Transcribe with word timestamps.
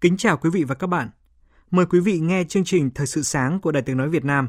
Kính 0.00 0.16
chào 0.16 0.36
quý 0.36 0.50
vị 0.50 0.64
và 0.64 0.74
các 0.74 0.86
bạn. 0.86 1.10
Mời 1.70 1.86
quý 1.86 2.00
vị 2.00 2.18
nghe 2.18 2.44
chương 2.44 2.64
trình 2.64 2.90
Thời 2.94 3.06
sự 3.06 3.22
sáng 3.22 3.60
của 3.60 3.72
Đài 3.72 3.82
Tiếng 3.82 3.96
Nói 3.96 4.08
Việt 4.08 4.24
Nam. 4.24 4.48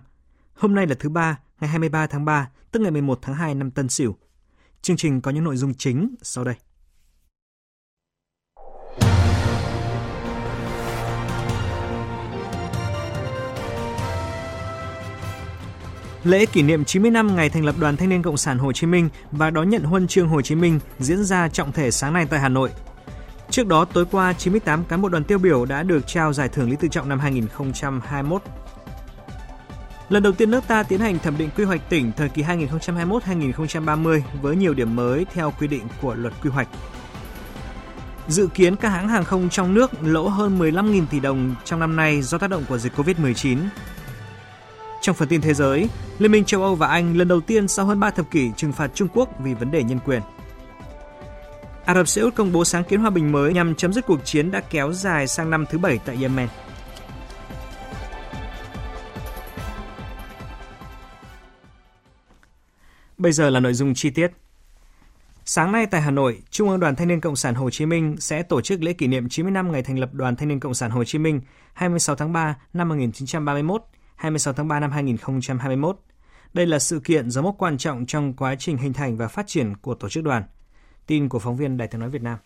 Hôm 0.54 0.76
nay 0.76 0.88
là 0.88 0.96
thứ 1.00 1.10
ba, 1.10 1.40
ngày 1.60 1.70
23 1.70 2.08
tháng 2.08 2.26
3, 2.26 2.50
tức 2.72 2.80
ngày 2.80 2.92
11 2.92 3.20
tháng 3.22 3.36
2 3.36 3.56
năm 3.56 3.72
Tân 3.72 3.90
Sửu. 3.90 4.16
Chương 4.82 4.98
trình 4.98 5.22
có 5.22 5.32
những 5.32 5.44
nội 5.44 5.58
dung 5.58 5.74
chính 5.74 6.16
sau 6.22 6.44
đây. 6.44 6.56
Lễ 16.24 16.46
kỷ 16.46 16.62
niệm 16.62 16.86
90 16.86 17.12
năm 17.12 17.36
ngày 17.36 17.50
thành 17.50 17.66
lập 17.66 17.76
Đoàn 17.80 17.98
Thanh 17.98 18.10
niên 18.10 18.22
Cộng 18.22 18.38
sản 18.38 18.58
Hồ 18.58 18.72
Chí 18.74 18.88
Minh 18.88 19.10
và 19.32 19.50
đón 19.50 19.70
nhận 19.70 19.84
huân 19.84 20.08
chương 20.08 20.28
Hồ 20.28 20.42
Chí 20.42 20.56
Minh 20.56 20.80
diễn 21.00 21.24
ra 21.24 21.50
trọng 21.50 21.72
thể 21.72 21.92
sáng 21.92 22.14
nay 22.14 22.28
tại 22.30 22.40
Hà 22.40 22.50
Nội. 22.50 22.70
Trước 23.50 23.68
đó, 23.68 23.86
tối 23.86 24.06
qua, 24.12 24.34
98 24.34 24.86
cán 24.86 25.02
bộ 25.02 25.10
đoàn 25.10 25.24
tiêu 25.24 25.38
biểu 25.38 25.66
đã 25.66 25.84
được 25.84 26.08
trao 26.08 26.34
giải 26.34 26.50
thưởng 26.50 26.70
Lý 26.70 26.76
Tự 26.76 26.88
Trọng 26.88 27.10
năm 27.10 27.20
2021. 27.20 28.42
Lần 30.10 30.24
đầu 30.24 30.34
tiên 30.34 30.52
nước 30.52 30.68
ta 30.68 30.84
tiến 30.84 31.00
hành 31.00 31.20
thẩm 31.20 31.38
định 31.38 31.50
quy 31.58 31.64
hoạch 31.64 31.90
tỉnh 31.90 32.12
thời 32.18 32.30
kỳ 32.30 32.44
2021-2030 32.44 34.22
với 34.42 34.56
nhiều 34.56 34.74
điểm 34.74 34.96
mới 34.96 35.26
theo 35.34 35.54
quy 35.60 35.68
định 35.68 35.88
của 36.02 36.16
luật 36.16 36.34
quy 36.44 36.50
hoạch. 36.50 36.68
Dự 38.28 38.48
kiến 38.48 38.76
các 38.76 38.90
hãng 38.90 39.08
hàng 39.08 39.26
không 39.26 39.50
trong 39.50 39.74
nước 39.74 39.92
lỗ 40.02 40.28
hơn 40.28 40.60
15.000 40.60 41.06
tỷ 41.10 41.20
đồng 41.20 41.56
trong 41.66 41.80
năm 41.80 41.96
nay 41.96 42.22
do 42.22 42.38
tác 42.38 42.50
động 42.50 42.64
của 42.70 42.78
dịch 42.78 42.94
Covid-19. 42.96 43.58
Trong 45.02 45.16
phần 45.16 45.28
tin 45.28 45.42
thế 45.42 45.54
giới, 45.54 45.90
Liên 46.20 46.32
minh 46.32 46.46
châu 46.46 46.64
Âu 46.64 46.76
và 46.76 46.88
Anh 46.88 47.18
lần 47.18 47.28
đầu 47.28 47.42
tiên 47.42 47.68
sau 47.68 47.86
hơn 47.86 48.00
3 48.00 48.12
thập 48.12 48.32
kỷ 48.32 48.52
trừng 48.58 48.74
phạt 48.74 48.92
Trung 48.94 49.08
Quốc 49.14 49.30
vì 49.40 49.54
vấn 49.54 49.72
đề 49.72 49.84
nhân 49.84 50.00
quyền. 50.06 50.22
Ả 51.88 51.94
Rập 51.94 52.08
Xê 52.08 52.22
Út 52.22 52.36
công 52.36 52.52
bố 52.52 52.66
sáng 52.66 52.84
kiến 52.84 53.00
hòa 53.00 53.10
bình 53.10 53.32
mới 53.32 53.54
nhằm 53.54 53.76
chấm 53.76 53.94
dứt 53.94 54.06
cuộc 54.06 54.26
chiến 54.26 54.52
đã 54.52 54.62
kéo 54.70 54.94
dài 54.94 55.28
sang 55.28 55.50
năm 55.50 55.66
thứ 55.70 55.78
bảy 55.78 56.00
tại 56.06 56.18
Yemen. 56.22 56.48
Bây 63.18 63.32
giờ 63.32 63.50
là 63.50 63.60
nội 63.60 63.74
dung 63.74 63.94
chi 63.94 64.10
tiết. 64.10 64.32
Sáng 65.46 65.72
nay 65.72 65.86
tại 65.86 66.02
Hà 66.02 66.12
Nội, 66.12 66.42
Trung 66.50 66.70
ương 66.70 66.80
Đoàn 66.80 66.96
Thanh 66.96 67.08
niên 67.08 67.22
Cộng 67.22 67.36
sản 67.36 67.56
Hồ 67.56 67.70
Chí 67.70 67.86
Minh 67.86 68.16
sẽ 68.20 68.44
tổ 68.44 68.62
chức 68.62 68.84
lễ 68.84 68.94
kỷ 68.94 69.08
niệm 69.08 69.30
90 69.30 69.52
năm 69.52 69.72
ngày 69.72 69.84
thành 69.84 70.00
lập 70.00 70.14
Đoàn 70.14 70.36
Thanh 70.36 70.48
niên 70.48 70.60
Cộng 70.60 70.74
sản 70.74 70.92
Hồ 70.92 71.04
Chí 71.04 71.18
Minh 71.18 71.42
26 71.74 72.16
tháng 72.16 72.34
3 72.34 72.56
năm 72.74 72.90
1931, 72.90 73.82
26 74.16 74.54
tháng 74.54 74.68
3 74.68 74.80
năm 74.80 74.92
2021. 74.92 76.00
Đây 76.54 76.66
là 76.66 76.80
sự 76.80 77.00
kiện 77.00 77.32
dấu 77.32 77.44
mốc 77.44 77.56
quan 77.58 77.78
trọng 77.78 78.06
trong 78.06 78.34
quá 78.34 78.56
trình 78.56 78.78
hình 78.78 78.94
thành 78.94 79.18
và 79.18 79.28
phát 79.28 79.48
triển 79.48 79.76
của 79.78 79.96
tổ 79.96 80.10
chức 80.10 80.24
đoàn– 80.24 80.44
Tin 81.08 81.30
của 81.30 81.40
phóng 81.40 81.58
viên 81.58 81.78
Đài 81.78 81.88
tiếng 81.88 82.02
nói 82.02 82.10
Việt 82.10 82.22
Nam. 82.22 82.38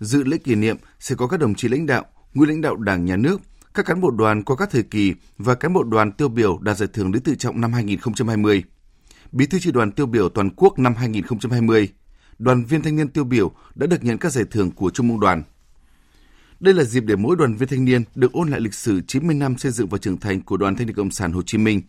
Dự 0.00 0.24
lễ 0.24 0.38
kỷ 0.38 0.54
niệm 0.54 0.76
sẽ 0.98 1.14
có 1.14 1.26
các 1.26 1.40
đồng 1.40 1.54
chí 1.54 1.68
lãnh 1.68 1.86
đạo, 1.86 2.04
nguyên 2.34 2.48
lãnh 2.48 2.60
đạo 2.60 2.76
Đảng, 2.76 3.04
Nhà 3.04 3.16
nước, 3.16 3.40
các 3.74 3.86
cán 3.86 4.00
bộ 4.00 4.10
đoàn 4.10 4.42
qua 4.42 4.56
các 4.56 4.70
thời 4.70 4.82
kỳ 4.82 5.14
và 5.38 5.54
cán 5.54 5.72
bộ 5.72 5.82
đoàn 5.82 6.12
tiêu 6.12 6.28
biểu 6.28 6.58
đạt 6.58 6.76
giải 6.76 6.88
thưởng 6.92 7.12
Lý 7.12 7.20
Tự 7.20 7.34
Trọng 7.34 7.60
năm 7.60 7.72
2020, 7.72 8.64
Bí 9.32 9.46
thư 9.46 9.58
chi 9.58 9.72
đoàn 9.72 9.92
tiêu 9.92 10.06
biểu 10.06 10.28
toàn 10.28 10.50
quốc 10.56 10.78
năm 10.78 10.94
2020, 10.94 11.88
đoàn 12.38 12.64
viên 12.64 12.82
thanh 12.82 12.96
niên 12.96 13.08
tiêu 13.08 13.24
biểu 13.24 13.52
đã 13.74 13.86
được 13.86 14.04
nhận 14.04 14.18
các 14.18 14.32
giải 14.32 14.44
thưởng 14.50 14.70
của 14.70 14.90
Trung 14.90 15.10
ương 15.10 15.20
đoàn. 15.20 15.42
Đây 16.60 16.74
là 16.74 16.84
dịp 16.84 17.00
để 17.00 17.16
mỗi 17.16 17.36
đoàn 17.36 17.56
viên 17.56 17.68
thanh 17.68 17.84
niên 17.84 18.02
được 18.14 18.32
ôn 18.32 18.48
lại 18.48 18.60
lịch 18.60 18.74
sử 18.74 19.00
90 19.00 19.34
năm 19.34 19.58
xây 19.58 19.72
dựng 19.72 19.88
và 19.88 19.98
trưởng 19.98 20.18
thành 20.18 20.42
của 20.42 20.56
Đoàn 20.56 20.76
Thanh 20.76 20.86
niên 20.86 20.96
Cộng 20.96 21.10
sản 21.10 21.32
Hồ 21.32 21.42
Chí 21.42 21.58
Minh, 21.58 21.82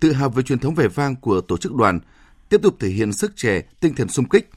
tự 0.00 0.12
hào 0.12 0.30
về 0.30 0.42
truyền 0.42 0.58
thống 0.58 0.74
vẻ 0.74 0.88
vang 0.88 1.16
của 1.16 1.40
tổ 1.40 1.56
chức 1.56 1.74
đoàn, 1.74 2.00
tiếp 2.48 2.60
tục 2.62 2.76
thể 2.80 2.88
hiện 2.88 3.12
sức 3.12 3.36
trẻ, 3.36 3.62
tinh 3.80 3.94
thần 3.94 4.08
sung 4.08 4.28
kích, 4.28 4.50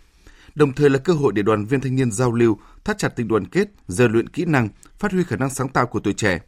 đồng 0.56 0.74
thời 0.74 0.90
là 0.90 1.00
cơ 1.00 1.14
hội 1.14 1.34
để 1.34 1.42
đoàn 1.42 1.66
viên 1.66 1.82
thanh 1.82 1.96
niên 1.96 2.12
giao 2.12 2.32
lưu, 2.32 2.58
thắt 2.84 2.98
chặt 2.98 3.10
tình 3.10 3.28
đoàn 3.28 3.46
kết, 3.46 3.68
rèn 3.88 4.12
luyện 4.12 4.30
kỹ 4.30 4.46
năng, 4.46 4.70
phát 5.00 5.12
huy 5.12 5.24
khả 5.24 5.36
năng 5.36 5.50
sáng 5.50 5.70
tạo 5.70 5.88
của 5.88 6.00
tuổi 6.00 6.14
trẻ. 6.14 6.40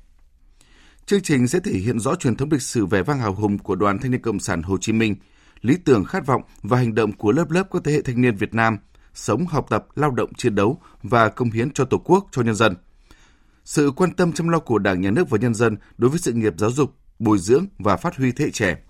Chương 1.05 1.21
trình 1.21 1.47
sẽ 1.47 1.59
thể 1.59 1.71
hiện 1.71 1.99
rõ 1.99 2.15
truyền 2.15 2.35
thống 2.35 2.51
lịch 2.51 2.61
sử 2.61 2.85
vẻ 2.85 3.03
vang 3.03 3.19
hào 3.19 3.33
hùng 3.33 3.57
của 3.57 3.75
Đoàn 3.75 3.99
Thanh 3.99 4.11
niên 4.11 4.21
Cộng 4.21 4.39
sản 4.39 4.61
Hồ 4.61 4.77
Chí 4.81 4.93
Minh, 4.93 5.15
lý 5.61 5.77
tưởng 5.85 6.05
khát 6.05 6.25
vọng 6.25 6.41
và 6.61 6.77
hành 6.77 6.95
động 6.95 7.13
của 7.13 7.31
lớp 7.31 7.51
lớp 7.51 7.63
các 7.71 7.81
thế 7.85 7.91
hệ 7.91 8.01
thanh 8.01 8.21
niên 8.21 8.35
Việt 8.35 8.53
Nam, 8.53 8.77
sống, 9.13 9.45
học 9.45 9.65
tập, 9.69 9.87
lao 9.95 10.11
động, 10.11 10.33
chiến 10.33 10.55
đấu 10.55 10.81
và 11.03 11.29
công 11.29 11.51
hiến 11.51 11.71
cho 11.71 11.85
Tổ 11.85 11.97
quốc, 11.97 12.27
cho 12.31 12.41
nhân 12.41 12.55
dân. 12.55 12.75
Sự 13.65 13.91
quan 13.95 14.11
tâm 14.11 14.33
chăm 14.33 14.49
lo 14.49 14.59
của 14.59 14.79
Đảng, 14.79 15.01
Nhà 15.01 15.11
nước 15.11 15.29
và 15.29 15.37
nhân 15.37 15.53
dân 15.53 15.77
đối 15.97 16.09
với 16.09 16.19
sự 16.19 16.33
nghiệp 16.33 16.53
giáo 16.57 16.71
dục, 16.71 16.95
bồi 17.19 17.37
dưỡng 17.37 17.65
và 17.79 17.97
phát 17.97 18.15
huy 18.15 18.31
thế 18.31 18.45
hệ 18.45 18.51
trẻ– 18.51 18.77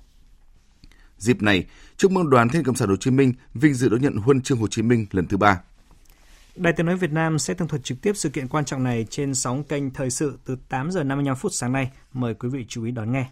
Dịp 1.17 1.41
này, 1.41 1.65
Trung 1.97 2.17
ương 2.17 2.29
Đoàn 2.29 2.49
Thanh 2.49 2.63
Cộng 2.63 2.75
sản 2.75 2.89
Hồ 2.89 2.95
Chí 2.95 3.11
Minh 3.11 3.33
vinh 3.53 3.73
dự 3.73 3.89
đón 3.89 4.01
nhận 4.01 4.15
huân 4.15 4.41
chương 4.41 4.57
Hồ 4.57 4.67
Chí 4.67 4.81
Minh 4.81 5.05
lần 5.11 5.27
thứ 5.27 5.37
ba. 5.37 5.61
Đài 6.55 6.73
Tiếng 6.73 6.85
nói 6.85 6.97
Việt 6.97 7.11
Nam 7.11 7.39
sẽ 7.39 7.53
tường 7.53 7.67
thuật 7.67 7.83
trực 7.83 8.01
tiếp 8.01 8.11
sự 8.15 8.29
kiện 8.29 8.47
quan 8.47 8.65
trọng 8.65 8.83
này 8.83 9.05
trên 9.09 9.35
sóng 9.35 9.63
kênh 9.63 9.91
thời 9.91 10.09
sự 10.09 10.39
từ 10.45 10.57
8 10.69 10.91
giờ 10.91 11.03
55 11.03 11.35
phút 11.35 11.51
sáng 11.55 11.71
nay. 11.71 11.91
Mời 12.13 12.33
quý 12.33 12.49
vị 12.49 12.65
chú 12.67 12.83
ý 12.83 12.91
đón 12.91 13.11
nghe. 13.11 13.25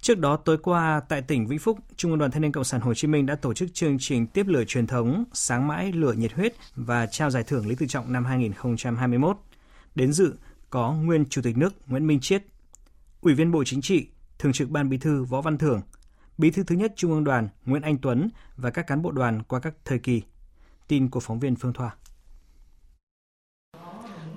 Trước 0.00 0.18
đó 0.18 0.36
tối 0.36 0.58
qua 0.58 1.00
tại 1.08 1.22
tỉnh 1.22 1.46
Vĩnh 1.46 1.58
Phúc, 1.58 1.78
Trung 1.96 2.10
ương 2.10 2.18
Đoàn 2.18 2.30
Thanh 2.30 2.42
niên 2.42 2.52
Cộng 2.52 2.64
sản 2.64 2.80
Hồ 2.80 2.94
Chí 2.94 3.08
Minh 3.08 3.26
đã 3.26 3.34
tổ 3.34 3.54
chức 3.54 3.74
chương 3.74 3.96
trình 4.00 4.26
tiếp 4.26 4.46
lửa 4.46 4.64
truyền 4.64 4.86
thống 4.86 5.24
Sáng 5.32 5.66
mãi 5.66 5.92
lửa 5.92 6.12
nhiệt 6.12 6.32
huyết 6.32 6.54
và 6.76 7.06
trao 7.06 7.30
giải 7.30 7.42
thưởng 7.42 7.66
Lý 7.68 7.74
Tự 7.74 7.86
Trọng 7.86 8.12
năm 8.12 8.24
2021. 8.24 9.36
Đến 9.94 10.12
dự 10.12 10.34
có 10.70 10.92
nguyên 10.92 11.24
Chủ 11.28 11.42
tịch 11.42 11.56
nước 11.56 11.74
Nguyễn 11.86 12.06
Minh 12.06 12.20
Chiết, 12.20 12.42
Ủy 13.20 13.34
viên 13.34 13.52
Bộ 13.52 13.64
Chính 13.64 13.82
trị, 13.82 14.08
Thường 14.38 14.52
trực 14.52 14.70
Ban 14.70 14.88
Bí 14.88 14.98
thư 14.98 15.24
Võ 15.24 15.40
Văn 15.40 15.58
Thưởng, 15.58 15.80
Bí 16.38 16.50
thư 16.50 16.62
thứ 16.62 16.74
nhất 16.74 16.92
Trung 16.96 17.10
ương 17.10 17.24
Đoàn 17.24 17.48
Nguyễn 17.64 17.82
Anh 17.82 17.98
Tuấn 17.98 18.28
và 18.56 18.70
các 18.70 18.86
cán 18.86 19.02
bộ 19.02 19.10
đoàn 19.10 19.42
qua 19.42 19.60
các 19.60 19.74
thời 19.84 19.98
kỳ. 19.98 20.22
Tin 20.88 21.10
của 21.10 21.20
phóng 21.20 21.40
viên 21.40 21.56
Phương 21.56 21.72
Thoa. 21.72 21.96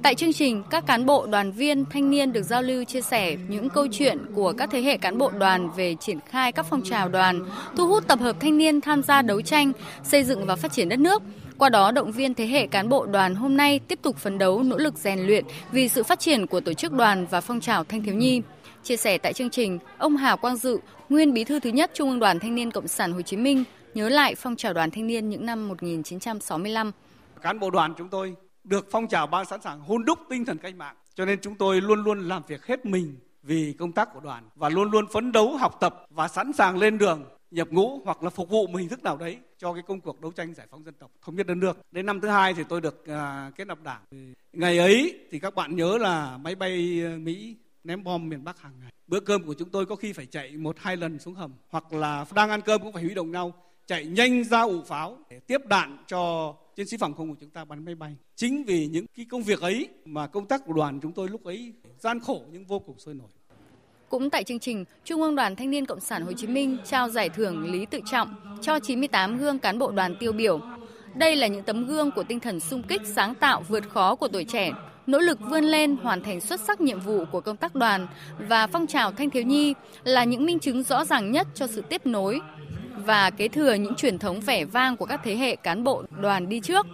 Tại 0.04 0.16
chương 0.16 0.34
trình, 0.34 0.64
các 0.70 0.86
cán 0.86 1.06
bộ, 1.06 1.26
đoàn 1.26 1.52
viên, 1.52 1.86
thanh 1.86 2.10
niên 2.10 2.34
được 2.34 2.44
giao 2.44 2.62
lưu 2.62 2.84
chia 2.84 3.02
sẻ 3.02 3.38
những 3.48 3.70
câu 3.70 3.88
chuyện 3.92 4.26
của 4.36 4.54
các 4.58 4.70
thế 4.72 4.82
hệ 4.82 4.98
cán 4.98 5.18
bộ 5.18 5.30
đoàn 5.30 5.70
về 5.72 5.96
triển 6.00 6.20
khai 6.26 6.52
các 6.52 6.66
phong 6.70 6.82
trào 6.84 7.10
đoàn, 7.10 7.46
thu 7.78 7.88
hút 7.88 8.08
tập 8.08 8.20
hợp 8.20 8.36
thanh 8.40 8.58
niên 8.58 8.82
tham 8.82 9.04
gia 9.04 9.22
đấu 9.22 9.42
tranh, 9.42 9.72
xây 10.04 10.24
dựng 10.24 10.46
và 10.46 10.56
phát 10.56 10.72
triển 10.72 10.90
đất 10.90 11.00
nước. 11.00 11.24
Qua 11.58 11.70
đó 11.70 11.92
động 11.92 12.12
viên 12.12 12.34
thế 12.34 12.48
hệ 12.48 12.68
cán 12.68 12.90
bộ 12.90 13.06
đoàn 13.06 13.36
hôm 13.36 13.58
nay 13.58 13.80
tiếp 13.80 14.00
tục 14.02 14.18
phấn 14.18 14.38
đấu 14.38 14.64
nỗ 14.64 14.78
lực 14.78 14.98
rèn 14.98 15.20
luyện 15.20 15.46
vì 15.72 15.88
sự 15.88 16.04
phát 16.04 16.20
triển 16.20 16.48
của 16.48 16.60
tổ 16.60 16.74
chức 16.74 16.92
đoàn 16.92 17.26
và 17.26 17.42
phong 17.42 17.60
trào 17.60 17.84
thanh 17.84 18.04
thiếu 18.04 18.16
nhi. 18.16 18.42
Chia 18.84 18.98
sẻ 18.98 19.18
tại 19.18 19.34
chương 19.34 19.50
trình, 19.50 19.80
ông 19.98 20.18
Hà 20.18 20.36
Quang 20.36 20.56
Dự, 20.56 20.78
nguyên 21.10 21.34
bí 21.34 21.44
thư 21.44 21.60
thứ 21.60 21.70
nhất 21.70 21.92
Trung 21.94 22.10
ương 22.10 22.20
Đoàn 22.20 22.40
Thanh 22.40 22.56
niên 22.56 22.72
Cộng 22.72 22.88
sản 22.88 23.12
Hồ 23.14 23.22
Chí 23.22 23.38
Minh, 23.38 23.64
nhớ 23.94 24.10
lại 24.10 24.36
phong 24.36 24.56
trào 24.56 24.74
đoàn 24.74 24.92
thanh 24.92 25.08
niên 25.08 25.30
những 25.30 25.46
năm 25.46 25.68
1965. 25.68 26.92
Cán 27.42 27.60
bộ 27.60 27.70
đoàn 27.70 27.94
chúng 27.98 28.10
tôi 28.10 28.36
được 28.64 28.88
phong 28.92 29.08
trào 29.08 29.28
ban 29.28 29.46
sẵn 29.46 29.62
sàng 29.62 29.80
hôn 29.80 30.06
đúc 30.06 30.20
tinh 30.30 30.46
thần 30.46 30.58
cách 30.58 30.76
mạng, 30.76 30.96
cho 31.16 31.26
nên 31.26 31.40
chúng 31.42 31.56
tôi 31.56 31.82
luôn 31.82 32.04
luôn 32.04 32.28
làm 32.28 32.42
việc 32.48 32.66
hết 32.66 32.86
mình 32.86 33.16
vì 33.44 33.74
công 33.80 33.92
tác 33.92 34.14
của 34.14 34.20
đoàn 34.20 34.44
và 34.56 34.70
luôn 34.70 34.92
luôn 34.92 35.06
phấn 35.14 35.32
đấu 35.32 35.58
học 35.58 35.78
tập 35.80 36.06
và 36.10 36.28
sẵn 36.28 36.54
sàng 36.54 36.78
lên 36.78 36.98
đường 36.98 37.24
nhập 37.52 37.68
ngũ 37.72 38.02
hoặc 38.06 38.24
là 38.24 38.30
phục 38.30 38.50
vụ 38.50 38.68
một 38.68 38.78
hình 38.78 38.90
thức 38.90 39.04
nào 39.04 39.18
đấy 39.18 39.38
cho 39.58 39.74
cái 39.74 39.84
công 39.88 40.02
cuộc 40.02 40.22
đấu 40.22 40.32
tranh 40.32 40.54
giải 40.54 40.68
phóng 40.72 40.86
dân 40.86 40.94
tộc 41.00 41.12
thống 41.22 41.36
nhất 41.36 41.48
đất 41.48 41.56
nước. 41.56 41.78
Đến 41.92 42.06
năm 42.06 42.22
thứ 42.22 42.28
hai 42.28 42.54
thì 42.54 42.64
tôi 42.70 42.82
được 42.82 43.08
à, 43.08 43.52
kết 43.56 43.68
nạp 43.68 43.84
đảng. 43.84 44.02
Ngày 44.54 44.78
ấy 44.78 45.20
thì 45.32 45.40
các 45.40 45.56
bạn 45.56 45.76
nhớ 45.76 45.98
là 45.98 46.38
máy 46.38 46.56
bay 46.56 47.02
à, 47.06 47.18
Mỹ 47.18 47.56
ném 47.84 48.04
bom 48.04 48.30
miền 48.30 48.44
Bắc 48.44 48.60
hàng 48.60 48.74
ngày. 48.80 48.92
Bữa 49.08 49.20
cơm 49.20 49.44
của 49.44 49.54
chúng 49.54 49.70
tôi 49.70 49.86
có 49.86 49.96
khi 49.96 50.14
phải 50.14 50.26
chạy 50.26 50.58
một 50.58 50.76
hai 50.80 50.98
lần 50.98 51.20
xuống 51.20 51.34
hầm 51.34 51.54
hoặc 51.70 51.94
là 51.94 52.26
đang 52.36 52.50
ăn 52.50 52.62
cơm 52.62 52.82
cũng 52.82 52.94
phải 52.94 53.04
huy 53.04 53.14
động 53.14 53.32
nhau 53.32 53.54
chạy 53.88 54.06
nhanh 54.06 54.44
ra 54.44 54.62
ủ 54.62 54.82
pháo 54.82 55.18
để 55.30 55.40
tiếp 55.40 55.62
đạn 55.66 55.98
cho 56.08 56.54
chiến 56.76 56.88
sĩ 56.88 56.98
phòng 56.98 57.14
không 57.14 57.30
của 57.30 57.36
chúng 57.40 57.50
ta 57.50 57.66
bắn 57.66 57.86
máy 57.86 57.96
bay. 57.96 58.16
Chính 58.36 58.64
vì 58.64 58.88
những 58.88 59.06
cái 59.18 59.26
công 59.30 59.44
việc 59.44 59.62
ấy 59.62 59.90
mà 60.06 60.28
công 60.28 60.46
tác 60.46 60.66
của 60.66 60.74
đoàn 60.74 61.00
chúng 61.02 61.12
tôi 61.12 61.30
lúc 61.30 61.44
ấy 61.44 61.74
gian 62.00 62.20
khổ 62.20 62.42
nhưng 62.52 62.66
vô 62.66 62.80
cùng 62.80 63.00
sôi 63.00 63.14
nổi. 63.14 63.28
Cũng 64.10 64.30
tại 64.30 64.44
chương 64.44 64.60
trình, 64.60 64.86
Trung 65.06 65.22
ương 65.22 65.36
Đoàn 65.36 65.56
Thanh 65.56 65.70
niên 65.70 65.86
Cộng 65.86 66.00
sản 66.00 66.22
Hồ 66.26 66.34
Chí 66.34 66.48
Minh 66.48 66.78
trao 66.86 67.10
giải 67.10 67.30
thưởng 67.30 67.72
Lý 67.72 67.86
Tự 67.86 68.00
Trọng 68.12 68.58
cho 68.62 68.80
98 68.80 69.38
gương 69.38 69.60
cán 69.60 69.80
bộ 69.80 69.92
đoàn 69.92 70.16
tiêu 70.20 70.32
biểu 70.32 70.60
Đây 71.16 71.36
là 71.36 71.48
những 71.48 71.64
tấm 71.64 71.88
gương 71.88 72.12
của 72.12 72.24
tinh 72.24 72.40
thần 72.40 72.60
sung 72.60 72.84
kích 72.88 73.02
sáng 73.06 73.36
tạo 73.36 73.64
vượt 73.68 73.90
khó 73.90 74.16
của 74.16 74.28
tuổi 74.28 74.44
trẻ, 74.44 74.72
nỗ 75.08 75.20
lực 75.20 75.40
vươn 75.40 75.64
lên 75.64 75.96
hoàn 75.96 76.24
thành 76.24 76.42
xuất 76.42 76.60
sắc 76.60 76.82
nhiệm 76.82 77.00
vụ 77.00 77.26
của 77.32 77.42
công 77.42 77.58
tác 77.58 77.76
đoàn 77.76 78.08
và 78.38 78.68
phong 78.68 78.88
trào 78.88 79.12
thanh 79.12 79.30
thiếu 79.30 79.44
nhi 79.44 79.74
là 80.04 80.24
những 80.24 80.46
minh 80.46 80.60
chứng 80.60 80.84
rõ 80.84 81.06
ràng 81.06 81.32
nhất 81.32 81.48
cho 81.56 81.68
sự 81.68 81.82
tiếp 81.90 82.06
nối 82.06 82.40
và 83.06 83.30
kế 83.30 83.48
thừa 83.48 83.74
những 83.74 83.96
truyền 83.96 84.20
thống 84.20 84.40
vẻ 84.40 84.66
vang 84.66 84.98
của 84.98 85.06
các 85.06 85.22
thế 85.24 85.36
hệ 85.36 85.56
cán 85.56 85.84
bộ 85.84 86.04
đoàn 86.22 86.50
đi 86.50 86.60
trước. 86.62 86.86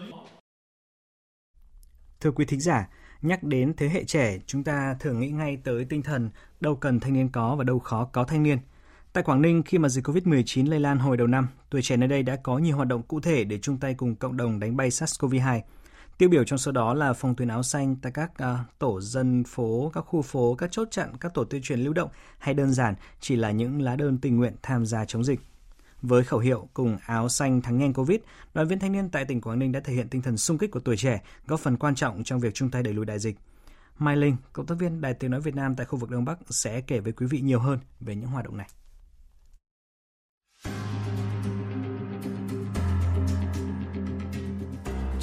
Thưa 2.22 2.32
quý 2.32 2.46
thính 2.46 2.60
giả, 2.60 2.90
nhắc 3.22 3.44
đến 3.44 3.74
thế 3.78 3.90
hệ 3.90 4.04
trẻ, 4.04 4.38
chúng 4.46 4.64
ta 4.64 4.96
thường 5.00 5.20
nghĩ 5.20 5.30
ngay 5.30 5.58
tới 5.64 5.86
tinh 5.90 6.02
thần 6.02 6.30
đâu 6.60 6.76
cần 6.76 7.00
thanh 7.00 7.14
niên 7.14 7.30
có 7.30 7.56
và 7.56 7.64
đâu 7.64 7.80
khó 7.80 8.06
có 8.06 8.24
thanh 8.24 8.44
niên. 8.44 8.58
Tại 9.14 9.24
Quảng 9.24 9.42
Ninh, 9.42 9.64
khi 9.64 9.78
mà 9.78 9.90
dịch 9.90 10.08
COVID-19 10.08 10.70
lây 10.70 10.80
lan 10.80 10.98
hồi 10.98 11.18
đầu 11.18 11.28
năm, 11.28 11.48
tuổi 11.70 11.82
trẻ 11.82 11.98
nơi 11.98 12.08
đây 12.08 12.24
đã 12.24 12.36
có 12.36 12.58
nhiều 12.58 12.76
hoạt 12.76 12.88
động 12.88 13.04
cụ 13.04 13.20
thể 13.20 13.44
để 13.44 13.60
chung 13.60 13.78
tay 13.78 13.94
cùng 13.94 14.16
cộng 14.16 14.38
đồng 14.38 14.60
đánh 14.60 14.78
bay 14.78 14.90
SARS-CoV-2. 14.90 15.62
Tiêu 16.18 16.30
biểu 16.30 16.44
trong 16.44 16.60
số 16.60 16.72
đó 16.72 16.94
là 16.94 17.14
phòng 17.14 17.36
tuyến 17.36 17.48
áo 17.48 17.64
xanh 17.64 17.96
tại 17.96 18.12
các 18.12 18.32
uh, 18.44 18.80
tổ 18.80 19.02
dân 19.02 19.44
phố, 19.44 19.92
các 19.94 20.02
khu 20.02 20.22
phố, 20.22 20.56
các 20.56 20.72
chốt 20.72 20.88
chặn, 20.92 21.10
các 21.20 21.34
tổ 21.34 21.44
tuyên 21.44 21.62
truyền 21.62 21.80
lưu 21.80 21.94
động 21.94 22.10
hay 22.38 22.54
đơn 22.54 22.74
giản 22.74 22.96
chỉ 23.20 23.36
là 23.36 23.52
những 23.52 23.82
lá 23.82 23.96
đơn 23.96 24.18
tình 24.18 24.38
nguyện 24.38 24.56
tham 24.62 24.86
gia 24.86 25.06
chống 25.06 25.24
dịch. 25.24 25.40
Với 26.02 26.24
khẩu 26.24 26.40
hiệu 26.40 26.70
cùng 26.74 26.98
áo 27.06 27.30
xanh 27.30 27.62
thắng 27.62 27.78
nhanh 27.78 27.94
Covid, 27.94 28.20
đoàn 28.54 28.68
viên 28.68 28.80
thanh 28.80 28.92
niên 28.92 29.10
tại 29.10 29.26
tỉnh 29.26 29.42
Quảng 29.42 29.60
Ninh 29.60 29.72
đã 29.72 29.80
thể 29.80 29.94
hiện 29.94 30.10
tinh 30.10 30.22
thần 30.22 30.38
sung 30.38 30.58
kích 30.58 30.72
của 30.72 30.80
tuổi 30.80 30.98
trẻ, 30.98 31.22
góp 31.48 31.60
phần 31.60 31.78
quan 31.78 31.96
trọng 31.96 32.24
trong 32.24 32.40
việc 32.40 32.54
chung 32.54 32.72
tay 32.72 32.84
đẩy 32.84 32.94
lùi 32.94 33.06
đại 33.06 33.20
dịch. 33.20 33.38
Mai 34.00 34.18
Linh, 34.18 34.36
cộng 34.54 34.66
tác 34.66 34.76
viên 34.80 35.02
Đài 35.02 35.14
Tiếng 35.14 35.32
Nói 35.32 35.42
Việt 35.42 35.56
Nam 35.56 35.76
tại 35.76 35.86
khu 35.86 36.00
vực 36.00 36.10
Đông 36.10 36.26
Bắc 36.26 36.40
sẽ 36.50 36.82
kể 36.82 37.00
với 37.00 37.14
quý 37.14 37.26
vị 37.26 37.42
nhiều 37.42 37.60
hơn 37.60 37.80
về 38.00 38.16
những 38.16 38.30
hoạt 38.30 38.46
động 38.46 38.58
này. 38.58 38.68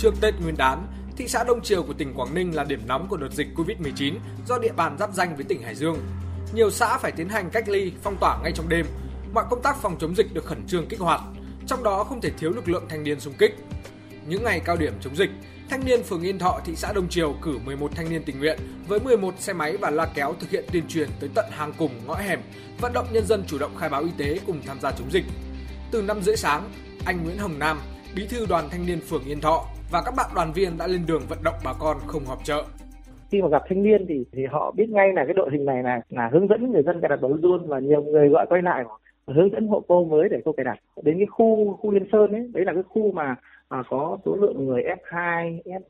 Trước 0.05 0.21
Tết 0.21 0.35
Nguyên 0.41 0.57
đán, 0.57 0.87
thị 1.17 1.29
xã 1.29 1.45
Đông 1.45 1.63
Triều 1.63 1.83
của 1.83 1.93
tỉnh 1.93 2.15
Quảng 2.15 2.35
Ninh 2.35 2.55
là 2.55 2.65
điểm 2.65 2.81
nóng 2.87 3.09
của 3.09 3.17
đợt 3.17 3.33
dịch 3.33 3.47
Covid-19 3.57 4.15
do 4.47 4.59
địa 4.59 4.73
bàn 4.77 4.97
giáp 4.99 5.15
danh 5.15 5.37
với 5.37 5.45
tỉnh 5.45 5.63
Hải 5.63 5.75
Dương. 5.75 5.99
Nhiều 6.55 6.71
xã 6.71 6.99
phải 6.99 7.13
tiến 7.13 7.29
hành 7.29 7.51
cách 7.51 7.69
ly, 7.69 7.93
phong 8.03 8.17
tỏa 8.21 8.39
ngay 8.43 8.53
trong 8.55 8.69
đêm. 8.69 8.87
Mọi 9.35 9.45
công 9.51 9.63
tác 9.63 9.77
phòng 9.83 9.97
chống 10.01 10.17
dịch 10.17 10.35
được 10.35 10.45
khẩn 10.45 10.67
trương 10.67 10.87
kích 10.87 11.01
hoạt, 11.01 11.21
trong 11.67 11.83
đó 11.83 12.05
không 12.05 12.21
thể 12.21 12.31
thiếu 12.31 12.51
lực 12.51 12.69
lượng 12.69 12.87
thanh 12.89 13.05
niên 13.05 13.21
xung 13.21 13.35
kích. 13.35 13.55
Những 14.27 14.45
ngày 14.45 14.61
cao 14.65 14.77
điểm 14.77 14.93
chống 15.01 15.17
dịch, 15.17 15.31
thanh 15.71 15.85
niên 15.85 16.03
phường 16.03 16.23
Yên 16.23 16.39
Thọ, 16.39 16.61
thị 16.65 16.77
xã 16.77 16.93
Đông 16.93 17.09
Triều 17.09 17.35
cử 17.43 17.59
11 17.65 17.91
thanh 17.95 18.11
niên 18.11 18.23
tình 18.23 18.39
nguyện 18.39 18.59
với 18.89 19.01
11 19.01 19.35
xe 19.39 19.53
máy 19.53 19.77
và 19.77 19.91
loa 19.91 20.07
kéo 20.07 20.35
thực 20.41 20.51
hiện 20.51 20.65
tuyên 20.73 20.89
truyền 20.89 21.09
tới 21.21 21.31
tận 21.35 21.47
hàng 21.51 21.73
cùng 21.79 22.07
ngõ 22.07 22.15
hẻm, 22.15 22.41
vận 22.81 22.93
động 22.93 23.07
nhân 23.13 23.27
dân 23.27 23.45
chủ 23.47 23.59
động 23.59 23.77
khai 23.79 23.89
báo 23.89 24.03
y 24.03 24.11
tế 24.19 24.39
cùng 24.47 24.63
tham 24.67 24.81
gia 24.81 24.91
chống 24.91 25.13
dịch. 25.13 25.25
Từ 25.91 26.03
5 26.03 26.23
rưỡi 26.23 26.37
sáng, 26.37 26.71
anh 27.05 27.25
Nguyễn 27.25 27.39
Hồng 27.39 27.59
Nam, 27.59 27.81
bí 28.15 28.27
thư 28.27 28.47
đoàn 28.47 28.69
thanh 28.71 28.87
niên 28.87 29.01
phường 29.01 29.25
Yên 29.25 29.41
Thọ 29.41 29.67
và 29.95 30.03
các 30.05 30.15
bạn 30.17 30.31
đoàn 30.35 30.53
viên 30.53 30.79
đã 30.79 30.87
lên 30.87 31.03
đường 31.09 31.23
vận 31.29 31.39
động 31.45 31.55
bà 31.65 31.73
con 31.79 31.97
không 32.07 32.25
họp 32.25 32.45
chợ. 32.45 32.65
Khi 33.31 33.43
mà 33.43 33.49
gặp 33.49 33.63
thanh 33.69 33.83
niên 33.83 34.07
thì 34.09 34.25
thì 34.33 34.47
họ 34.47 34.73
biết 34.77 34.89
ngay 34.91 35.13
là 35.13 35.25
cái 35.25 35.35
đội 35.35 35.51
hình 35.53 35.65
này 35.65 35.83
là 35.83 36.01
là 36.09 36.31
hướng 36.33 36.49
dẫn 36.49 36.73
người 36.73 36.83
dân 36.83 37.01
cài 37.01 37.09
đặt 37.09 37.21
bảo 37.21 37.33
luôn 37.43 37.67
và 37.67 37.79
nhiều 37.79 38.03
người 38.03 38.29
gọi 38.29 38.47
quay 38.49 38.63
lại 38.63 38.85
hướng 39.27 39.51
dẫn 39.51 39.69
hộ 39.69 39.85
cô 39.89 40.05
mới 40.05 40.29
để 40.29 40.41
cô 40.45 40.53
cài 40.53 40.65
đặt 40.65 40.79
đến 41.03 41.19
cái 41.19 41.27
khu 41.27 41.77
khu 41.77 41.91
Liên 41.91 42.07
Sơn 42.13 42.33
ấy 42.33 42.51
đấy 42.55 42.65
là 42.65 42.73
cái 42.73 42.83
khu 42.89 43.13
mà 43.13 43.37
à, 43.69 43.83
có 43.91 44.19
số 44.25 44.37
lượng 44.37 44.67
người 44.67 44.83
F2, 44.83 45.59
F3 45.65 45.81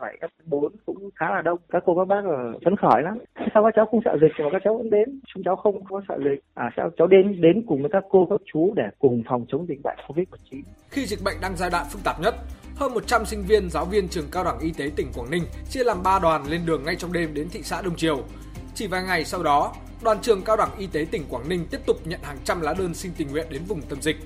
và 0.00 0.12
F4 0.48 0.68
cũng 0.86 1.10
khá 1.14 1.30
là 1.30 1.42
đông. 1.42 1.58
Các 1.70 1.82
cô 1.86 1.94
các 1.96 2.04
bác 2.04 2.24
ở 2.24 2.52
phấn 2.64 2.76
khởi 2.76 3.02
lắm. 3.02 3.18
Sao 3.54 3.64
các 3.64 3.72
cháu 3.76 3.86
không 3.90 4.00
sợ 4.04 4.16
dịch 4.20 4.32
mà 4.38 4.48
các 4.52 4.62
cháu 4.64 4.76
vẫn 4.76 4.90
đến? 4.90 5.20
Chúng 5.34 5.42
cháu 5.42 5.56
không 5.56 5.84
có 5.84 6.02
sợ 6.08 6.18
dịch. 6.24 6.40
À 6.54 6.70
sao 6.76 6.90
cháu 6.98 7.06
đến 7.06 7.40
đến 7.40 7.64
cùng 7.66 7.82
với 7.82 7.90
các 7.90 8.04
cô 8.10 8.26
các 8.30 8.40
chú 8.52 8.72
để 8.76 8.88
cùng 8.98 9.22
phòng 9.28 9.44
chống 9.48 9.66
dịch 9.68 9.82
bệnh 9.82 9.98
Covid-19. 10.08 10.62
Khi 10.90 11.02
dịch 11.02 11.20
bệnh 11.24 11.36
đang 11.42 11.56
giai 11.56 11.70
đoạn 11.70 11.86
phức 11.92 12.04
tạp 12.04 12.16
nhất, 12.20 12.34
hơn 12.80 12.94
100 12.94 13.24
sinh 13.24 13.42
viên, 13.42 13.70
giáo 13.70 13.84
viên 13.84 14.08
trường 14.08 14.24
cao 14.32 14.44
đẳng 14.44 14.58
y 14.58 14.72
tế 14.72 14.90
tỉnh 14.96 15.06
Quảng 15.14 15.30
Ninh 15.30 15.42
chia 15.70 15.84
làm 15.84 16.02
3 16.02 16.18
đoàn 16.18 16.44
lên 16.48 16.60
đường 16.66 16.84
ngay 16.84 16.96
trong 16.96 17.12
đêm 17.12 17.34
đến 17.34 17.48
thị 17.52 17.62
xã 17.62 17.82
Đông 17.82 17.96
Triều. 17.96 18.24
Chỉ 18.74 18.86
vài 18.86 19.02
ngày 19.02 19.24
sau 19.24 19.42
đó, 19.42 19.72
đoàn 20.04 20.18
trường 20.22 20.42
cao 20.42 20.56
đẳng 20.56 20.70
y 20.78 20.86
tế 20.86 21.06
tỉnh 21.10 21.22
Quảng 21.30 21.48
Ninh 21.48 21.66
tiếp 21.70 21.78
tục 21.86 21.96
nhận 22.04 22.20
hàng 22.22 22.36
trăm 22.44 22.60
lá 22.60 22.74
đơn 22.78 22.94
xin 22.94 23.12
tình 23.18 23.30
nguyện 23.30 23.46
đến 23.50 23.62
vùng 23.68 23.82
tâm 23.82 24.00
dịch. 24.00 24.16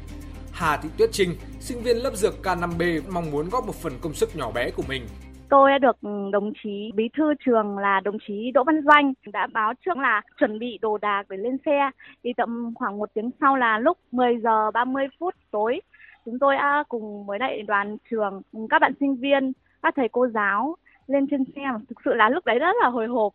Hà 0.52 0.76
Thị 0.76 0.88
Tuyết 0.98 1.12
Trinh, 1.12 1.30
sinh 1.60 1.82
viên 1.82 1.96
lớp 1.96 2.10
dược 2.14 2.34
K5B 2.42 3.00
mong 3.10 3.30
muốn 3.30 3.48
góp 3.48 3.66
một 3.66 3.74
phần 3.74 3.92
công 4.00 4.12
sức 4.12 4.36
nhỏ 4.36 4.50
bé 4.50 4.70
của 4.70 4.82
mình. 4.88 5.06
Tôi 5.48 5.70
đã 5.70 5.78
được 5.78 5.96
đồng 6.32 6.52
chí 6.62 6.90
bí 6.94 7.04
thư 7.16 7.34
trường 7.46 7.78
là 7.78 8.00
đồng 8.04 8.18
chí 8.28 8.50
Đỗ 8.54 8.64
Văn 8.64 8.80
Doanh 8.84 9.12
đã 9.32 9.46
báo 9.52 9.72
trước 9.84 9.96
là 9.96 10.22
chuẩn 10.40 10.58
bị 10.58 10.78
đồ 10.82 10.98
đạc 10.98 11.22
để 11.28 11.36
lên 11.36 11.56
xe. 11.66 11.90
Thì 12.24 12.32
tầm 12.36 12.74
khoảng 12.74 12.98
một 12.98 13.10
tiếng 13.14 13.30
sau 13.40 13.56
là 13.56 13.78
lúc 13.78 13.98
10 14.12 14.36
giờ 14.42 14.70
30 14.70 15.06
phút 15.20 15.34
tối 15.50 15.80
chúng 16.24 16.38
tôi 16.38 16.56
đã 16.56 16.84
cùng 16.88 17.26
với 17.26 17.38
lại 17.38 17.62
đoàn 17.62 17.96
trường 18.10 18.42
các 18.70 18.78
bạn 18.78 18.92
sinh 19.00 19.16
viên 19.16 19.52
các 19.82 19.94
thầy 19.96 20.08
cô 20.12 20.28
giáo 20.28 20.76
lên 21.06 21.26
trên 21.30 21.44
xe. 21.56 21.62
Thực 21.88 21.98
sự 22.04 22.14
là 22.14 22.28
lúc 22.28 22.44
đấy 22.44 22.58
rất 22.58 22.76
là 22.82 22.88
hồi 22.88 23.06
hộp. 23.06 23.32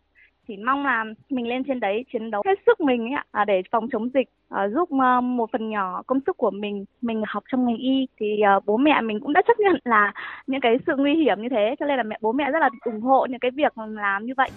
Chỉ 0.48 0.56
mong 0.56 0.86
là 0.86 1.04
mình 1.30 1.48
lên 1.48 1.64
trên 1.64 1.80
đấy 1.80 2.04
chiến 2.12 2.30
đấu 2.30 2.42
hết 2.46 2.58
sức 2.66 2.80
mình 2.80 3.02
ấy, 3.02 3.24
à, 3.30 3.44
để 3.44 3.62
phòng 3.70 3.88
chống 3.92 4.10
dịch 4.14 4.28
à, 4.48 4.68
giúp 4.68 4.88
ờ, 5.00 5.20
một 5.20 5.50
phần 5.52 5.70
nhỏ 5.70 6.02
công 6.06 6.20
sức 6.26 6.36
của 6.36 6.50
mình 6.50 6.84
mình 7.00 7.22
học 7.28 7.44
trong 7.52 7.66
ngành 7.66 7.76
y. 7.76 8.06
Thì 8.20 8.40
ờ, 8.40 8.60
bố 8.66 8.76
mẹ 8.76 9.00
mình 9.00 9.20
cũng 9.20 9.32
đã 9.32 9.42
chấp 9.46 9.58
nhận 9.58 9.76
là 9.84 10.12
những 10.46 10.60
cái 10.60 10.76
sự 10.86 10.92
nguy 10.96 11.14
hiểm 11.14 11.42
như 11.42 11.48
thế 11.50 11.74
cho 11.80 11.86
nên 11.86 11.96
là 11.96 12.02
mẹ 12.02 12.18
bố 12.20 12.32
mẹ 12.32 12.50
rất 12.50 12.58
là 12.58 12.70
ủng 12.84 13.00
hộ 13.00 13.26
những 13.30 13.40
cái 13.40 13.50
việc 13.50 13.72
làm 13.78 14.26
như 14.26 14.32
vậy. 14.36 14.50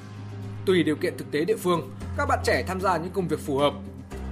Tùy 0.66 0.84
điều 0.84 0.96
kiện 0.96 1.14
thực 1.18 1.32
tế 1.32 1.46
địa 1.46 1.58
phương 1.64 1.80
các 2.18 2.26
bạn 2.30 2.40
trẻ 2.44 2.64
tham 2.68 2.80
gia 2.80 2.98
những 2.98 3.12
công 3.14 3.28
việc 3.28 3.40
phù 3.40 3.58
hợp. 3.58 3.74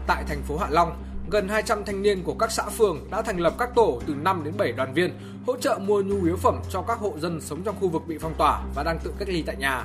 Tại 0.07 0.24
thành 0.27 0.42
phố 0.47 0.57
Hạ 0.57 0.68
Long 0.71 0.89
gần 1.31 1.48
200 1.48 1.83
thanh 1.86 2.01
niên 2.01 2.24
của 2.24 2.36
các 2.39 2.51
xã 2.51 2.63
phường 2.63 2.98
đã 3.12 3.22
thành 3.22 3.39
lập 3.39 3.54
các 3.60 3.69
tổ 3.75 4.00
từ 4.07 4.16
5 4.16 4.42
đến 4.45 4.54
7 4.57 4.72
đoàn 4.72 4.94
viên 4.94 5.12
hỗ 5.48 5.57
trợ 5.57 5.80
mua 5.88 6.01
nhu 6.01 6.24
yếu 6.25 6.36
phẩm 6.38 6.56
cho 6.69 6.83
các 6.88 7.00
hộ 7.00 7.13
dân 7.18 7.42
sống 7.42 7.60
trong 7.66 7.75
khu 7.80 7.89
vực 7.89 8.01
bị 8.07 8.18
phong 8.22 8.33
tỏa 8.38 8.62
và 8.75 8.83
đang 8.83 8.98
tự 9.04 9.13
cách 9.19 9.28
ly 9.30 9.44
tại 9.48 9.56
nhà. 9.56 9.83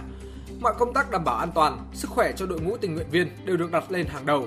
Mọi 0.63 0.75
công 0.79 0.93
tác 0.93 1.11
đảm 1.11 1.25
bảo 1.25 1.37
an 1.37 1.49
toàn, 1.55 1.79
sức 1.93 2.11
khỏe 2.11 2.33
cho 2.37 2.47
đội 2.47 2.61
ngũ 2.61 2.77
tình 2.77 2.95
nguyện 2.95 3.07
viên 3.11 3.29
đều 3.45 3.57
được 3.57 3.73
đặt 3.73 3.85
lên 3.89 4.07
hàng 4.07 4.27
đầu. 4.27 4.43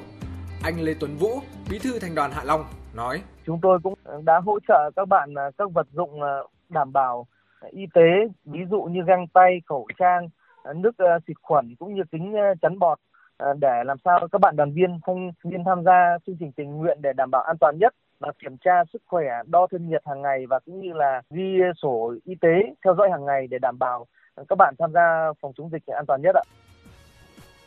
Anh 0.64 0.80
Lê 0.82 0.94
Tuấn 1.00 1.16
Vũ, 1.16 1.40
bí 1.72 1.80
thư 1.80 2.00
thành 2.00 2.16
đoàn 2.16 2.32
Hạ 2.32 2.44
Long 2.44 2.66
nói: 2.96 3.22
Chúng 3.46 3.60
tôi 3.62 3.80
cũng 3.84 3.94
đã 4.26 4.40
hỗ 4.46 4.60
trợ 4.68 4.92
các 4.96 5.08
bạn 5.08 5.34
à, 5.36 5.52
các 5.58 5.72
vật 5.74 5.88
dụng 5.94 6.22
à, 6.22 6.38
đảm 6.70 6.94
bảo 6.94 7.28
y 7.72 7.86
tế, 7.94 8.10
ví 8.46 8.60
dụ 8.72 8.82
như 8.82 9.00
găng 9.08 9.28
tay, 9.34 9.62
khẩu 9.66 9.88
trang, 10.00 10.30
à, 10.64 10.74
nước 10.74 10.96
xịt 11.28 11.38
khuẩn 11.42 11.76
cũng 11.80 11.96
như 11.96 12.02
kính 12.12 12.36
chắn 12.62 12.80
bọt 12.80 13.00
Ờ, 13.40 13.54
để 13.60 13.84
làm 13.86 13.98
sao 14.06 14.28
các 14.32 14.42
bạn 14.42 14.56
đoàn 14.56 14.74
viên 14.74 15.00
thanh 15.08 15.32
niên 15.44 15.64
tham 15.66 15.84
gia 15.86 16.18
chương 16.28 16.36
trình 16.40 16.52
tình 16.52 16.78
nguyện 16.78 16.98
để 17.02 17.14
đảm 17.18 17.32
bảo 17.32 17.42
an 17.42 17.58
toàn 17.60 17.78
nhất 17.80 17.94
là 18.20 18.32
kiểm 18.40 18.58
tra 18.58 18.72
sức 18.94 19.02
khỏe, 19.06 19.26
đo 19.46 19.68
thân 19.72 19.90
nhiệt 19.90 20.02
hàng 20.06 20.22
ngày 20.22 20.46
và 20.50 20.60
cũng 20.60 20.80
như 20.80 20.94
là 20.94 21.22
ghi 21.30 21.58
sổ 21.82 22.14
y 22.26 22.36
tế 22.42 22.76
theo 22.84 22.96
dõi 22.98 23.10
hàng 23.12 23.26
ngày 23.26 23.48
để 23.48 23.58
đảm 23.60 23.80
bảo 23.80 24.06
các 24.50 24.56
bạn 24.58 24.74
tham 24.80 24.92
gia 24.94 25.32
phòng 25.42 25.54
chống 25.58 25.70
dịch 25.72 25.86
an 25.86 26.06
toàn 26.08 26.22
nhất 26.22 26.36
ạ. 26.36 26.44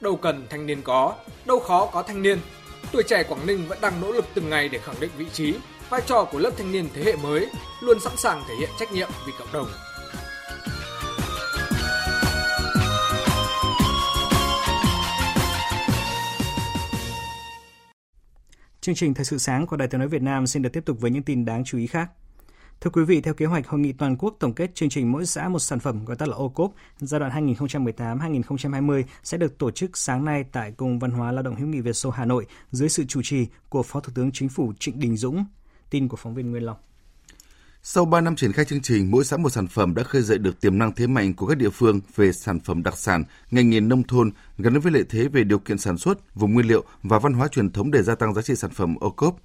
Đâu 0.01 0.17
cần 0.23 0.37
thanh 0.51 0.67
niên 0.67 0.79
có, 0.85 1.15
đâu 1.47 1.59
khó 1.59 1.89
có 1.93 2.03
thanh 2.03 2.23
niên. 2.23 2.39
Tuổi 2.93 3.03
trẻ 3.07 3.23
Quảng 3.29 3.47
Ninh 3.47 3.59
vẫn 3.69 3.79
đang 3.83 3.93
nỗ 4.01 4.13
lực 4.13 4.25
từng 4.35 4.51
ngày 4.51 4.69
để 4.73 4.79
khẳng 4.79 5.01
định 5.01 5.11
vị 5.17 5.27
trí, 5.33 5.59
vai 5.91 6.01
trò 6.07 6.25
của 6.33 6.39
lớp 6.39 6.51
thanh 6.59 6.73
niên 6.73 6.85
thế 6.95 7.03
hệ 7.05 7.13
mới, 7.23 7.47
luôn 7.83 8.01
sẵn 8.01 8.17
sàng 8.17 8.41
thể 8.49 8.55
hiện 8.61 8.71
trách 8.79 8.93
nhiệm 8.93 9.09
vì 9.27 9.33
cộng 9.39 9.53
đồng. 9.53 9.67
Chương 18.83 18.95
trình 18.95 19.15
Thời 19.15 19.25
sự 19.25 19.39
sáng 19.39 19.67
của 19.67 19.77
Đài 19.77 19.89
Tiếng 19.89 19.99
nói 19.99 20.09
Việt 20.09 20.23
Nam 20.23 20.47
xin 20.47 20.63
được 20.63 20.73
tiếp 20.73 20.85
tục 20.87 21.01
với 21.01 21.11
những 21.11 21.23
tin 21.23 21.45
đáng 21.45 21.65
chú 21.65 21.79
ý 21.79 21.87
khác. 21.87 22.11
Thưa 22.81 22.91
quý 22.91 23.05
vị, 23.05 23.21
theo 23.21 23.35
kế 23.35 23.47
hoạch 23.47 23.69
hội 23.69 23.81
nghị 23.81 23.93
toàn 23.93 24.17
quốc 24.17 24.37
tổng 24.41 24.55
kết 24.55 24.75
chương 24.75 24.89
trình 24.89 25.13
mỗi 25.13 25.27
xã 25.27 25.49
một 25.49 25.59
sản 25.59 25.81
phẩm 25.81 26.05
gọi 26.05 26.17
tắt 26.17 26.29
là 26.29 26.37
OCOP 26.37 26.73
giai 26.99 27.21
đoạn 27.21 27.47
2018-2020 27.47 29.05
sẽ 29.23 29.39
được 29.39 29.59
tổ 29.59 29.71
chức 29.71 29.97
sáng 29.97 30.25
nay 30.25 30.45
tại 30.53 30.73
Cung 30.73 30.99
Văn 30.99 31.11
hóa 31.11 31.33
Lao 31.33 31.43
động 31.43 31.57
hữu 31.57 31.69
nghị 31.69 31.81
Việt 31.81 31.93
Xô 31.93 32.11
Hà 32.11 32.25
Nội 32.25 32.47
dưới 32.71 32.89
sự 32.89 33.05
chủ 33.05 33.21
trì 33.25 33.47
của 33.69 33.83
Phó 33.83 34.01
Thủ 34.01 34.13
tướng 34.15 34.31
Chính 34.33 34.49
phủ 34.49 34.73
Trịnh 34.79 35.01
Đình 35.01 35.17
Dũng. 35.17 35.45
Tin 35.91 36.09
của 36.09 36.17
phóng 36.17 36.35
viên 36.35 36.51
Nguyên 36.51 36.63
Long. 36.63 36.77
Sau 37.85 38.05
3 38.05 38.21
năm 38.21 38.37
triển 38.37 38.53
khai 38.53 38.65
chương 38.65 38.83
trình, 38.83 39.11
mỗi 39.11 39.25
xã 39.25 39.37
một 39.37 39.51
sản 39.51 39.67
phẩm 39.67 39.95
đã 39.95 40.03
khơi 40.03 40.23
dậy 40.23 40.39
được 40.39 40.61
tiềm 40.61 40.79
năng 40.79 40.93
thế 40.93 41.07
mạnh 41.07 41.35
của 41.35 41.47
các 41.47 41.59
địa 41.59 41.71
phương 41.71 42.01
về 42.17 42.33
sản 42.33 42.61
phẩm 42.61 42.83
đặc 42.83 42.99
sản, 42.99 43.25
ngành 43.51 43.71
nghề 43.71 43.81
nông 43.81 44.03
thôn 44.03 44.31
gắn 44.59 44.81
với 44.81 44.93
lợi 44.93 45.05
thế 45.09 45.29
về 45.29 45.45
điều 45.45 45.59
kiện 45.59 45.79
sản 45.79 45.99
xuất, 45.99 46.35
vùng 46.35 46.53
nguyên 46.53 46.67
liệu 46.67 46.85
và 47.03 47.19
văn 47.19 47.33
hóa 47.33 47.49
truyền 47.49 47.73
thống 47.73 47.91
để 47.91 48.03
gia 48.03 48.15
tăng 48.15 48.35
giá 48.35 48.43
trị 48.43 48.55
sản 48.57 48.71
phẩm 48.71 48.97
ô 49.01 49.11
cốp. 49.11 49.37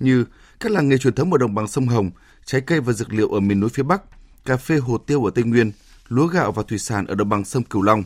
Như 0.00 0.24
các 0.60 0.72
làng 0.72 0.88
nghề 0.88 0.98
truyền 0.98 1.14
thống 1.14 1.32
ở 1.32 1.38
đồng 1.38 1.54
bằng 1.54 1.68
sông 1.68 1.86
Hồng, 1.86 2.10
trái 2.44 2.60
cây 2.60 2.80
và 2.80 2.92
dược 2.92 3.12
liệu 3.12 3.28
ở 3.28 3.40
miền 3.40 3.60
núi 3.60 3.70
phía 3.70 3.82
Bắc, 3.82 4.02
cà 4.44 4.56
phê 4.56 4.76
hồ 4.76 4.98
tiêu 4.98 5.24
ở 5.24 5.30
Tây 5.34 5.44
Nguyên, 5.44 5.72
lúa 6.08 6.26
gạo 6.26 6.52
và 6.52 6.62
thủy 6.68 6.78
sản 6.78 7.06
ở 7.06 7.14
đồng 7.14 7.28
bằng 7.28 7.44
sông 7.44 7.64
Cửu 7.64 7.82
Long. 7.82 8.04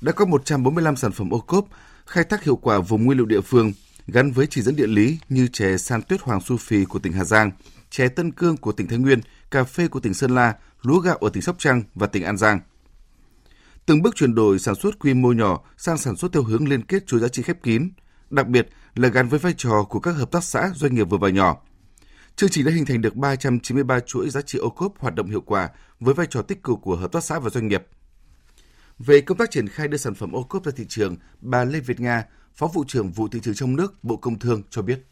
Đã 0.00 0.12
có 0.12 0.24
145 0.24 0.96
sản 0.96 1.12
phẩm 1.12 1.30
ô 1.30 1.40
cốp 1.40 1.68
khai 2.06 2.24
thác 2.24 2.44
hiệu 2.44 2.56
quả 2.56 2.78
vùng 2.78 3.04
nguyên 3.04 3.18
liệu 3.18 3.26
địa 3.26 3.40
phương 3.40 3.72
gắn 4.06 4.32
với 4.32 4.46
chỉ 4.46 4.62
dẫn 4.62 4.76
địa 4.76 4.86
lý 4.86 5.18
như 5.28 5.46
chè 5.46 5.76
san 5.76 6.02
tuyết 6.02 6.20
hoàng 6.20 6.40
su 6.40 6.56
phi 6.56 6.84
của 6.84 6.98
tỉnh 6.98 7.12
Hà 7.12 7.24
Giang, 7.24 7.50
chè 7.90 8.08
Tân 8.08 8.32
Cương 8.32 8.56
của 8.56 8.72
tỉnh 8.72 8.88
Thái 8.88 8.98
Nguyên, 8.98 9.20
cà 9.50 9.64
phê 9.64 9.88
của 9.88 10.00
tỉnh 10.00 10.14
Sơn 10.14 10.30
La, 10.30 10.54
lúa 10.82 10.98
gạo 10.98 11.16
ở 11.16 11.30
tỉnh 11.30 11.42
Sóc 11.42 11.56
Trăng 11.58 11.82
và 11.94 12.06
tỉnh 12.06 12.24
An 12.24 12.36
Giang. 12.36 12.60
Từng 13.86 14.02
bước 14.02 14.14
chuyển 14.14 14.34
đổi 14.34 14.58
sản 14.58 14.74
xuất 14.74 14.98
quy 14.98 15.14
mô 15.14 15.32
nhỏ 15.32 15.60
sang 15.76 15.98
sản 15.98 16.16
xuất 16.16 16.32
theo 16.32 16.42
hướng 16.42 16.68
liên 16.68 16.82
kết 16.82 17.06
chuỗi 17.06 17.20
giá 17.20 17.28
trị 17.28 17.42
khép 17.42 17.62
kín, 17.62 17.90
đặc 18.30 18.46
biệt 18.46 18.68
là 18.94 19.08
gắn 19.08 19.28
với 19.28 19.38
vai 19.38 19.54
trò 19.56 19.82
của 19.88 20.00
các 20.00 20.10
hợp 20.10 20.30
tác 20.30 20.44
xã 20.44 20.70
doanh 20.74 20.94
nghiệp 20.94 21.04
vừa 21.04 21.18
và 21.18 21.28
nhỏ. 21.28 21.56
Chương 22.36 22.50
trình 22.50 22.64
đã 22.64 22.72
hình 22.72 22.86
thành 22.86 23.00
được 23.00 23.16
393 23.16 24.00
chuỗi 24.00 24.30
giá 24.30 24.40
trị 24.40 24.58
ô 24.58 24.70
cốp 24.70 24.98
hoạt 24.98 25.14
động 25.14 25.30
hiệu 25.30 25.40
quả 25.40 25.68
với 26.00 26.14
vai 26.14 26.26
trò 26.30 26.42
tích 26.42 26.62
cực 26.62 26.78
của 26.82 26.96
hợp 26.96 27.12
tác 27.12 27.24
xã 27.24 27.38
và 27.38 27.50
doanh 27.50 27.68
nghiệp. 27.68 27.86
Về 28.98 29.20
công 29.20 29.38
tác 29.38 29.50
triển 29.50 29.68
khai 29.68 29.88
đưa 29.88 29.96
sản 29.96 30.14
phẩm 30.14 30.32
ô 30.32 30.42
cốp 30.42 30.64
ra 30.64 30.72
thị 30.76 30.84
trường, 30.88 31.16
bà 31.40 31.64
Lê 31.64 31.80
Việt 31.80 32.00
Nga, 32.00 32.24
Phó 32.54 32.66
vụ 32.66 32.84
trưởng 32.88 33.12
vụ 33.12 33.28
thị 33.28 33.40
trường 33.42 33.54
trong 33.54 33.76
nước, 33.76 34.04
Bộ 34.04 34.16
Công 34.16 34.38
Thương 34.38 34.62
cho 34.70 34.82
biết. 34.82 35.09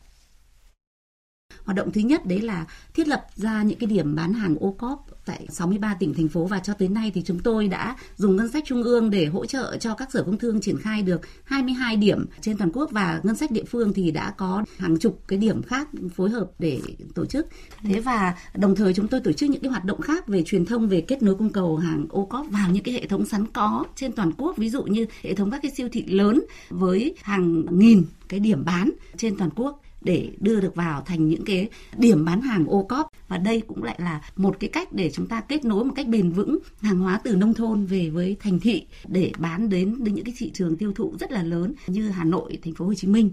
Hoạt 1.69 1.77
động 1.77 1.93
thứ 1.93 2.01
nhất 2.01 2.27
đấy 2.27 2.41
là 2.41 2.67
thiết 2.95 3.09
lập 3.09 3.27
ra 3.35 3.63
những 3.63 3.79
cái 3.79 3.87
điểm 3.87 4.15
bán 4.15 4.33
hàng 4.33 4.57
ô 4.61 4.75
cốp 4.79 5.07
tại 5.25 5.47
63 5.51 5.95
tỉnh, 5.95 6.15
thành 6.15 6.29
phố. 6.29 6.47
Và 6.47 6.59
cho 6.59 6.75
tới 6.75 6.89
nay 6.89 7.11
thì 7.15 7.23
chúng 7.23 7.39
tôi 7.39 7.69
đã 7.69 7.97
dùng 8.17 8.37
ngân 8.37 8.49
sách 8.49 8.65
trung 8.67 8.83
ương 8.83 9.11
để 9.11 9.27
hỗ 9.27 9.47
trợ 9.47 9.77
cho 9.81 9.95
các 9.95 10.13
sở 10.13 10.23
công 10.23 10.39
thương 10.39 10.61
triển 10.61 10.79
khai 10.79 11.03
được 11.03 11.21
22 11.45 11.97
điểm 11.97 12.27
trên 12.41 12.57
toàn 12.57 12.71
quốc. 12.73 12.91
Và 12.91 13.21
ngân 13.23 13.37
sách 13.37 13.51
địa 13.51 13.65
phương 13.65 13.93
thì 13.93 14.11
đã 14.11 14.31
có 14.31 14.65
hàng 14.79 14.99
chục 14.99 15.23
cái 15.29 15.39
điểm 15.39 15.63
khác 15.63 15.89
phối 16.15 16.31
hợp 16.31 16.51
để 16.59 16.81
tổ 17.15 17.27
chức. 17.27 17.47
Thế 17.83 18.01
và 18.01 18.35
đồng 18.55 18.77
thời 18.77 18.95
chúng 18.95 19.09
tôi 19.09 19.21
tổ 19.21 19.33
chức 19.33 19.51
những 19.51 19.63
cái 19.63 19.71
hoạt 19.71 19.85
động 19.85 20.01
khác 20.01 20.29
về 20.29 20.43
truyền 20.43 20.67
thông, 20.67 20.89
về 20.89 21.01
kết 21.01 21.23
nối 21.23 21.35
cung 21.35 21.53
cầu 21.53 21.77
hàng 21.77 22.07
ô 22.11 22.25
cốp 22.25 22.47
vào 22.51 22.71
những 22.71 22.83
cái 22.83 22.95
hệ 22.95 23.07
thống 23.07 23.27
sẵn 23.27 23.47
có 23.47 23.85
trên 23.97 24.13
toàn 24.13 24.33
quốc. 24.39 24.57
Ví 24.57 24.71
dụ 24.71 24.83
như 24.83 25.07
hệ 25.23 25.35
thống 25.35 25.51
các 25.51 25.63
cái 25.63 25.71
siêu 25.71 25.89
thị 25.93 26.05
lớn 26.07 26.45
với 26.71 27.15
hàng 27.23 27.65
nghìn 27.79 28.05
cái 28.29 28.41
điểm 28.41 28.65
bán 28.65 28.91
trên 29.17 29.37
toàn 29.37 29.51
quốc 29.57 29.81
để 30.01 30.31
đưa 30.41 30.61
được 30.61 30.75
vào 30.75 31.03
thành 31.07 31.29
những 31.29 31.45
cái 31.45 31.69
điểm 31.97 32.25
bán 32.25 32.41
hàng 32.41 32.67
ô 32.67 32.83
cóp 32.83 33.11
và 33.29 33.39
đây 33.39 33.61
cũng 33.61 33.83
lại 33.83 33.97
là 34.03 34.21
một 34.37 34.57
cái 34.61 34.71
cách 34.73 34.93
để 34.93 35.11
chúng 35.11 35.27
ta 35.27 35.41
kết 35.41 35.65
nối 35.65 35.85
một 35.85 35.93
cách 35.97 36.09
bền 36.09 36.31
vững 36.31 36.59
hàng 36.81 36.99
hóa 36.99 37.21
từ 37.25 37.37
nông 37.37 37.55
thôn 37.55 37.87
về 37.87 38.11
với 38.11 38.37
thành 38.41 38.61
thị 38.61 38.87
để 39.09 39.33
bán 39.39 39.69
đến, 39.69 40.05
đến 40.05 40.15
những 40.15 40.25
cái 40.25 40.35
thị 40.39 40.51
trường 40.55 40.77
tiêu 40.77 40.93
thụ 40.93 41.15
rất 41.21 41.33
là 41.33 41.43
lớn 41.43 41.75
như 41.87 42.11
Hà 42.11 42.25
Nội, 42.25 42.59
thành 42.65 42.75
phố 42.75 42.85
Hồ 42.85 42.95
Chí 42.95 43.09
Minh 43.09 43.31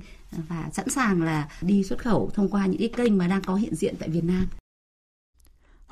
và 0.50 0.70
sẵn 0.74 0.90
sàng 0.90 1.22
là 1.22 1.50
đi 1.62 1.84
xuất 1.84 2.00
khẩu 2.00 2.32
thông 2.34 2.50
qua 2.50 2.66
những 2.66 2.80
cái 2.80 2.90
kênh 2.90 3.18
mà 3.18 3.28
đang 3.28 3.42
có 3.42 3.56
hiện 3.56 3.76
diện 3.76 3.96
tại 4.00 4.10
Việt 4.10 4.24
Nam. 4.24 4.46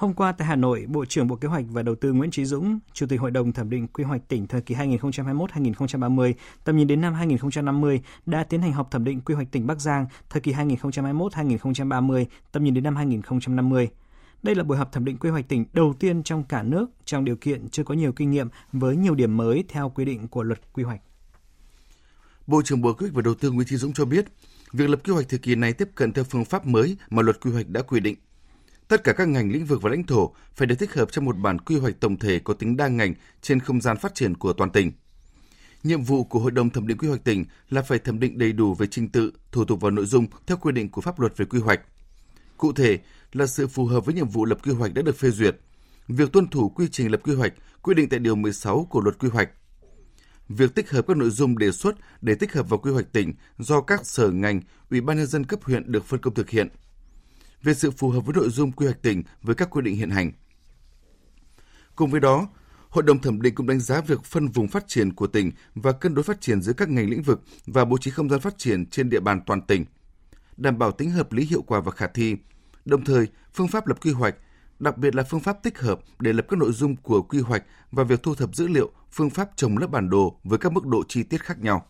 Hôm 0.03 0.13
qua 0.13 0.31
tại 0.31 0.47
Hà 0.47 0.55
Nội, 0.55 0.85
Bộ 0.87 1.05
trưởng 1.05 1.27
Bộ 1.27 1.35
Kế 1.35 1.47
hoạch 1.47 1.65
và 1.69 1.83
Đầu 1.83 1.95
tư 1.95 2.13
Nguyễn 2.13 2.31
Trí 2.31 2.45
Dũng, 2.45 2.79
Chủ 2.93 3.05
tịch 3.07 3.21
Hội 3.21 3.31
đồng 3.31 3.53
thẩm 3.53 3.69
định 3.69 3.87
quy 3.87 4.03
hoạch 4.03 4.27
tỉnh 4.27 4.47
thời 4.47 4.61
kỳ 4.61 4.75
2021-2030, 4.75 6.33
tầm 6.63 6.77
nhìn 6.77 6.87
đến 6.87 7.01
năm 7.01 7.13
2050 7.13 8.01
đã 8.25 8.43
tiến 8.43 8.61
hành 8.61 8.73
họp 8.73 8.91
thẩm 8.91 9.03
định 9.03 9.21
quy 9.21 9.35
hoạch 9.35 9.51
tỉnh 9.51 9.67
Bắc 9.67 9.81
Giang 9.81 10.05
thời 10.29 10.41
kỳ 10.41 10.53
2021-2030, 10.53 12.25
tầm 12.51 12.63
nhìn 12.63 12.73
đến 12.73 12.83
năm 12.83 12.95
2050. 12.95 13.89
Đây 14.43 14.55
là 14.55 14.63
buổi 14.63 14.77
họp 14.77 14.91
thẩm 14.91 15.05
định 15.05 15.17
quy 15.17 15.29
hoạch 15.29 15.47
tỉnh 15.47 15.65
đầu 15.73 15.93
tiên 15.99 16.23
trong 16.23 16.43
cả 16.43 16.63
nước 16.63 16.89
trong 17.05 17.25
điều 17.25 17.35
kiện 17.35 17.69
chưa 17.69 17.83
có 17.83 17.93
nhiều 17.93 18.11
kinh 18.11 18.31
nghiệm 18.31 18.47
với 18.71 18.95
nhiều 18.95 19.15
điểm 19.15 19.37
mới 19.37 19.63
theo 19.67 19.89
quy 19.89 20.05
định 20.05 20.27
của 20.27 20.43
luật 20.43 20.73
quy 20.73 20.83
hoạch. 20.83 21.01
Bộ 22.47 22.61
trưởng 22.61 22.81
Bộ 22.81 22.93
Kế 22.93 23.05
hoạch 23.05 23.13
và 23.13 23.21
Đầu 23.21 23.33
tư 23.33 23.51
Nguyễn 23.51 23.67
Trí 23.67 23.77
Dũng 23.77 23.93
cho 23.93 24.05
biết, 24.05 24.25
việc 24.73 24.89
lập 24.89 24.99
quy 25.05 25.13
hoạch 25.13 25.29
thời 25.29 25.39
kỳ 25.39 25.55
này 25.55 25.73
tiếp 25.73 25.89
cận 25.95 26.13
theo 26.13 26.23
phương 26.23 26.45
pháp 26.45 26.65
mới 26.65 26.97
mà 27.09 27.21
luật 27.21 27.41
quy 27.41 27.51
hoạch 27.51 27.69
đã 27.69 27.81
quy 27.81 27.99
định– 27.99 28.15
Tất 28.93 29.03
cả 29.03 29.13
các 29.13 29.27
ngành 29.27 29.51
lĩnh 29.51 29.65
vực 29.65 29.81
và 29.81 29.89
lãnh 29.89 30.03
thổ 30.03 30.33
phải 30.55 30.67
được 30.67 30.75
tích 30.79 30.93
hợp 30.93 31.11
trong 31.11 31.25
một 31.25 31.37
bản 31.37 31.59
quy 31.59 31.79
hoạch 31.79 31.99
tổng 31.99 32.19
thể 32.19 32.39
có 32.39 32.53
tính 32.53 32.77
đa 32.77 32.87
ngành 32.87 33.13
trên 33.41 33.59
không 33.59 33.81
gian 33.81 33.97
phát 33.97 34.15
triển 34.15 34.35
của 34.35 34.53
toàn 34.53 34.69
tỉnh. 34.69 34.91
Nhiệm 35.83 36.01
vụ 36.01 36.23
của 36.23 36.39
Hội 36.39 36.51
đồng 36.51 36.69
thẩm 36.69 36.87
định 36.87 36.97
quy 36.97 37.07
hoạch 37.07 37.23
tỉnh 37.23 37.45
là 37.69 37.81
phải 37.81 37.99
thẩm 37.99 38.19
định 38.19 38.37
đầy 38.37 38.51
đủ 38.51 38.73
về 38.73 38.87
trình 38.87 39.09
tự, 39.09 39.31
thủ 39.51 39.65
tục 39.65 39.81
và 39.81 39.89
nội 39.89 40.05
dung 40.05 40.27
theo 40.47 40.57
quy 40.57 40.71
định 40.71 40.89
của 40.89 41.01
pháp 41.01 41.19
luật 41.19 41.37
về 41.37 41.45
quy 41.45 41.59
hoạch. 41.59 41.81
Cụ 42.57 42.73
thể 42.73 42.99
là 43.31 43.45
sự 43.45 43.67
phù 43.67 43.85
hợp 43.85 44.05
với 44.05 44.15
nhiệm 44.15 44.27
vụ 44.27 44.45
lập 44.45 44.57
quy 44.63 44.71
hoạch 44.71 44.93
đã 44.93 45.01
được 45.01 45.17
phê 45.17 45.29
duyệt, 45.29 45.55
việc 46.07 46.31
tuân 46.31 46.47
thủ 46.47 46.69
quy 46.69 46.87
trình 46.91 47.11
lập 47.11 47.21
quy 47.23 47.35
hoạch 47.35 47.53
quy 47.81 47.93
định 47.93 48.09
tại 48.09 48.19
điều 48.19 48.35
16 48.35 48.87
của 48.89 49.01
luật 49.01 49.19
quy 49.19 49.29
hoạch, 49.29 49.49
việc 50.49 50.75
tích 50.75 50.89
hợp 50.89 51.07
các 51.07 51.17
nội 51.17 51.29
dung 51.29 51.57
đề 51.57 51.71
xuất 51.71 51.95
để 52.21 52.35
tích 52.35 52.53
hợp 52.53 52.69
vào 52.69 52.79
quy 52.79 52.91
hoạch 52.91 53.11
tỉnh 53.11 53.33
do 53.57 53.81
các 53.81 54.05
sở 54.05 54.31
ngành, 54.31 54.61
ủy 54.89 55.01
ban 55.01 55.17
nhân 55.17 55.27
dân 55.27 55.43
cấp 55.43 55.63
huyện 55.63 55.91
được 55.91 56.05
phân 56.05 56.19
công 56.19 56.33
thực 56.33 56.49
hiện– 56.49 56.67
về 57.63 57.73
sự 57.73 57.91
phù 57.91 58.09
hợp 58.09 58.25
với 58.25 58.35
nội 58.35 58.49
dung 58.49 58.71
quy 58.71 58.85
hoạch 58.85 59.01
tỉnh 59.01 59.23
với 59.41 59.55
các 59.55 59.69
quy 59.69 59.81
định 59.81 59.95
hiện 59.95 60.09
hành. 60.09 60.31
Cùng 61.95 62.11
với 62.11 62.19
đó, 62.21 62.47
Hội 62.93 63.03
đồng 63.03 63.21
thẩm 63.21 63.41
định 63.41 63.55
cũng 63.55 63.67
đánh 63.67 63.79
giá 63.79 64.01
việc 64.01 64.23
phân 64.23 64.47
vùng 64.47 64.67
phát 64.67 64.87
triển 64.87 65.13
của 65.13 65.27
tỉnh 65.27 65.51
và 65.75 65.91
cân 65.91 66.15
đối 66.15 66.23
phát 66.23 66.41
triển 66.41 66.61
giữa 66.61 66.73
các 66.73 66.89
ngành 66.89 67.09
lĩnh 67.09 67.21
vực 67.21 67.41
và 67.65 67.85
bố 67.85 67.97
trí 67.97 68.11
không 68.11 68.29
gian 68.29 68.39
phát 68.39 68.57
triển 68.57 68.85
trên 68.85 69.09
địa 69.09 69.19
bàn 69.19 69.41
toàn 69.45 69.61
tỉnh, 69.61 69.85
đảm 70.57 70.77
bảo 70.77 70.91
tính 70.91 71.11
hợp 71.11 71.33
lý 71.33 71.45
hiệu 71.45 71.61
quả 71.61 71.79
và 71.79 71.91
khả 71.91 72.07
thi. 72.07 72.35
Đồng 72.85 73.05
thời, 73.05 73.27
phương 73.53 73.67
pháp 73.67 73.87
lập 73.87 73.97
quy 74.01 74.11
hoạch, 74.11 74.35
đặc 74.79 74.97
biệt 74.97 75.15
là 75.15 75.23
phương 75.23 75.39
pháp 75.39 75.63
tích 75.63 75.79
hợp 75.79 75.99
để 76.19 76.33
lập 76.33 76.45
các 76.49 76.59
nội 76.59 76.71
dung 76.71 76.95
của 76.95 77.21
quy 77.21 77.39
hoạch 77.39 77.63
và 77.91 78.03
việc 78.03 78.23
thu 78.23 78.35
thập 78.35 78.55
dữ 78.55 78.67
liệu, 78.67 78.91
phương 79.11 79.29
pháp 79.29 79.49
trồng 79.55 79.77
lớp 79.77 79.87
bản 79.87 80.09
đồ 80.09 80.39
với 80.43 80.59
các 80.59 80.73
mức 80.73 80.85
độ 80.85 81.03
chi 81.07 81.23
tiết 81.23 81.43
khác 81.43 81.59
nhau. 81.59 81.85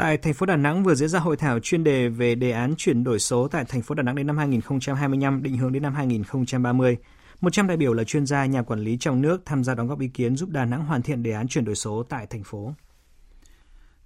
Tại 0.00 0.18
thành 0.18 0.34
phố 0.34 0.46
Đà 0.46 0.56
Nẵng 0.56 0.84
vừa 0.84 0.94
diễn 0.94 1.08
ra 1.08 1.18
hội 1.18 1.36
thảo 1.36 1.58
chuyên 1.58 1.84
đề 1.84 2.08
về 2.08 2.34
đề 2.34 2.50
án 2.50 2.74
chuyển 2.76 3.04
đổi 3.04 3.18
số 3.18 3.48
tại 3.48 3.64
thành 3.64 3.82
phố 3.82 3.94
Đà 3.94 4.02
Nẵng 4.02 4.14
đến 4.14 4.26
năm 4.26 4.38
2025, 4.38 5.42
định 5.42 5.56
hướng 5.56 5.72
đến 5.72 5.82
năm 5.82 5.94
2030. 5.94 6.96
100 7.40 7.66
đại 7.66 7.76
biểu 7.76 7.94
là 7.94 8.04
chuyên 8.04 8.26
gia, 8.26 8.46
nhà 8.46 8.62
quản 8.62 8.80
lý 8.80 8.96
trong 9.00 9.22
nước 9.22 9.42
tham 9.44 9.64
gia 9.64 9.74
đóng 9.74 9.88
góp 9.88 10.00
ý 10.00 10.08
kiến 10.08 10.36
giúp 10.36 10.48
Đà 10.48 10.64
Nẵng 10.64 10.84
hoàn 10.84 11.02
thiện 11.02 11.22
đề 11.22 11.32
án 11.32 11.48
chuyển 11.48 11.64
đổi 11.64 11.74
số 11.74 12.02
tại 12.08 12.26
thành 12.26 12.42
phố. 12.44 12.74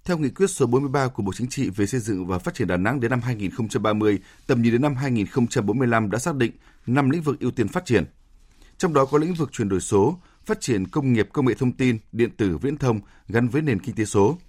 Theo 0.05 0.17
nghị 0.17 0.29
quyết 0.29 0.47
số 0.47 0.65
43 0.65 1.07
của 1.07 1.23
Bộ 1.23 1.31
Chính 1.35 1.49
trị 1.49 1.69
về 1.69 1.85
xây 1.85 1.99
dựng 1.99 2.27
và 2.27 2.39
phát 2.39 2.53
triển 2.53 2.67
Đà 2.67 2.77
Nẵng 2.77 2.99
đến 2.99 3.11
năm 3.11 3.21
2030, 3.21 4.19
tầm 4.47 4.61
nhìn 4.61 4.71
đến 4.71 4.81
năm 4.81 4.95
2045 4.95 6.09
đã 6.11 6.19
xác 6.19 6.35
định 6.35 6.51
5 6.87 7.09
lĩnh 7.09 7.21
vực 7.21 7.39
ưu 7.39 7.51
tiên 7.51 7.67
phát 7.67 7.85
triển. 7.85 8.03
Trong 8.77 8.93
đó 8.93 9.05
có 9.05 9.17
lĩnh 9.17 9.33
vực 9.33 9.49
chuyển 9.51 9.69
đổi 9.69 9.81
số, 9.81 10.19
phát 10.45 10.61
triển 10.61 10.87
công 10.87 11.13
nghiệp 11.13 11.29
công 11.33 11.45
nghệ 11.45 11.53
thông 11.53 11.71
tin, 11.71 11.97
điện 12.11 12.29
tử, 12.37 12.57
viễn 12.57 12.77
thông 12.77 12.99
gắn 13.27 13.47
với 13.47 13.61
nền 13.61 13.79
kinh 13.79 13.95
tế 13.95 14.05
số– 14.05 14.37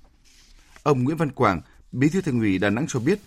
Ông 0.86 1.04
Nguyễn 1.04 1.16
Văn 1.16 1.32
Quảng, 1.32 1.60
Bí 1.92 2.08
thư 2.08 2.20
Thành 2.20 2.40
ủy 2.40 2.58
Đà 2.58 2.70
Nẵng 2.70 2.86
cho 2.88 3.00
biết, 3.00 3.18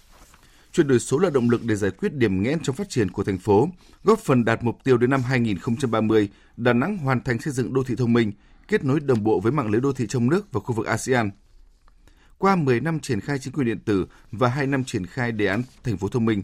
chuyển 0.71 0.87
đổi 0.87 0.99
số 0.99 1.19
là 1.19 1.29
động 1.29 1.49
lực 1.49 1.61
để 1.65 1.75
giải 1.75 1.91
quyết 1.91 2.13
điểm 2.13 2.43
nghẽn 2.43 2.59
trong 2.59 2.75
phát 2.75 2.89
triển 2.89 3.11
của 3.11 3.23
thành 3.23 3.37
phố, 3.37 3.69
góp 4.03 4.19
phần 4.19 4.45
đạt 4.45 4.63
mục 4.63 4.77
tiêu 4.83 4.97
đến 4.97 5.09
năm 5.09 5.21
2030, 5.21 6.29
Đà 6.57 6.73
Nẵng 6.73 6.97
hoàn 6.97 7.23
thành 7.23 7.41
xây 7.41 7.53
dựng 7.53 7.73
đô 7.73 7.83
thị 7.83 7.95
thông 7.95 8.13
minh, 8.13 8.31
kết 8.67 8.83
nối 8.83 8.99
đồng 8.99 9.23
bộ 9.23 9.39
với 9.39 9.51
mạng 9.51 9.69
lưới 9.69 9.81
đô 9.81 9.93
thị 9.93 10.07
trong 10.07 10.29
nước 10.29 10.51
và 10.51 10.59
khu 10.59 10.75
vực 10.75 10.85
ASEAN. 10.85 11.31
Qua 12.37 12.55
10 12.55 12.79
năm 12.79 12.99
triển 12.99 13.19
khai 13.19 13.39
chính 13.39 13.53
quyền 13.53 13.67
điện 13.67 13.79
tử 13.85 14.05
và 14.31 14.47
2 14.47 14.67
năm 14.67 14.83
triển 14.83 15.05
khai 15.05 15.31
đề 15.31 15.45
án 15.45 15.63
thành 15.83 15.97
phố 15.97 16.07
thông 16.07 16.25
minh, 16.25 16.43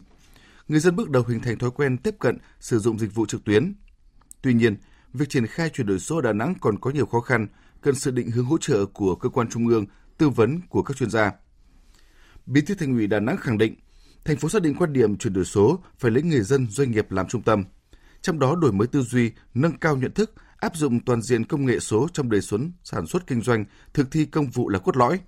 người 0.67 0.79
dân 0.79 0.95
bước 0.95 1.09
đầu 1.09 1.23
hình 1.27 1.39
thành 1.39 1.57
thói 1.57 1.71
quen 1.71 1.97
tiếp 1.97 2.15
cận 2.19 2.37
sử 2.59 2.79
dụng 2.79 2.99
dịch 2.99 3.15
vụ 3.15 3.25
trực 3.25 3.43
tuyến. 3.43 3.73
Tuy 4.41 4.53
nhiên, 4.53 4.75
việc 5.13 5.29
triển 5.29 5.47
khai 5.47 5.69
chuyển 5.69 5.87
đổi 5.87 5.99
số 5.99 6.15
ở 6.15 6.21
Đà 6.21 6.33
Nẵng 6.33 6.55
còn 6.61 6.79
có 6.79 6.91
nhiều 6.91 7.05
khó 7.05 7.19
khăn, 7.19 7.47
cần 7.81 7.95
sự 7.95 8.11
định 8.11 8.31
hướng 8.31 8.45
hỗ 8.45 8.57
trợ 8.57 8.85
của 8.85 9.15
cơ 9.15 9.29
quan 9.29 9.49
trung 9.49 9.67
ương 9.67 9.85
tư 10.17 10.29
vấn 10.29 10.61
của 10.69 10.83
các 10.83 10.97
chuyên 10.97 11.09
gia. 11.09 11.31
Bí 12.45 12.61
thư 12.61 12.75
Thành 12.75 12.93
ủy 12.93 13.07
Đà 13.07 13.19
Nẵng 13.19 13.37
khẳng 13.37 13.57
định, 13.57 13.75
thành 14.25 14.37
phố 14.37 14.49
xác 14.49 14.61
định 14.61 14.75
quan 14.75 14.93
điểm 14.93 15.17
chuyển 15.17 15.33
đổi 15.33 15.45
số 15.45 15.83
phải 15.99 16.11
lấy 16.11 16.23
người 16.23 16.41
dân 16.41 16.67
doanh 16.69 16.91
nghiệp 16.91 17.11
làm 17.11 17.27
trung 17.27 17.41
tâm. 17.41 17.63
Trong 18.21 18.39
đó 18.39 18.55
đổi 18.55 18.71
mới 18.71 18.87
tư 18.87 19.01
duy, 19.01 19.31
nâng 19.53 19.77
cao 19.77 19.97
nhận 19.97 20.11
thức, 20.11 20.33
áp 20.57 20.75
dụng 20.75 20.99
toàn 21.05 21.21
diện 21.21 21.45
công 21.45 21.65
nghệ 21.65 21.79
số 21.79 22.07
trong 22.13 22.29
đời 22.29 22.41
sống 22.41 22.71
sản 22.83 23.07
xuất 23.07 23.27
kinh 23.27 23.41
doanh, 23.41 23.65
thực 23.93 24.11
thi 24.11 24.25
công 24.25 24.49
vụ 24.49 24.69
là 24.69 24.79
cốt 24.79 24.97
lõi. 24.97 25.19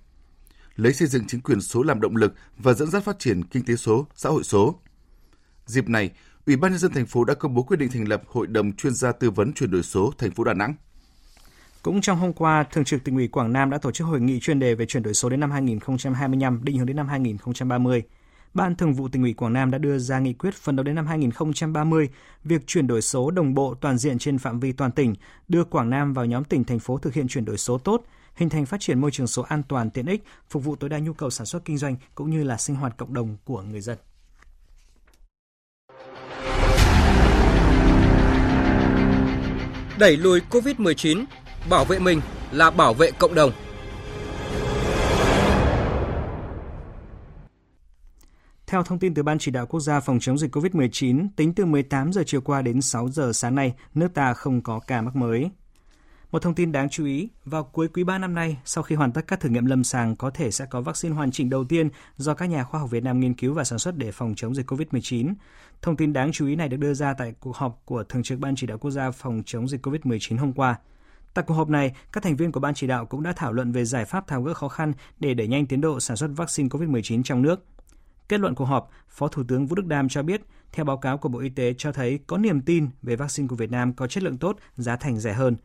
Lấy 0.76 0.92
xây 0.92 1.08
dựng 1.08 1.24
chính 1.26 1.40
quyền 1.40 1.60
số 1.60 1.82
làm 1.82 2.00
động 2.00 2.16
lực 2.16 2.34
và 2.56 2.72
dẫn 2.72 2.90
dắt 2.90 3.04
phát 3.04 3.18
triển 3.18 3.44
kinh 3.44 3.64
tế 3.64 3.76
số, 3.76 4.06
xã 4.14 4.30
hội 4.30 4.44
số. 4.44 4.80
Dịp 5.66 5.88
này, 5.88 6.10
Ủy 6.46 6.56
ban 6.56 6.70
nhân 6.70 6.78
dân 6.78 6.92
thành 6.92 7.06
phố 7.06 7.24
đã 7.24 7.34
công 7.34 7.54
bố 7.54 7.62
quyết 7.62 7.76
định 7.76 7.90
thành 7.90 8.08
lập 8.08 8.22
Hội 8.26 8.46
đồng 8.46 8.76
chuyên 8.76 8.94
gia 8.94 9.12
tư 9.12 9.30
vấn 9.30 9.52
chuyển 9.52 9.70
đổi 9.70 9.82
số 9.82 10.12
thành 10.18 10.30
phố 10.30 10.44
Đà 10.44 10.54
Nẵng. 10.54 10.74
Cũng 11.88 12.00
trong 12.00 12.18
hôm 12.18 12.32
qua, 12.32 12.64
Thường 12.72 12.84
trực 12.84 13.04
tỉnh 13.04 13.16
ủy 13.16 13.28
Quảng 13.28 13.52
Nam 13.52 13.70
đã 13.70 13.78
tổ 13.78 13.90
chức 13.90 14.06
hội 14.06 14.20
nghị 14.20 14.40
chuyên 14.40 14.58
đề 14.58 14.74
về 14.74 14.86
chuyển 14.86 15.02
đổi 15.02 15.14
số 15.14 15.28
đến 15.28 15.40
năm 15.40 15.50
2025, 15.50 16.64
định 16.64 16.76
hướng 16.76 16.86
đến 16.86 16.96
năm 16.96 17.08
2030. 17.08 18.02
Ban 18.54 18.76
Thường 18.76 18.94
vụ 18.94 19.08
tỉnh 19.08 19.22
ủy 19.22 19.32
Quảng 19.32 19.52
Nam 19.52 19.70
đã 19.70 19.78
đưa 19.78 19.98
ra 19.98 20.18
nghị 20.18 20.32
quyết 20.32 20.54
phần 20.54 20.76
đầu 20.76 20.84
đến 20.84 20.94
năm 20.94 21.06
2030, 21.06 22.08
việc 22.44 22.66
chuyển 22.66 22.86
đổi 22.86 23.02
số 23.02 23.30
đồng 23.30 23.54
bộ 23.54 23.74
toàn 23.74 23.98
diện 23.98 24.18
trên 24.18 24.38
phạm 24.38 24.60
vi 24.60 24.72
toàn 24.72 24.92
tỉnh, 24.92 25.14
đưa 25.48 25.64
Quảng 25.64 25.90
Nam 25.90 26.12
vào 26.12 26.26
nhóm 26.26 26.44
tỉnh 26.44 26.64
thành 26.64 26.78
phố 26.78 26.98
thực 26.98 27.14
hiện 27.14 27.28
chuyển 27.28 27.44
đổi 27.44 27.58
số 27.58 27.78
tốt, 27.78 28.04
hình 28.34 28.48
thành 28.48 28.66
phát 28.66 28.80
triển 28.80 29.00
môi 29.00 29.10
trường 29.10 29.26
số 29.26 29.42
an 29.42 29.62
toàn 29.68 29.90
tiện 29.90 30.06
ích, 30.06 30.24
phục 30.50 30.64
vụ 30.64 30.76
tối 30.76 30.90
đa 30.90 30.98
nhu 30.98 31.12
cầu 31.12 31.30
sản 31.30 31.46
xuất 31.46 31.64
kinh 31.64 31.78
doanh 31.78 31.96
cũng 32.14 32.30
như 32.30 32.44
là 32.44 32.56
sinh 32.56 32.76
hoạt 32.76 32.96
cộng 32.96 33.14
đồng 33.14 33.36
của 33.44 33.62
người 33.62 33.80
dân. 33.80 33.98
Đẩy 39.98 40.16
lùi 40.16 40.40
COVID-19 40.50 41.24
Bảo 41.70 41.84
vệ 41.84 41.98
mình 41.98 42.20
là 42.52 42.70
bảo 42.70 42.94
vệ 42.94 43.10
cộng 43.10 43.34
đồng. 43.34 43.52
Theo 48.66 48.82
thông 48.82 48.98
tin 48.98 49.14
từ 49.14 49.22
Ban 49.22 49.38
chỉ 49.38 49.50
đạo 49.50 49.66
quốc 49.66 49.80
gia 49.80 50.00
phòng 50.00 50.18
chống 50.20 50.38
dịch 50.38 50.56
COVID-19, 50.56 51.28
tính 51.36 51.54
từ 51.54 51.64
18 51.64 52.12
giờ 52.12 52.22
chiều 52.26 52.40
qua 52.40 52.62
đến 52.62 52.80
6 52.80 53.08
giờ 53.08 53.32
sáng 53.34 53.54
nay, 53.54 53.74
nước 53.94 54.14
ta 54.14 54.34
không 54.34 54.60
có 54.62 54.80
ca 54.86 55.02
mắc 55.02 55.16
mới. 55.16 55.50
Một 56.32 56.42
thông 56.42 56.54
tin 56.54 56.72
đáng 56.72 56.88
chú 56.88 57.04
ý, 57.04 57.28
vào 57.44 57.64
cuối 57.64 57.88
quý 57.88 58.04
3 58.04 58.18
năm 58.18 58.34
nay, 58.34 58.56
sau 58.64 58.84
khi 58.84 58.94
hoàn 58.94 59.12
tất 59.12 59.24
các 59.28 59.40
thử 59.40 59.48
nghiệm 59.48 59.66
lâm 59.66 59.84
sàng, 59.84 60.16
có 60.16 60.30
thể 60.30 60.50
sẽ 60.50 60.66
có 60.66 60.80
vaccine 60.80 61.14
hoàn 61.14 61.30
chỉnh 61.30 61.50
đầu 61.50 61.64
tiên 61.64 61.88
do 62.16 62.34
các 62.34 62.46
nhà 62.46 62.64
khoa 62.64 62.80
học 62.80 62.90
Việt 62.90 63.02
Nam 63.02 63.20
nghiên 63.20 63.34
cứu 63.34 63.54
và 63.54 63.64
sản 63.64 63.78
xuất 63.78 63.96
để 63.96 64.12
phòng 64.12 64.34
chống 64.36 64.54
dịch 64.54 64.70
COVID-19. 64.70 65.34
Thông 65.82 65.96
tin 65.96 66.12
đáng 66.12 66.32
chú 66.32 66.46
ý 66.46 66.56
này 66.56 66.68
được 66.68 66.76
đưa 66.76 66.94
ra 66.94 67.14
tại 67.14 67.34
cuộc 67.40 67.56
họp 67.56 67.82
của 67.84 68.04
Thường 68.04 68.22
trực 68.22 68.38
Ban 68.38 68.56
chỉ 68.56 68.66
đạo 68.66 68.78
quốc 68.78 68.90
gia 68.90 69.10
phòng 69.10 69.42
chống 69.46 69.68
dịch 69.68 69.86
COVID-19 69.86 70.38
hôm 70.38 70.52
qua. 70.52 70.76
Tại 71.34 71.44
cuộc 71.48 71.54
họp 71.54 71.68
này, 71.68 71.94
các 72.12 72.22
thành 72.22 72.36
viên 72.36 72.52
của 72.52 72.60
ban 72.60 72.74
chỉ 72.74 72.86
đạo 72.86 73.06
cũng 73.06 73.22
đã 73.22 73.32
thảo 73.32 73.52
luận 73.52 73.72
về 73.72 73.84
giải 73.84 74.04
pháp 74.04 74.26
tháo 74.26 74.42
gỡ 74.42 74.54
khó 74.54 74.68
khăn 74.68 74.92
để 75.20 75.34
đẩy 75.34 75.48
nhanh 75.48 75.66
tiến 75.66 75.80
độ 75.80 76.00
sản 76.00 76.16
xuất 76.16 76.30
vaccine 76.36 76.68
COVID-19 76.68 77.22
trong 77.22 77.42
nước. 77.42 77.64
Kết 78.28 78.40
luận 78.40 78.54
cuộc 78.54 78.64
họp, 78.64 78.90
Phó 79.08 79.28
Thủ 79.28 79.42
tướng 79.48 79.66
Vũ 79.66 79.74
Đức 79.76 79.86
Đam 79.86 80.08
cho 80.08 80.22
biết, 80.22 80.42
theo 80.72 80.84
báo 80.84 80.96
cáo 80.96 81.18
của 81.18 81.28
Bộ 81.28 81.38
Y 81.38 81.48
tế 81.48 81.74
cho 81.78 81.92
thấy 81.92 82.18
có 82.26 82.38
niềm 82.38 82.60
tin 82.60 82.88
về 83.02 83.16
vaccine 83.16 83.48
của 83.48 83.56
Việt 83.56 83.70
Nam 83.70 83.92
có 83.92 84.06
chất 84.06 84.22
lượng 84.22 84.38
tốt, 84.38 84.56
giá 84.76 84.96
thành 84.96 85.18
rẻ 85.20 85.32
hơn. 85.32 85.56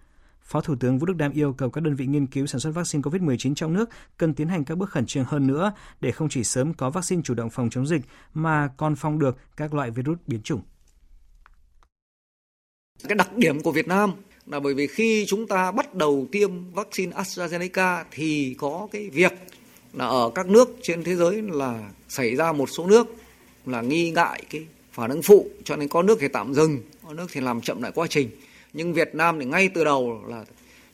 Phó 0.41 0.61
Thủ 0.61 0.75
tướng 0.79 0.99
Vũ 0.99 1.05
Đức 1.05 1.17
Đam 1.17 1.31
yêu 1.31 1.53
cầu 1.53 1.69
các 1.69 1.81
đơn 1.83 1.95
vị 1.95 2.05
nghiên 2.05 2.27
cứu 2.27 2.45
sản 2.45 2.59
xuất 2.59 2.71
vaccine 2.71 3.01
COVID-19 3.01 3.55
trong 3.55 3.73
nước 3.73 3.89
cần 4.17 4.33
tiến 4.33 4.47
hành 4.47 4.65
các 4.65 4.77
bước 4.77 4.89
khẩn 4.89 5.05
trương 5.05 5.25
hơn 5.25 5.47
nữa 5.47 5.73
để 6.01 6.11
không 6.11 6.29
chỉ 6.29 6.43
sớm 6.43 6.73
có 6.73 6.89
vaccine 6.89 7.21
chủ 7.21 7.33
động 7.33 7.49
phòng 7.49 7.69
chống 7.69 7.87
dịch 7.87 8.01
mà 8.33 8.67
còn 8.77 8.95
phòng 8.95 9.19
được 9.19 9.37
các 9.57 9.73
loại 9.73 9.91
virus 9.91 10.17
biến 10.27 10.41
chủng. 10.41 10.61
Cái 13.07 13.15
đặc 13.15 13.37
điểm 13.37 13.61
của 13.61 13.71
Việt 13.71 13.87
Nam 13.87 14.11
là 14.47 14.59
bởi 14.59 14.73
vì 14.73 14.87
khi 14.87 15.25
chúng 15.27 15.47
ta 15.47 15.71
bắt 15.71 15.95
đầu 15.95 16.27
tiêm 16.31 16.51
vaccine 16.73 17.15
AstraZeneca 17.15 18.03
thì 18.11 18.55
có 18.57 18.87
cái 18.91 19.09
việc 19.09 19.33
là 19.93 20.05
ở 20.05 20.31
các 20.35 20.47
nước 20.47 20.69
trên 20.81 21.03
thế 21.03 21.15
giới 21.15 21.41
là 21.41 21.89
xảy 22.09 22.35
ra 22.35 22.51
một 22.51 22.69
số 22.69 22.87
nước 22.87 23.07
là 23.65 23.81
nghi 23.81 24.11
ngại 24.11 24.43
cái 24.49 24.65
phản 24.91 25.09
ứng 25.09 25.21
phụ 25.21 25.49
cho 25.63 25.75
nên 25.75 25.87
có 25.87 26.01
nước 26.01 26.17
thì 26.21 26.27
tạm 26.27 26.53
dừng, 26.53 26.79
có 27.07 27.13
nước 27.13 27.27
thì 27.31 27.41
làm 27.41 27.61
chậm 27.61 27.81
lại 27.81 27.91
quá 27.95 28.07
trình. 28.09 28.29
Nhưng 28.73 28.93
Việt 28.93 29.15
Nam 29.15 29.39
thì 29.39 29.45
ngay 29.45 29.69
từ 29.73 29.83
đầu 29.83 30.23
là 30.27 30.45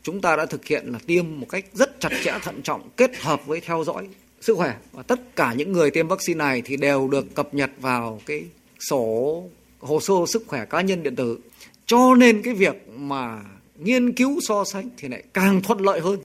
chúng 0.03 0.21
ta 0.21 0.35
đã 0.35 0.45
thực 0.45 0.65
hiện 0.65 0.85
là 0.85 0.99
tiêm 1.05 1.25
một 1.39 1.47
cách 1.49 1.65
rất 1.73 1.99
chặt 1.99 2.09
chẽ 2.23 2.33
thận 2.43 2.61
trọng 2.63 2.89
kết 2.97 3.17
hợp 3.19 3.45
với 3.45 3.61
theo 3.61 3.83
dõi 3.83 4.07
sức 4.41 4.57
khỏe 4.57 4.75
và 4.91 5.03
tất 5.03 5.35
cả 5.35 5.53
những 5.53 5.71
người 5.71 5.91
tiêm 5.91 6.07
vaccine 6.07 6.37
này 6.37 6.61
thì 6.65 6.77
đều 6.77 7.07
được 7.07 7.35
cập 7.35 7.53
nhật 7.53 7.71
vào 7.81 8.21
cái 8.25 8.43
sổ 8.89 9.43
hồ 9.79 9.99
sơ 9.99 10.13
sức 10.27 10.43
khỏe 10.47 10.65
cá 10.65 10.81
nhân 10.81 11.03
điện 11.03 11.15
tử 11.15 11.39
cho 11.89 12.15
nên 12.15 12.41
cái 12.43 12.53
việc 12.53 12.87
mà 12.97 13.43
nghiên 13.75 14.15
cứu 14.15 14.39
so 14.47 14.63
sánh 14.65 14.89
thì 14.97 15.07
lại 15.07 15.23
càng 15.33 15.61
thuận 15.61 15.79
lợi 15.79 16.01
hơn. 16.01 16.19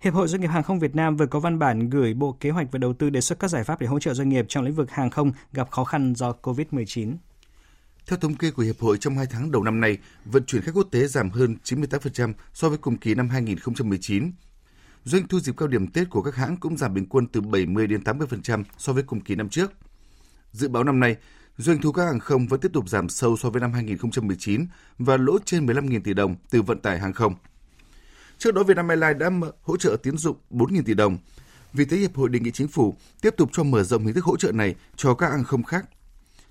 Hiệp 0.00 0.14
hội 0.14 0.28
Doanh 0.28 0.40
nghiệp 0.40 0.46
Hàng 0.46 0.62
không 0.62 0.78
Việt 0.78 0.94
Nam 0.94 1.16
vừa 1.16 1.26
có 1.26 1.40
văn 1.40 1.58
bản 1.58 1.90
gửi 1.90 2.14
Bộ 2.14 2.36
Kế 2.40 2.50
hoạch 2.50 2.66
và 2.72 2.78
Đầu 2.78 2.92
tư 2.92 3.10
đề 3.10 3.20
xuất 3.20 3.38
các 3.38 3.48
giải 3.48 3.64
pháp 3.64 3.80
để 3.80 3.86
hỗ 3.86 4.00
trợ 4.00 4.14
doanh 4.14 4.28
nghiệp 4.28 4.44
trong 4.48 4.64
lĩnh 4.64 4.74
vực 4.74 4.90
hàng 4.90 5.10
không 5.10 5.32
gặp 5.52 5.70
khó 5.70 5.84
khăn 5.84 6.14
do 6.14 6.32
COVID-19. 6.42 7.16
Theo 8.06 8.18
thống 8.18 8.34
kê 8.34 8.50
của 8.50 8.62
Hiệp 8.62 8.80
hội 8.80 8.98
trong 8.98 9.16
2 9.16 9.26
tháng 9.30 9.50
đầu 9.50 9.62
năm 9.62 9.80
nay, 9.80 9.98
vận 10.24 10.44
chuyển 10.44 10.62
khách 10.62 10.72
quốc 10.74 10.88
tế 10.90 11.06
giảm 11.06 11.30
hơn 11.30 11.56
98% 11.64 12.32
so 12.54 12.68
với 12.68 12.78
cùng 12.78 12.96
kỳ 12.96 13.14
năm 13.14 13.28
2019. 13.28 14.32
Doanh 15.04 15.28
thu 15.28 15.40
dịp 15.40 15.54
cao 15.56 15.68
điểm 15.68 15.86
Tết 15.86 16.10
của 16.10 16.22
các 16.22 16.34
hãng 16.34 16.56
cũng 16.56 16.76
giảm 16.76 16.94
bình 16.94 17.06
quân 17.06 17.26
từ 17.26 17.40
70 17.40 17.86
đến 17.86 18.00
80% 18.00 18.64
so 18.78 18.92
với 18.92 19.02
cùng 19.02 19.20
kỳ 19.20 19.34
năm 19.34 19.48
trước. 19.48 19.72
Dự 20.52 20.68
báo 20.68 20.84
năm 20.84 21.00
nay, 21.00 21.16
Doanh 21.58 21.80
thu 21.80 21.92
các 21.92 22.04
hàng 22.04 22.20
không 22.20 22.46
vẫn 22.46 22.60
tiếp 22.60 22.72
tục 22.72 22.88
giảm 22.88 23.08
sâu 23.08 23.36
so 23.36 23.50
với 23.50 23.60
năm 23.60 23.72
2019 23.72 24.66
và 24.98 25.16
lỗ 25.16 25.38
trên 25.44 25.66
15.000 25.66 26.00
tỷ 26.04 26.14
đồng 26.14 26.36
từ 26.50 26.62
vận 26.62 26.80
tải 26.80 26.98
hàng 26.98 27.12
không. 27.12 27.34
Trước 28.38 28.54
đó, 28.54 28.62
Vietnam 28.62 28.88
Airlines 28.88 29.16
đã 29.18 29.30
hỗ 29.62 29.76
trợ 29.76 29.96
tiến 30.02 30.16
dụng 30.16 30.36
4.000 30.50 30.82
tỷ 30.82 30.94
đồng. 30.94 31.18
Vì 31.72 31.84
thế, 31.84 31.96
Hiệp 31.96 32.16
hội 32.16 32.28
đề 32.28 32.40
nghị 32.40 32.50
chính 32.50 32.68
phủ 32.68 32.96
tiếp 33.20 33.34
tục 33.36 33.50
cho 33.52 33.64
mở 33.64 33.82
rộng 33.82 34.04
hình 34.04 34.14
thức 34.14 34.24
hỗ 34.24 34.36
trợ 34.36 34.52
này 34.52 34.74
cho 34.96 35.14
các 35.14 35.30
hàng 35.30 35.44
không 35.44 35.62
khác. 35.62 35.88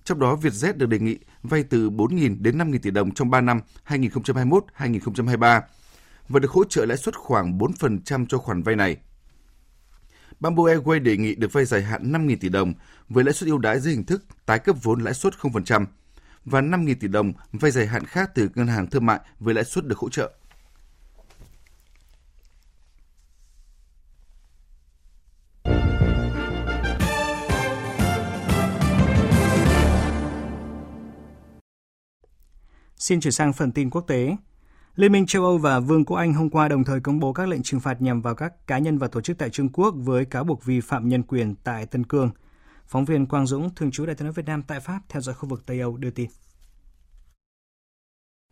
Trong 0.04 0.20
đó, 0.20 0.38
Vietjet 0.42 0.78
được 0.78 0.86
đề 0.86 1.00
nghị 1.00 1.18
vay 1.44 1.64
từ 1.64 1.90
4.000 1.90 2.36
đến 2.40 2.58
5.000 2.58 2.80
tỷ 2.82 2.92
đồng 2.92 3.12
trong 3.12 3.30
3 3.30 3.42
năm 3.42 3.62
2021-2023 3.88 5.62
và 6.30 6.40
được 6.40 6.52
hỗ 6.52 6.64
trợ 6.64 6.86
lãi 6.86 6.98
suất 6.98 7.16
khoảng 7.16 7.58
4% 7.58 8.26
cho 8.30 8.38
khoản 8.38 8.64
vay 8.64 8.76
này. 8.76 8.98
Bamboo 10.40 10.64
Airways 10.64 11.04
đề 11.04 11.18
nghị 11.18 11.36
được 11.36 11.54
vay 11.54 11.66
dài 11.66 11.84
hạn 11.84 12.12
5.000 12.12 12.38
tỷ 12.40 12.50
đồng 12.50 12.74
với 13.10 13.24
lãi 13.24 13.34
suất 13.34 13.50
ưu 13.50 13.58
đãi 13.58 13.80
dưới 13.80 13.94
hình 13.94 14.04
thức 14.04 14.26
tái 14.46 14.60
cấp 14.60 14.76
vốn 14.84 15.04
lãi 15.04 15.14
suất 15.14 15.34
0% 15.34 15.86
và 16.46 16.62
5.000 16.62 16.96
tỷ 17.00 17.08
đồng 17.08 17.34
vay 17.52 17.72
dài 17.72 17.88
hạn 17.88 18.06
khác 18.06 18.32
từ 18.36 18.50
ngân 18.56 18.68
hàng 18.68 18.88
thương 18.88 19.06
mại 19.06 19.20
với 19.40 19.54
lãi 19.54 19.64
suất 19.64 19.86
được 19.86 19.98
hỗ 19.98 20.10
trợ. 20.10 20.32
Xin 32.98 33.20
chuyển 33.20 33.32
sang 33.32 33.54
phần 33.54 33.72
tin 33.72 33.90
quốc 33.90 34.02
tế. 34.08 34.36
Liên 34.98 35.12
minh 35.12 35.26
châu 35.26 35.44
Âu 35.44 35.58
và 35.58 35.80
Vương 35.80 36.06
quốc 36.06 36.18
Anh 36.18 36.34
hôm 36.34 36.50
qua 36.50 36.68
đồng 36.68 36.84
thời 36.84 37.00
công 37.00 37.20
bố 37.20 37.34
các 37.34 37.48
lệnh 37.48 37.64
trừng 37.64 37.80
phạt 37.80 38.02
nhằm 38.02 38.22
vào 38.22 38.36
các 38.36 38.68
cá 38.68 38.78
nhân 38.78 38.98
và 38.98 39.08
tổ 39.08 39.22
chức 39.22 39.38
tại 39.38 39.50
Trung 39.50 39.70
Quốc 39.74 39.94
với 39.98 40.26
cáo 40.26 40.44
buộc 40.44 40.66
vi 40.66 40.82
phạm 40.82 41.10
nhân 41.10 41.24
quyền 41.24 41.56
tại 41.64 41.86
Tân 41.86 42.04
Cương. 42.04 42.30
Phóng 42.88 43.06
viên 43.06 43.26
Quang 43.26 43.48
Dũng, 43.48 43.76
thường 43.76 43.92
trú 43.92 44.06
Đại 44.06 44.16
tiếng 44.16 44.26
nói 44.26 44.34
Việt 44.34 44.46
Nam 44.46 44.64
tại 44.68 44.80
Pháp 44.80 45.00
theo 45.10 45.22
dõi 45.22 45.36
khu 45.36 45.50
vực 45.50 45.66
Tây 45.66 45.80
Âu 45.80 45.98
đưa 45.98 46.10
tin. 46.10 46.30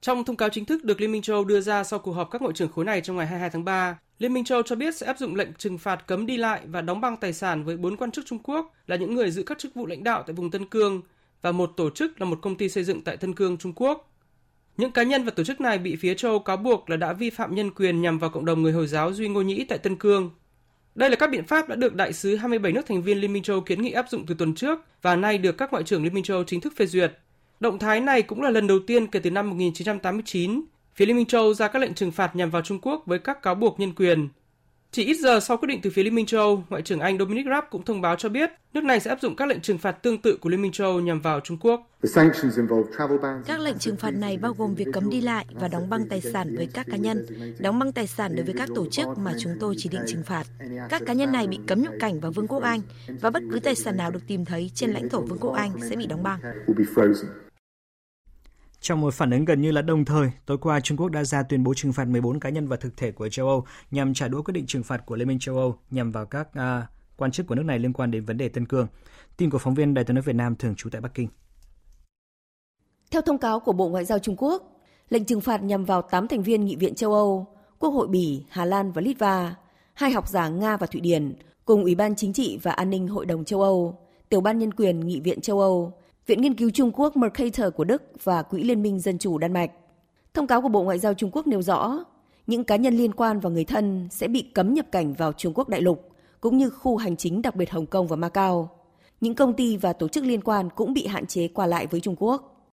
Trong 0.02 0.24
thông 0.24 0.36
cáo 0.36 0.50
chính 0.50 0.66
thức 0.66 0.84
được 0.84 1.02
Liên 1.02 1.12
minh 1.12 1.22
châu 1.22 1.36
Âu 1.36 1.46
đưa 1.46 1.62
ra 1.62 1.84
sau 1.84 2.00
cuộc 2.00 2.14
họp 2.14 2.32
các 2.32 2.42
ngoại 2.42 2.54
trưởng 2.54 2.72
khối 2.72 2.86
này 2.86 3.02
trong 3.02 3.18
ngày 3.18 3.28
22 3.28 3.50
tháng 3.50 3.66
3, 3.66 3.98
Liên 4.20 4.34
minh 4.34 4.46
châu 4.46 4.56
Âu 4.56 4.64
cho 4.64 4.76
biết 4.76 4.96
sẽ 4.96 5.08
áp 5.08 5.18
dụng 5.18 5.36
lệnh 5.36 5.54
trừng 5.54 5.78
phạt 5.78 6.08
cấm 6.08 6.26
đi 6.26 6.38
lại 6.38 6.62
và 6.68 6.82
đóng 6.82 7.02
băng 7.02 7.18
tài 7.18 7.34
sản 7.34 7.64
với 7.64 7.78
bốn 7.78 7.98
quan 7.98 8.12
chức 8.12 8.26
Trung 8.26 8.40
Quốc 8.44 8.74
là 8.88 8.96
những 8.96 9.16
người 9.16 9.32
giữ 9.32 9.44
các 9.44 9.60
chức 9.60 9.74
vụ 9.76 9.86
lãnh 9.86 10.04
đạo 10.04 10.24
tại 10.28 10.34
vùng 10.34 10.52
Tân 10.52 10.66
Cương 10.66 11.02
và 11.42 11.52
một 11.52 11.72
tổ 11.78 11.90
chức 11.90 12.22
là 12.22 12.26
một 12.26 12.40
công 12.42 12.58
ty 12.58 12.70
xây 12.70 12.84
dựng 12.84 13.02
tại 13.04 13.18
Tân 13.18 13.36
Cương, 13.36 13.58
Trung 13.58 13.74
Quốc. 13.76 14.12
Những 14.78 14.92
cá 14.92 15.04
nhân 15.04 15.24
và 15.24 15.32
tổ 15.32 15.44
chức 15.44 15.62
này 15.62 15.78
bị 15.78 15.96
phía 15.96 16.14
châu 16.14 16.32
Âu 16.32 16.40
cáo 16.40 16.58
buộc 16.58 16.90
là 16.90 16.98
đã 16.98 17.14
vi 17.14 17.30
phạm 17.30 17.56
nhân 17.56 17.72
quyền 17.72 18.02
nhằm 18.02 18.20
vào 18.20 18.30
cộng 18.30 18.46
đồng 18.46 18.62
người 18.62 18.72
Hồi 18.72 18.88
giáo 18.88 19.14
Duy 19.14 19.28
Ngô 19.28 19.42
Nhĩ 19.42 19.64
tại 19.64 19.78
Tân 19.78 19.96
Cương. 19.96 20.32
Đây 20.96 21.10
là 21.10 21.16
các 21.16 21.30
biện 21.30 21.44
pháp 21.44 21.70
đã 21.70 21.76
được 21.76 21.96
đại 21.96 22.14
sứ 22.14 22.36
27 22.36 22.72
nước 22.72 22.86
thành 22.86 23.02
viên 23.02 23.18
Liên 23.18 23.34
minh 23.34 23.44
châu 23.44 23.62
kiến 23.62 23.82
nghị 23.82 23.92
áp 23.92 24.06
dụng 24.10 24.26
từ 24.26 24.36
tuần 24.38 24.56
trước 24.56 24.80
và 25.02 25.16
nay 25.16 25.38
được 25.38 25.58
các 25.58 25.72
ngoại 25.72 25.84
trưởng 25.84 26.04
Liên 26.04 26.14
minh 26.14 26.24
châu 26.24 26.44
chính 26.44 26.62
thức 26.62 26.74
phê 26.76 26.86
duyệt. 26.86 27.14
Động 27.60 27.80
thái 27.80 28.02
này 28.02 28.22
cũng 28.22 28.42
là 28.42 28.50
lần 28.50 28.68
đầu 28.68 28.80
tiên 28.88 29.08
kể 29.08 29.20
từ 29.20 29.32
năm 29.32 29.50
1989, 29.50 30.62
phía 30.96 31.06
Liên 31.06 31.16
minh 31.16 31.26
châu 31.26 31.54
ra 31.54 31.68
các 31.68 31.80
lệnh 31.80 31.94
trừng 31.94 32.12
phạt 32.12 32.36
nhằm 32.36 32.50
vào 32.50 32.62
Trung 32.62 32.80
Quốc 32.82 33.04
với 33.06 33.20
các 33.20 33.42
cáo 33.42 33.56
buộc 33.56 33.80
nhân 33.80 33.96
quyền. 33.96 34.30
Chỉ 34.96 35.04
ít 35.04 35.18
giờ 35.20 35.40
sau 35.40 35.58
quyết 35.58 35.68
định 35.68 35.80
từ 35.82 35.90
phía 35.90 36.04
Liên 36.04 36.16
minh 36.16 36.26
châu 36.26 36.42
Âu, 36.42 36.64
Ngoại 36.70 36.82
trưởng 36.82 37.00
Anh 37.00 37.18
Dominic 37.18 37.46
Raab 37.46 37.64
cũng 37.72 37.84
thông 37.86 38.02
báo 38.02 38.16
cho 38.16 38.30
biết 38.30 38.50
nước 38.74 38.84
này 38.84 39.00
sẽ 39.00 39.10
áp 39.10 39.22
dụng 39.22 39.36
các 39.36 39.48
lệnh 39.48 39.62
trừng 39.62 39.78
phạt 39.78 39.92
tương 39.92 40.22
tự 40.22 40.38
của 40.42 40.50
Liên 40.50 40.62
minh 40.62 40.72
châu 40.72 40.88
Âu 40.88 41.00
nhằm 41.00 41.22
vào 41.22 41.40
Trung 41.40 41.58
Quốc. 41.62 41.92
Các 43.46 43.60
lệnh 43.60 43.78
trừng 43.80 43.96
phạt 43.98 44.12
này 44.12 44.38
bao 44.38 44.54
gồm 44.58 44.76
việc 44.76 44.88
cấm 44.94 45.10
đi 45.10 45.22
lại 45.22 45.46
và 45.54 45.68
đóng 45.68 45.90
băng 45.90 46.10
tài 46.10 46.22
sản 46.22 46.56
với 46.56 46.68
các 46.74 46.86
cá 46.92 46.98
nhân, 46.98 47.26
đóng 47.60 47.80
băng 47.80 47.92
tài 47.92 48.08
sản 48.08 48.36
đối 48.36 48.46
với 48.46 48.54
các 48.58 48.70
tổ 48.76 48.86
chức 48.92 49.08
mà 49.18 49.34
chúng 49.40 49.54
tôi 49.60 49.76
chỉ 49.78 49.90
định 49.90 50.02
trừng 50.08 50.24
phạt. 50.24 50.44
Các 50.90 51.02
cá 51.06 51.14
nhân 51.14 51.32
này 51.32 51.48
bị 51.48 51.60
cấm 51.68 51.82
nhập 51.82 51.94
cảnh 52.00 52.20
vào 52.20 52.32
Vương 52.32 52.48
quốc 52.48 52.64
Anh 52.64 52.82
và 53.22 53.30
bất 53.30 53.44
cứ 53.52 53.60
tài 53.60 53.76
sản 53.76 53.98
nào 53.98 54.12
được 54.12 54.28
tìm 54.28 54.46
thấy 54.46 54.72
trên 54.76 54.92
lãnh 54.92 55.10
thổ 55.10 55.22
Vương 55.22 55.40
quốc 55.40 55.54
Anh 55.54 55.72
sẽ 55.90 55.96
bị 55.96 56.06
đóng 56.08 56.24
băng. 56.24 56.40
Trong 58.86 59.02
một 59.02 59.14
phản 59.14 59.32
ứng 59.32 59.46
gần 59.46 59.62
như 59.62 59.72
là 59.72 59.82
đồng 59.82 60.06
thời, 60.06 60.32
tối 60.46 60.58
qua 60.58 60.80
Trung 60.80 60.98
Quốc 60.98 61.10
đã 61.10 61.24
ra 61.24 61.44
tuyên 61.44 61.64
bố 61.64 61.74
trừng 61.74 61.94
phạt 61.94 62.08
14 62.08 62.40
cá 62.40 62.50
nhân 62.50 62.68
và 62.68 62.78
thực 62.78 62.98
thể 62.98 63.12
của 63.12 63.30
châu 63.30 63.48
Âu 63.48 63.66
nhằm 63.92 64.14
trả 64.14 64.28
đũa 64.28 64.42
quyết 64.42 64.52
định 64.52 64.66
trừng 64.66 64.84
phạt 64.84 65.06
của 65.06 65.16
Liên 65.16 65.28
minh 65.28 65.40
châu 65.40 65.58
Âu 65.58 65.78
nhằm 65.92 66.12
vào 66.12 66.26
các 66.26 66.48
uh, 66.48 66.84
quan 67.18 67.32
chức 67.32 67.48
của 67.48 67.56
nước 67.56 67.64
này 67.64 67.80
liên 67.80 67.94
quan 67.94 68.12
đến 68.12 68.26
vấn 68.26 68.38
đề 68.38 68.50
Tân 68.50 68.66
Cương. 68.66 68.88
Tin 69.38 69.50
của 69.50 69.58
phóng 69.58 69.76
viên 69.76 69.94
Đài 69.94 70.06
tiếng 70.06 70.16
nói 70.16 70.22
Việt 70.22 70.36
Nam 70.36 70.56
thường 70.56 70.76
trú 70.76 70.90
tại 70.90 71.02
Bắc 71.02 71.14
Kinh. 71.14 71.28
Theo 73.12 73.22
thông 73.22 73.38
cáo 73.38 73.60
của 73.60 73.74
Bộ 73.74 73.90
Ngoại 73.90 74.06
giao 74.06 74.20
Trung 74.20 74.36
Quốc, 74.38 74.64
lệnh 75.10 75.26
trừng 75.26 75.42
phạt 75.42 75.64
nhằm 75.64 75.86
vào 75.86 76.02
8 76.02 76.28
thành 76.28 76.44
viên 76.44 76.66
Nghị 76.66 76.76
viện 76.76 76.96
châu 76.96 77.14
Âu, 77.14 77.48
Quốc 77.80 77.90
hội 77.90 78.08
Bỉ, 78.08 78.44
Hà 78.50 78.66
Lan 78.66 78.92
và 78.92 79.02
Litva, 79.02 79.56
hai 79.94 80.12
học 80.12 80.30
giả 80.30 80.50
Nga 80.50 80.78
và 80.78 80.88
Thụy 80.88 81.02
Điển, 81.02 81.34
cùng 81.66 81.84
Ủy 81.84 81.96
ban 81.96 82.16
Chính 82.16 82.34
trị 82.34 82.60
và 82.64 82.72
An 82.72 82.90
ninh 82.90 83.08
Hội 83.08 83.26
đồng 83.26 83.46
châu 83.46 83.62
Âu, 83.62 84.00
Tiểu 84.30 84.42
ban 84.42 84.60
Nhân 84.60 84.74
quyền 84.74 85.00
Nghị 85.00 85.20
viện 85.20 85.42
châu 85.42 85.60
Âu, 85.60 85.94
Viện 86.28 86.42
Nghiên 86.42 86.56
cứu 86.56 86.70
Trung 86.70 86.92
Quốc 86.94 87.18
Mercator 87.18 87.74
của 87.76 87.84
Đức 87.84 88.04
và 88.24 88.44
Quỹ 88.44 88.64
Liên 88.64 88.82
minh 88.82 89.00
Dân 89.00 89.18
chủ 89.18 89.38
Đan 89.38 89.54
Mạch. 89.54 89.72
Thông 90.34 90.48
cáo 90.48 90.62
của 90.62 90.70
Bộ 90.70 90.84
Ngoại 90.84 91.00
giao 91.00 91.14
Trung 91.14 91.30
Quốc 91.34 91.48
nêu 91.48 91.62
rõ, 91.62 92.04
những 92.48 92.64
cá 92.64 92.76
nhân 92.76 92.94
liên 92.94 93.14
quan 93.14 93.40
và 93.40 93.50
người 93.50 93.66
thân 93.66 94.08
sẽ 94.12 94.28
bị 94.28 94.52
cấm 94.54 94.74
nhập 94.74 94.86
cảnh 94.92 95.14
vào 95.14 95.34
Trung 95.34 95.54
Quốc 95.56 95.70
đại 95.70 95.82
lục, 95.82 96.10
cũng 96.42 96.58
như 96.58 96.70
khu 96.70 96.98
hành 96.98 97.18
chính 97.18 97.42
đặc 97.42 97.56
biệt 97.56 97.72
Hồng 97.72 97.86
Kông 97.86 98.08
và 98.08 98.16
Macau. 98.16 98.70
Những 99.22 99.36
công 99.36 99.54
ty 99.54 99.78
và 99.78 99.94
tổ 99.94 100.08
chức 100.08 100.24
liên 100.24 100.42
quan 100.42 100.70
cũng 100.76 100.94
bị 100.94 101.08
hạn 101.08 101.26
chế 101.26 101.48
qua 101.48 101.66
lại 101.66 101.88
với 101.88 102.00
Trung 102.00 102.16
Quốc. 102.20 102.72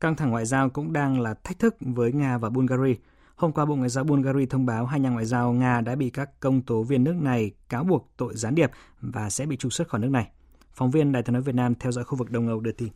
Căng 0.00 0.16
thẳng 0.16 0.30
ngoại 0.30 0.46
giao 0.46 0.68
cũng 0.68 0.92
đang 0.92 1.20
là 1.20 1.34
thách 1.34 1.58
thức 1.58 1.76
với 1.80 2.12
Nga 2.12 2.38
và 2.38 2.50
Bulgaria. 2.50 2.94
Hôm 3.36 3.52
qua, 3.52 3.64
Bộ 3.64 3.76
Ngoại 3.76 3.88
giao 3.88 4.04
Bulgaria 4.04 4.46
thông 4.46 4.66
báo 4.66 4.86
hai 4.86 5.00
nhà 5.00 5.10
ngoại 5.10 5.24
giao 5.24 5.52
Nga 5.52 5.80
đã 5.80 5.94
bị 5.94 6.10
các 6.10 6.40
công 6.40 6.62
tố 6.62 6.82
viên 6.82 7.04
nước 7.04 7.16
này 7.20 7.50
cáo 7.68 7.84
buộc 7.84 8.08
tội 8.16 8.34
gián 8.36 8.54
điệp 8.54 8.70
và 9.00 9.30
sẽ 9.30 9.46
bị 9.46 9.56
trục 9.56 9.72
xuất 9.72 9.88
khỏi 9.88 10.00
nước 10.00 10.10
này. 10.10 10.28
Phóng 10.76 10.90
viên 10.90 11.12
Đài 11.12 11.22
tiếng 11.22 11.32
nói 11.32 11.42
Việt 11.42 11.54
Nam 11.54 11.74
theo 11.74 11.92
dõi 11.92 12.04
khu 12.04 12.18
vực 12.18 12.30
Đông 12.30 12.48
Âu 12.48 12.60
đưa 12.60 12.72
tin. 12.72 12.88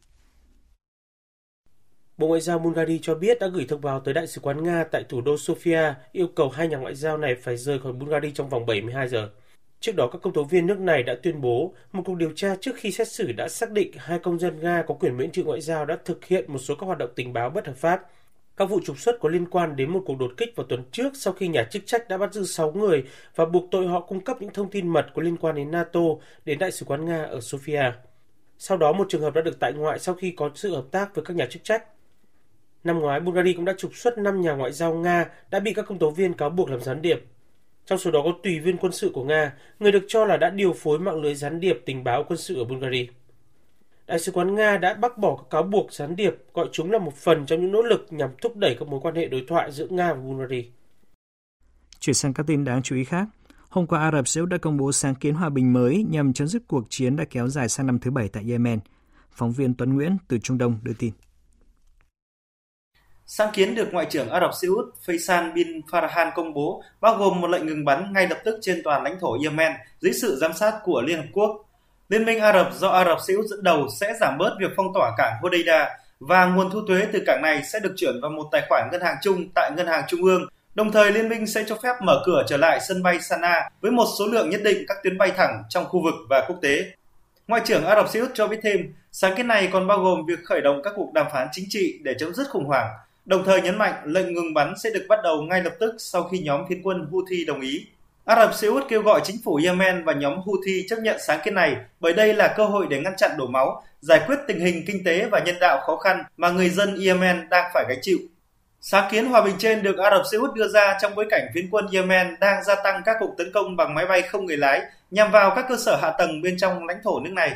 Bộ 2.17 2.29
Ngoại 2.29 2.41
giao 2.41 2.59
Bulgaria 2.59 2.99
cho 3.03 3.15
biết 3.15 3.39
đã 3.41 3.47
gửi 3.47 3.67
thông 3.69 3.81
báo 3.81 4.01
tới 4.01 4.15
Đại 4.15 4.27
sứ 4.27 4.41
quán 4.41 4.65
Nga 4.65 4.85
tại 4.85 5.05
thủ 5.09 5.21
đô 5.21 5.35
Sofia 5.35 5.95
yêu 6.13 6.29
cầu 6.37 6.49
hai 6.49 6.69
nhà 6.69 6.77
ngoại 6.77 6.95
giao 6.95 7.19
này 7.19 7.35
phải 7.35 7.57
rời 7.57 7.79
khỏi 7.79 7.93
Bulgaria 7.93 8.31
trong 8.35 8.49
vòng 8.49 8.67
72 8.67 9.09
giờ. 9.09 9.31
Trước 9.81 9.93
đó, 9.97 10.09
các 10.13 10.23
công 10.23 10.33
tố 10.33 10.45
viên 10.45 10.67
nước 10.67 10.79
này 10.79 11.03
đã 11.03 11.15
tuyên 11.23 11.41
bố 11.41 11.75
một 11.93 12.03
cuộc 12.07 12.15
điều 12.15 12.33
tra 12.37 12.57
trước 12.61 12.73
khi 12.77 12.93
xét 12.93 13.09
xử 13.09 13.33
đã 13.33 13.49
xác 13.49 13.71
định 13.71 13.93
hai 13.97 14.19
công 14.19 14.39
dân 14.39 14.61
Nga 14.61 14.85
có 14.87 14.95
quyền 14.95 15.17
miễn 15.17 15.31
trừ 15.31 15.45
ngoại 15.45 15.61
giao 15.61 15.85
đã 15.85 15.99
thực 16.05 16.25
hiện 16.25 16.53
một 16.53 16.59
số 16.59 16.75
các 16.75 16.87
hoạt 16.87 16.99
động 16.99 17.11
tình 17.17 17.33
báo 17.33 17.51
bất 17.51 17.67
hợp 17.67 17.77
pháp. 17.77 18.03
Các 18.61 18.69
vụ 18.69 18.81
trục 18.85 18.99
xuất 18.99 19.21
có 19.21 19.29
liên 19.29 19.47
quan 19.47 19.77
đến 19.77 19.91
một 19.91 20.03
cuộc 20.07 20.19
đột 20.19 20.33
kích 20.37 20.57
vào 20.57 20.67
tuần 20.67 20.83
trước 20.93 21.13
sau 21.15 21.33
khi 21.33 21.49
nhà 21.49 21.65
chức 21.71 21.87
trách 21.87 22.09
đã 22.09 22.19
bắt 22.19 22.35
giữ 22.35 22.45
6 22.45 22.73
người 22.73 23.05
và 23.35 23.45
buộc 23.45 23.69
tội 23.71 23.87
họ 23.87 24.01
cung 24.01 24.21
cấp 24.21 24.37
những 24.41 24.53
thông 24.53 24.71
tin 24.71 24.89
mật 24.89 25.07
có 25.15 25.23
liên 25.23 25.37
quan 25.37 25.55
đến 25.55 25.71
NATO 25.71 26.01
đến 26.45 26.59
Đại 26.59 26.73
sứ 26.73 26.87
quán 26.87 27.05
Nga 27.05 27.23
ở 27.23 27.39
Sofia. 27.39 27.93
Sau 28.59 28.79
đó, 28.79 28.93
một 28.93 29.07
trường 29.09 29.21
hợp 29.21 29.35
đã 29.35 29.41
được 29.41 29.61
tại 29.61 29.73
ngoại 29.73 29.99
sau 29.99 30.15
khi 30.15 30.31
có 30.31 30.51
sự 30.55 30.75
hợp 30.75 30.85
tác 30.91 31.15
với 31.15 31.25
các 31.25 31.37
nhà 31.37 31.47
chức 31.47 31.65
trách. 31.65 31.85
Năm 32.85 32.99
ngoái, 32.99 33.21
Bulgaria 33.21 33.53
cũng 33.53 33.65
đã 33.65 33.75
trục 33.79 33.95
xuất 33.95 34.19
5 34.19 34.41
nhà 34.41 34.53
ngoại 34.53 34.73
giao 34.73 34.95
Nga 34.95 35.31
đã 35.51 35.61
bị 35.61 35.73
các 35.73 35.87
công 35.87 35.99
tố 35.99 36.11
viên 36.11 36.33
cáo 36.33 36.51
buộc 36.51 36.71
làm 36.71 36.81
gián 36.81 37.03
điệp. 37.03 37.25
Trong 37.87 37.99
số 37.99 38.11
đó 38.11 38.21
có 38.25 38.33
tùy 38.43 38.59
viên 38.59 38.77
quân 38.77 38.93
sự 38.93 39.11
của 39.15 39.25
Nga, 39.25 39.53
người 39.79 39.93
được 39.93 40.05
cho 40.09 40.25
là 40.25 40.37
đã 40.37 40.51
điều 40.51 40.73
phối 40.73 40.99
mạng 40.99 41.23
lưới 41.23 41.35
gián 41.35 41.61
điệp 41.61 41.83
tình 41.87 42.05
báo 42.05 42.25
quân 42.29 42.37
sự 42.37 42.59
ở 42.59 42.65
Bulgaria. 42.65 43.07
Đại 44.11 44.19
sứ 44.19 44.33
quán 44.33 44.55
Nga 44.55 44.77
đã 44.77 44.95
bác 44.95 45.19
bỏ 45.19 45.37
các 45.37 45.51
cáo 45.51 45.63
buộc 45.63 45.93
gián 45.93 46.17
điệp, 46.17 46.35
gọi 46.55 46.69
chúng 46.73 46.91
là 46.91 46.99
một 46.99 47.15
phần 47.17 47.47
trong 47.47 47.61
những 47.61 47.73
nỗ 47.73 47.83
lực 47.83 48.07
nhằm 48.11 48.31
thúc 48.43 48.57
đẩy 48.57 48.77
các 48.79 48.89
mối 48.89 49.01
quan 49.03 49.15
hệ 49.15 49.29
đối 49.29 49.45
thoại 49.49 49.73
giữa 49.73 49.87
Nga 49.91 50.13
và 50.13 50.21
Bulgaria. 50.21 50.65
Chuyển 52.01 52.15
sang 52.15 52.35
các 52.35 52.47
tin 52.47 52.65
đáng 52.65 52.83
chú 52.83 52.97
ý 52.97 53.05
khác. 53.05 53.29
Hôm 53.69 53.87
qua, 53.87 54.01
Ả 54.01 54.11
Rập 54.13 54.29
Xê 54.29 54.41
Út 54.41 54.49
đã 54.49 54.59
công 54.59 54.77
bố 54.77 54.93
sáng 54.93 55.15
kiến 55.15 55.35
hòa 55.35 55.49
bình 55.49 55.73
mới 55.73 56.07
nhằm 56.11 56.33
chấm 56.33 56.49
dứt 56.49 56.63
cuộc 56.69 56.85
chiến 56.89 57.17
đã 57.17 57.25
kéo 57.31 57.49
dài 57.49 57.69
sang 57.69 57.87
năm 57.87 57.99
thứ 57.99 58.11
bảy 58.11 58.29
tại 58.29 58.45
Yemen. 58.51 58.81
Phóng 59.33 59.53
viên 59.53 59.75
Tuấn 59.75 59.95
Nguyễn 59.95 60.17
từ 60.29 60.39
Trung 60.39 60.59
Đông 60.59 60.79
đưa 60.83 60.93
tin. 60.99 61.13
Sáng 63.27 63.51
kiến 63.53 63.75
được 63.75 63.93
Ngoại 63.93 64.07
trưởng 64.11 64.29
Ả 64.29 64.41
Rập 64.41 64.51
Xê 64.63 64.69
Út 64.69 64.95
Faisal 65.07 65.55
bin 65.55 65.81
Farhan 65.81 66.31
công 66.35 66.55
bố 66.55 66.83
bao 67.01 67.17
gồm 67.17 67.41
một 67.41 67.49
lệnh 67.49 67.67
ngừng 67.67 67.85
bắn 67.85 68.13
ngay 68.13 68.29
lập 68.29 68.39
tức 68.45 68.59
trên 68.63 68.81
toàn 68.85 69.03
lãnh 69.03 69.21
thổ 69.21 69.39
Yemen 69.43 69.73
dưới 70.01 70.13
sự 70.13 70.37
giám 70.41 70.53
sát 70.53 70.81
của 70.85 71.03
Liên 71.07 71.17
Hợp 71.17 71.29
Quốc. 71.33 71.67
Liên 72.11 72.25
minh 72.25 72.39
Ả 72.39 72.53
Rập 72.53 72.73
do 72.75 72.89
Ả 72.89 73.05
Rập 73.05 73.19
Xê 73.29 73.35
Út 73.35 73.47
dẫn 73.47 73.63
đầu 73.63 73.89
sẽ 74.01 74.13
giảm 74.21 74.39
bớt 74.39 74.57
việc 74.61 74.71
phong 74.77 74.87
tỏa 74.95 75.13
cảng 75.19 75.33
Hodeida 75.43 75.89
và 76.21 76.47
nguồn 76.47 76.71
thu 76.71 76.81
thuế 76.89 77.07
từ 77.13 77.23
cảng 77.27 77.43
này 77.43 77.63
sẽ 77.73 77.81
được 77.81 77.95
chuyển 77.97 78.21
vào 78.21 78.31
một 78.31 78.49
tài 78.53 78.63
khoản 78.69 78.89
ngân 78.93 79.01
hàng 79.01 79.17
chung 79.23 79.49
tại 79.55 79.71
ngân 79.77 79.87
hàng 79.87 80.05
trung 80.09 80.23
ương. 80.23 80.49
Đồng 80.75 80.93
thời, 80.93 81.13
liên 81.13 81.29
minh 81.29 81.47
sẽ 81.47 81.65
cho 81.67 81.77
phép 81.83 81.93
mở 82.03 82.23
cửa 82.27 82.45
trở 82.49 82.57
lại 82.57 82.81
sân 82.89 83.03
bay 83.03 83.21
Sana 83.21 83.69
với 83.81 83.91
một 83.91 84.07
số 84.19 84.27
lượng 84.27 84.51
nhất 84.51 84.61
định 84.65 84.85
các 84.89 84.97
tuyến 85.03 85.19
bay 85.19 85.33
thẳng 85.37 85.63
trong 85.69 85.85
khu 85.85 86.03
vực 86.05 86.15
và 86.31 86.45
quốc 86.49 86.57
tế. 86.63 86.85
Ngoại 87.49 87.63
trưởng 87.65 87.85
Ả 87.85 87.95
Rập 87.95 88.09
Xê 88.09 88.21
Út 88.21 88.31
cho 88.35 88.47
biết 88.47 88.61
thêm, 88.63 88.95
sáng 89.13 89.37
kiến 89.37 89.49
này 89.49 89.69
còn 89.73 89.87
bao 89.87 89.99
gồm 89.99 90.27
việc 90.27 90.39
khởi 90.45 90.61
động 90.61 90.81
các 90.85 90.93
cuộc 90.97 91.13
đàm 91.13 91.27
phán 91.33 91.49
chính 91.53 91.65
trị 91.69 91.99
để 92.03 92.15
chấm 92.19 92.35
dứt 92.35 92.49
khủng 92.51 92.65
hoảng, 92.65 92.89
đồng 93.25 93.45
thời 93.45 93.63
nhấn 93.63 93.79
mạnh 93.79 93.95
lệnh 94.05 94.35
ngừng 94.35 94.55
bắn 94.55 94.75
sẽ 94.83 94.91
được 94.91 95.07
bắt 95.09 95.19
đầu 95.23 95.43
ngay 95.43 95.63
lập 95.63 95.73
tức 95.81 95.95
sau 95.99 96.23
khi 96.23 96.39
nhóm 96.39 96.65
phiến 96.69 96.83
quân 96.83 97.07
Houthi 97.11 97.45
đồng 97.45 97.61
ý. 97.61 97.87
Ả 98.25 98.37
Rập 98.37 98.55
Xê 98.55 98.69
Út 98.69 98.85
kêu 98.89 99.03
gọi 99.03 99.21
chính 99.25 99.37
phủ 99.45 99.61
Yemen 99.65 100.05
và 100.05 100.13
nhóm 100.13 100.41
Houthi 100.45 100.87
chấp 100.89 100.97
nhận 101.03 101.17
sáng 101.27 101.41
kiến 101.45 101.55
này 101.55 101.77
bởi 102.01 102.13
đây 102.13 102.35
là 102.35 102.55
cơ 102.57 102.65
hội 102.65 102.87
để 102.91 103.01
ngăn 103.01 103.17
chặn 103.17 103.31
đổ 103.39 103.47
máu, 103.47 103.83
giải 104.01 104.21
quyết 104.27 104.37
tình 104.49 104.61
hình 104.61 104.85
kinh 104.87 105.05
tế 105.05 105.29
và 105.33 105.41
nhân 105.47 105.57
đạo 105.61 105.81
khó 105.87 105.97
khăn 105.97 106.23
mà 106.37 106.51
người 106.51 106.69
dân 106.71 106.97
Yemen 107.05 107.49
đang 107.51 107.71
phải 107.75 107.85
gánh 107.89 107.99
chịu. 108.03 108.19
Sáng 108.81 109.09
kiến 109.11 109.27
hòa 109.27 109.43
bình 109.45 109.55
trên 109.59 109.83
được 109.83 109.99
Ả 109.99 110.11
Rập 110.11 110.23
Xê 110.33 110.39
Út 110.39 110.55
đưa 110.55 110.69
ra 110.69 110.99
trong 111.03 111.15
bối 111.15 111.27
cảnh 111.31 111.47
phiến 111.55 111.71
quân 111.71 111.87
Yemen 111.93 112.37
đang 112.41 112.65
gia 112.65 112.75
tăng 112.75 113.03
các 113.05 113.17
cuộc 113.21 113.35
tấn 113.39 113.53
công 113.55 113.77
bằng 113.77 113.95
máy 113.95 114.07
bay 114.07 114.23
không 114.23 114.47
người 114.47 114.57
lái 114.57 114.81
nhằm 115.11 115.31
vào 115.31 115.53
các 115.57 115.67
cơ 115.69 115.77
sở 115.77 115.99
hạ 116.03 116.13
tầng 116.19 116.43
bên 116.43 116.57
trong 116.59 116.87
lãnh 116.87 116.99
thổ 117.03 117.21
nước 117.21 117.33
này. 117.33 117.53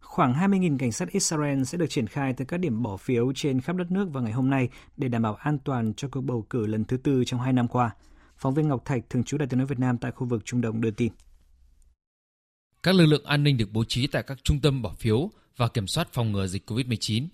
Khoảng 0.00 0.34
20.000 0.34 0.78
cảnh 0.78 0.92
sát 0.92 1.08
Israel 1.10 1.62
sẽ 1.62 1.78
được 1.78 1.86
triển 1.90 2.06
khai 2.06 2.32
tới 2.32 2.46
các 2.46 2.60
điểm 2.60 2.82
bỏ 2.82 2.96
phiếu 2.96 3.32
trên 3.34 3.60
khắp 3.60 3.76
đất 3.76 3.90
nước 3.90 4.08
vào 4.12 4.22
ngày 4.22 4.32
hôm 4.32 4.50
nay 4.50 4.68
để 4.96 5.08
đảm 5.08 5.22
bảo 5.22 5.34
an 5.34 5.58
toàn 5.64 5.94
cho 5.96 6.08
cuộc 6.12 6.20
bầu 6.20 6.46
cử 6.50 6.66
lần 6.66 6.84
thứ 6.84 6.96
tư 6.96 7.22
trong 7.26 7.40
hai 7.40 7.52
năm 7.52 7.68
qua. 7.68 7.90
Phóng 8.38 8.54
viên 8.54 8.68
Ngọc 8.68 8.84
Thạch, 8.84 9.10
thường 9.10 9.24
trú 9.24 9.38
Đại 9.38 9.48
tiếng 9.48 9.58
nói 9.58 9.66
Việt 9.66 9.78
Nam 9.78 9.98
tại 9.98 10.12
khu 10.12 10.26
vực 10.26 10.44
Trung 10.44 10.60
Đông 10.60 10.80
đưa 10.80 10.90
tin. 10.90 11.12
Các 12.82 12.94
lực 12.94 13.06
lượng 13.06 13.24
an 13.24 13.44
ninh 13.44 13.56
được 13.56 13.72
bố 13.72 13.84
trí 13.84 14.06
tại 14.06 14.22
các 14.22 14.44
trung 14.44 14.60
tâm 14.60 14.82
bỏ 14.82 14.94
phiếu 14.94 15.30
và 15.56 15.68
kiểm 15.68 15.86
soát 15.86 16.08
phòng 16.12 16.32
ngừa 16.32 16.46
dịch 16.46 16.70
COVID-19. 16.70 17.26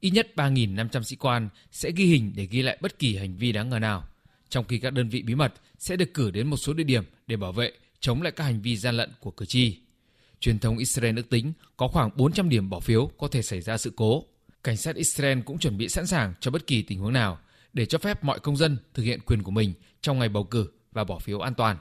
Ít 0.00 0.10
nhất 0.10 0.28
3.500 0.36 1.02
sĩ 1.02 1.16
quan 1.16 1.48
sẽ 1.70 1.90
ghi 1.96 2.04
hình 2.04 2.32
để 2.36 2.46
ghi 2.46 2.62
lại 2.62 2.78
bất 2.80 2.98
kỳ 2.98 3.16
hành 3.16 3.36
vi 3.36 3.52
đáng 3.52 3.68
ngờ 3.68 3.78
nào, 3.78 4.04
trong 4.48 4.64
khi 4.64 4.78
các 4.78 4.92
đơn 4.92 5.08
vị 5.08 5.22
bí 5.22 5.34
mật 5.34 5.54
sẽ 5.78 5.96
được 5.96 6.14
cử 6.14 6.30
đến 6.30 6.46
một 6.46 6.56
số 6.56 6.72
địa 6.72 6.84
điểm 6.84 7.04
để 7.26 7.36
bảo 7.36 7.52
vệ, 7.52 7.72
chống 8.00 8.22
lại 8.22 8.32
các 8.32 8.44
hành 8.44 8.62
vi 8.62 8.76
gian 8.76 8.96
lận 8.96 9.10
của 9.20 9.30
cử 9.30 9.46
tri. 9.46 9.76
Truyền 10.40 10.58
thông 10.58 10.78
Israel 10.78 11.16
ước 11.16 11.30
tính 11.30 11.52
có 11.76 11.88
khoảng 11.88 12.10
400 12.16 12.48
điểm 12.48 12.70
bỏ 12.70 12.80
phiếu 12.80 13.10
có 13.18 13.28
thể 13.28 13.42
xảy 13.42 13.60
ra 13.60 13.76
sự 13.76 13.92
cố. 13.96 14.24
Cảnh 14.64 14.76
sát 14.76 14.96
Israel 14.96 15.40
cũng 15.40 15.58
chuẩn 15.58 15.78
bị 15.78 15.88
sẵn 15.88 16.06
sàng 16.06 16.34
cho 16.40 16.50
bất 16.50 16.66
kỳ 16.66 16.82
tình 16.82 16.98
huống 16.98 17.12
nào 17.12 17.38
để 17.72 17.86
cho 17.86 17.98
phép 17.98 18.24
mọi 18.24 18.40
công 18.40 18.56
dân 18.56 18.76
thực 18.94 19.02
hiện 19.02 19.20
quyền 19.20 19.42
của 19.42 19.50
mình 19.50 19.74
trong 20.00 20.18
ngày 20.18 20.28
bầu 20.28 20.44
cử 20.44 20.68
và 20.92 21.04
bỏ 21.04 21.18
phiếu 21.18 21.40
an 21.40 21.54
toàn. 21.54 21.76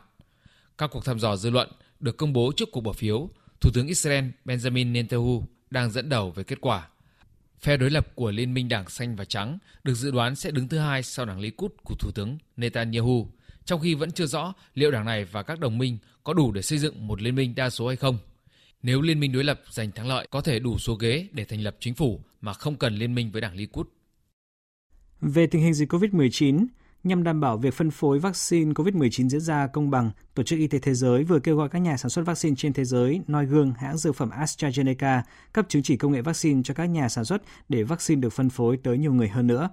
Các 0.77 0.89
cuộc 0.93 1.05
thăm 1.05 1.19
dò 1.19 1.35
dư 1.35 1.49
luận 1.49 1.69
được 1.99 2.17
công 2.17 2.33
bố 2.33 2.51
trước 2.55 2.69
cuộc 2.71 2.81
bỏ 2.81 2.93
phiếu, 2.93 3.29
Thủ 3.61 3.69
tướng 3.73 3.87
Israel 3.87 4.25
Benjamin 4.45 4.91
Netanyahu 4.91 5.43
đang 5.69 5.91
dẫn 5.91 6.09
đầu 6.09 6.31
về 6.31 6.43
kết 6.43 6.61
quả. 6.61 6.87
Phe 7.59 7.77
đối 7.77 7.89
lập 7.89 8.15
của 8.15 8.31
Liên 8.31 8.53
minh 8.53 8.69
Đảng 8.69 8.89
Xanh 8.89 9.15
và 9.15 9.25
Trắng 9.25 9.57
được 9.83 9.93
dự 9.93 10.11
đoán 10.11 10.35
sẽ 10.35 10.51
đứng 10.51 10.67
thứ 10.67 10.77
hai 10.77 11.03
sau 11.03 11.25
đảng 11.25 11.39
Likud 11.39 11.71
của 11.83 11.95
Thủ 11.99 12.11
tướng 12.11 12.37
Netanyahu, 12.57 13.31
trong 13.65 13.81
khi 13.81 13.95
vẫn 13.95 14.11
chưa 14.11 14.25
rõ 14.25 14.53
liệu 14.73 14.91
đảng 14.91 15.05
này 15.05 15.25
và 15.25 15.43
các 15.43 15.59
đồng 15.59 15.77
minh 15.77 15.97
có 16.23 16.33
đủ 16.33 16.51
để 16.51 16.61
xây 16.61 16.79
dựng 16.79 17.07
một 17.07 17.21
liên 17.21 17.35
minh 17.35 17.55
đa 17.55 17.69
số 17.69 17.87
hay 17.87 17.95
không. 17.95 18.17
Nếu 18.83 19.01
liên 19.01 19.19
minh 19.19 19.31
đối 19.31 19.43
lập 19.43 19.61
giành 19.69 19.91
thắng 19.91 20.07
lợi 20.07 20.27
có 20.31 20.41
thể 20.41 20.59
đủ 20.59 20.77
số 20.77 20.95
ghế 20.95 21.27
để 21.31 21.45
thành 21.45 21.61
lập 21.61 21.77
chính 21.79 21.93
phủ 21.93 22.23
mà 22.41 22.53
không 22.53 22.75
cần 22.75 22.95
liên 22.95 23.15
minh 23.15 23.31
với 23.31 23.41
đảng 23.41 23.55
Likud. 23.55 23.87
Về 25.21 25.47
tình 25.47 25.61
hình 25.61 25.73
dịch 25.73 25.93
COVID-19, 25.93 26.65
nhằm 27.03 27.23
đảm 27.23 27.41
bảo 27.41 27.57
việc 27.57 27.73
phân 27.73 27.91
phối 27.91 28.19
vaccine 28.19 28.71
COVID-19 28.71 29.29
diễn 29.29 29.41
ra 29.41 29.67
công 29.67 29.89
bằng, 29.89 30.11
Tổ 30.33 30.43
chức 30.43 30.59
Y 30.59 30.67
tế 30.67 30.79
Thế 30.79 30.93
giới 30.93 31.23
vừa 31.23 31.39
kêu 31.39 31.57
gọi 31.57 31.69
các 31.69 31.79
nhà 31.79 31.97
sản 31.97 32.09
xuất 32.09 32.25
vaccine 32.25 32.55
trên 32.55 32.73
thế 32.73 32.85
giới 32.85 33.21
noi 33.27 33.45
gương 33.45 33.73
hãng 33.73 33.97
dược 33.97 34.15
phẩm 34.15 34.29
AstraZeneca 34.29 35.21
cấp 35.53 35.65
chứng 35.69 35.83
chỉ 35.83 35.97
công 35.97 36.11
nghệ 36.11 36.21
vaccine 36.21 36.61
cho 36.63 36.73
các 36.73 36.85
nhà 36.85 37.09
sản 37.09 37.25
xuất 37.25 37.41
để 37.69 37.83
vaccine 37.83 38.21
được 38.21 38.33
phân 38.33 38.49
phối 38.49 38.77
tới 38.77 38.97
nhiều 38.97 39.13
người 39.13 39.27
hơn 39.27 39.47
nữa. 39.47 39.69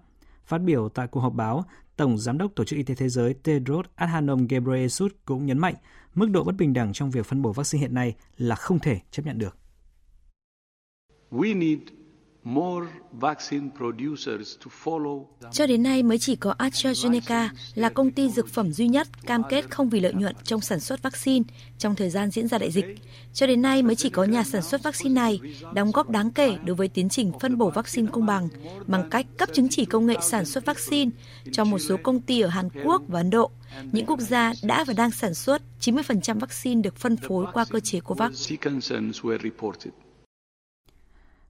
Phát 0.47 0.59
biểu 0.59 0.89
tại 0.89 1.07
cuộc 1.07 1.21
họp 1.21 1.33
báo, 1.33 1.65
Tổng 1.97 2.19
Giám 2.19 2.39
đốc 2.39 2.53
Tổ 2.57 2.65
chức 2.65 2.77
Y 2.77 2.83
tế 2.83 2.95
Thế 2.95 3.09
giới 3.09 3.35
Tedros 3.35 3.87
Adhanom 3.95 4.47
Ghebreyesus 4.47 5.13
cũng 5.25 5.47
nhấn 5.47 5.59
mạnh 5.59 5.75
mức 6.15 6.31
độ 6.31 6.45
bất 6.45 6.57
bình 6.57 6.73
đẳng 6.73 6.93
trong 6.93 7.11
việc 7.11 7.27
phân 7.27 7.43
bổ 7.43 7.53
vaccine 7.53 7.81
hiện 7.81 7.95
nay 7.95 8.15
là 8.37 8.55
không 8.55 8.79
thể 8.79 9.01
chấp 9.11 9.27
nhận 9.27 9.39
được. 9.39 9.57
We 11.31 11.59
need 11.59 11.79
more 12.45 12.87
vaccine 13.13 13.71
producers 13.77 14.57
to 14.65 14.71
follow. 14.85 15.25
Cho 15.53 15.67
đến 15.67 15.83
nay 15.83 16.03
mới 16.03 16.19
chỉ 16.19 16.37
có 16.37 16.55
AstraZeneca 16.59 17.49
là 17.75 17.89
công 17.89 18.11
ty 18.11 18.29
dược 18.29 18.49
phẩm 18.49 18.73
duy 18.73 18.89
nhất 18.89 19.09
cam 19.27 19.43
kết 19.51 19.71
không 19.71 19.89
vì 19.89 20.01
lợi 20.01 20.13
nhuận 20.13 20.37
trong 20.45 20.61
sản 20.61 20.81
xuất 20.81 21.03
vaccine 21.03 21.45
trong 21.79 21.95
thời 21.95 22.11
gian 22.11 22.31
diễn 22.31 22.49
ra 22.49 22.59
đại 22.59 22.71
dịch. 22.71 22.85
Cho 23.33 23.47
đến 23.47 23.63
nay 23.63 23.83
mới 23.83 23.97
chỉ 23.97 24.11
có 24.11 24.25
nhà 24.25 24.45
sản 24.45 24.63
xuất 24.63 24.83
vaccine 24.83 25.15
này 25.15 25.41
đóng 25.75 25.91
góp 25.93 26.11
đáng 26.11 26.31
kể 26.31 26.57
đối 26.65 26.77
với 26.77 26.89
tiến 26.89 27.09
trình 27.09 27.33
phân 27.41 27.59
bổ 27.59 27.71
vaccine 27.71 28.09
công 28.13 28.27
bằng 28.27 28.49
bằng 28.87 29.11
cách 29.11 29.27
cấp 29.39 29.49
chứng 29.53 29.69
chỉ 29.71 29.85
công 29.85 30.07
nghệ 30.07 30.17
sản 30.23 30.45
xuất 30.45 30.65
vaccine 30.65 31.11
cho 31.53 31.65
một 31.65 31.79
số 31.79 31.97
công 32.03 32.21
ty 32.21 32.41
ở 32.41 32.49
Hàn 32.49 32.69
Quốc 32.85 33.03
và 33.09 33.21
Ấn 33.21 33.31
Độ. 33.31 33.51
Những 33.93 34.07
quốc 34.07 34.21
gia 34.21 34.53
đã 34.63 34.85
và 34.85 34.95
đang 34.95 35.11
sản 35.11 35.35
xuất 35.35 35.63
90% 35.81 36.39
vaccine 36.39 36.83
được 36.83 36.97
phân 36.97 37.17
phối 37.17 37.47
qua 37.53 37.65
cơ 37.71 37.81
chế 37.81 38.01
COVAX. 38.01 38.53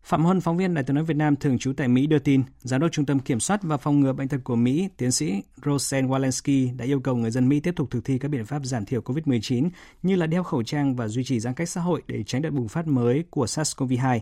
Phạm 0.05 0.25
Huân, 0.25 0.41
phóng 0.41 0.57
viên 0.57 0.75
Đài 0.75 0.85
tiếng 0.85 0.95
nói 0.95 1.05
Việt 1.05 1.17
Nam 1.17 1.37
thường 1.37 1.59
trú 1.59 1.73
tại 1.73 1.89
Mỹ 1.89 2.07
đưa 2.07 2.19
tin, 2.19 2.43
Giám 2.61 2.81
đốc 2.81 2.93
Trung 2.93 3.07
tâm 3.07 3.19
Kiểm 3.19 3.41
soát 3.41 3.63
và 3.63 3.77
Phòng 3.77 4.01
ngừa 4.01 4.13
Bệnh 4.13 4.29
tật 4.29 4.39
của 4.45 4.57
Mỹ, 4.57 4.89
tiến 4.97 5.13
sĩ 5.13 5.43
Rosen 5.65 6.09
Walensky 6.09 6.77
đã 6.77 6.85
yêu 6.85 7.01
cầu 7.01 7.17
người 7.17 7.31
dân 7.31 7.49
Mỹ 7.49 7.61
tiếp 7.61 7.75
tục 7.77 7.91
thực 7.91 8.05
thi 8.05 8.19
các 8.19 8.29
biện 8.29 8.45
pháp 8.45 8.65
giảm 8.65 8.85
thiểu 8.85 9.01
COVID-19 9.01 9.69
như 10.03 10.17
là 10.17 10.27
đeo 10.27 10.43
khẩu 10.43 10.63
trang 10.63 10.97
và 10.97 11.09
duy 11.09 11.25
trì 11.25 11.41
giãn 11.41 11.55
cách 11.55 11.69
xã 11.69 11.81
hội 11.81 12.03
để 12.07 12.23
tránh 12.23 12.43
đợt 12.43 12.51
bùng 12.51 12.69
phát 12.69 12.87
mới 12.87 13.25
của 13.31 13.45
SARS-CoV-2. 13.45 14.21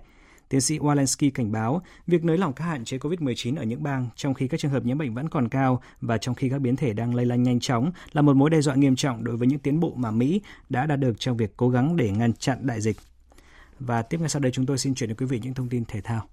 Tiến 0.49 0.61
sĩ 0.61 0.79
Walensky 0.79 1.31
cảnh 1.35 1.53
báo 1.53 1.83
việc 2.07 2.25
nới 2.25 2.39
lỏng 2.39 2.53
các 2.53 2.65
hạn 2.65 2.85
chế 2.85 2.99
COVID-19 2.99 3.57
ở 3.57 3.65
những 3.65 3.83
bang 3.83 4.09
trong 4.17 4.35
khi 4.35 4.49
các 4.49 4.61
trường 4.61 4.73
hợp 4.73 4.85
nhiễm 4.85 4.99
bệnh 4.99 5.15
vẫn 5.15 5.29
còn 5.29 5.49
cao 5.49 5.83
và 6.01 6.19
trong 6.19 6.35
khi 6.35 6.49
các 6.49 6.61
biến 6.61 6.77
thể 6.77 6.93
đang 6.93 7.15
lây 7.15 7.27
lan 7.27 7.43
nhanh 7.43 7.61
chóng 7.61 7.93
là 8.13 8.23
một 8.23 8.37
mối 8.37 8.51
đe 8.51 8.61
dọa 8.61 8.75
nghiêm 8.75 8.97
trọng 8.97 9.25
đối 9.25 9.37
với 9.37 9.49
những 9.49 9.59
tiến 9.59 9.81
bộ 9.81 9.93
mà 9.97 10.11
Mỹ 10.11 10.43
đã 10.69 10.87
đạt 10.87 11.01
được 11.01 11.21
trong 11.21 11.37
việc 11.37 11.57
cố 11.57 11.69
gắng 11.69 11.97
để 11.97 12.11
ngăn 12.11 12.33
chặn 12.33 12.67
đại 12.67 12.81
dịch. 12.81 12.97
Và 13.87 14.03
tiếp 14.03 14.21
ngay 14.21 14.29
sau 14.29 14.41
đây 14.41 14.53
chúng 14.53 14.67
tôi 14.67 14.79
xin 14.79 14.95
chuyển 14.95 15.09
đến 15.09 15.17
quý 15.17 15.27
vị 15.27 15.41
những 15.43 15.55
thông 15.55 15.69
tin 15.69 15.85
thể 15.85 16.01
thao. 16.01 16.29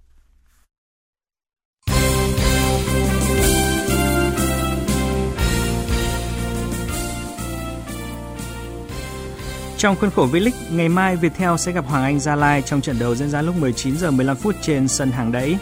Trong 9.77 9.95
khuôn 9.95 10.09
khổ 10.09 10.27
V-League, 10.31 10.75
ngày 10.75 10.89
mai 10.89 11.15
Viettel 11.15 11.55
sẽ 11.57 11.71
gặp 11.71 11.85
Hoàng 11.85 12.03
Anh 12.03 12.19
Gia 12.19 12.35
Lai 12.35 12.61
trong 12.61 12.81
trận 12.81 12.99
đấu 12.99 13.15
diễn 13.15 13.29
ra 13.29 13.41
lúc 13.41 13.55
19 13.55 13.97
giờ 13.97 14.11
15 14.11 14.37
phút 14.37 14.55
trên 14.61 14.87
sân 14.87 15.11
hàng 15.11 15.31
đẫy. 15.31 15.57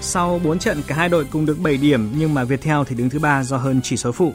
Sau 0.00 0.40
4 0.44 0.58
trận 0.58 0.82
cả 0.86 0.94
hai 0.94 1.08
đội 1.08 1.24
cùng 1.24 1.46
được 1.46 1.58
7 1.62 1.76
điểm 1.76 2.12
nhưng 2.18 2.34
mà 2.34 2.44
Viettel 2.44 2.76
thì 2.86 2.96
đứng 2.96 3.10
thứ 3.10 3.18
ba 3.18 3.42
do 3.42 3.56
hơn 3.56 3.80
chỉ 3.82 3.96
số 3.96 4.12
phụ. 4.12 4.32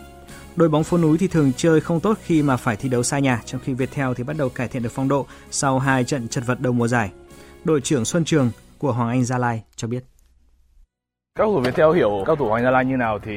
Đội 0.58 0.70
bóng 0.70 0.84
phố 0.84 0.98
núi 0.98 1.18
thì 1.18 1.28
thường 1.28 1.52
chơi 1.58 1.82
không 1.82 2.00
tốt 2.00 2.18
khi 2.22 2.42
mà 2.42 2.58
phải 2.58 2.76
thi 2.76 2.90
đấu 2.90 3.04
xa 3.04 3.20
nhà, 3.20 3.42
trong 3.46 3.62
khi 3.62 3.74
Viettel 3.74 4.08
thì 4.16 4.24
bắt 4.24 4.36
đầu 4.40 4.50
cải 4.50 4.68
thiện 4.68 4.84
được 4.84 4.90
phong 4.92 5.08
độ 5.08 5.26
sau 5.50 5.80
hai 5.80 6.04
trận 6.04 6.28
chật 6.28 6.44
vật 6.48 6.60
đầu 6.60 6.74
mùa 6.74 6.88
giải. 6.88 7.12
Đội 7.64 7.82
trưởng 7.82 8.06
Xuân 8.06 8.26
Trường 8.26 8.52
của 8.78 8.92
Hoàng 8.92 9.10
Anh 9.10 9.24
Gia 9.24 9.38
Lai 9.38 9.64
cho 9.76 9.88
biết. 9.88 10.04
Các 11.36 11.44
cầu 11.44 11.54
thủ 11.54 11.60
Viettel 11.60 11.96
hiểu 11.96 12.24
các 12.26 12.38
thủ 12.38 12.48
Hoàng 12.48 12.64
Gia 12.64 12.72
Lai 12.72 12.86
như 12.86 12.98
nào 12.98 13.20
thì 13.20 13.34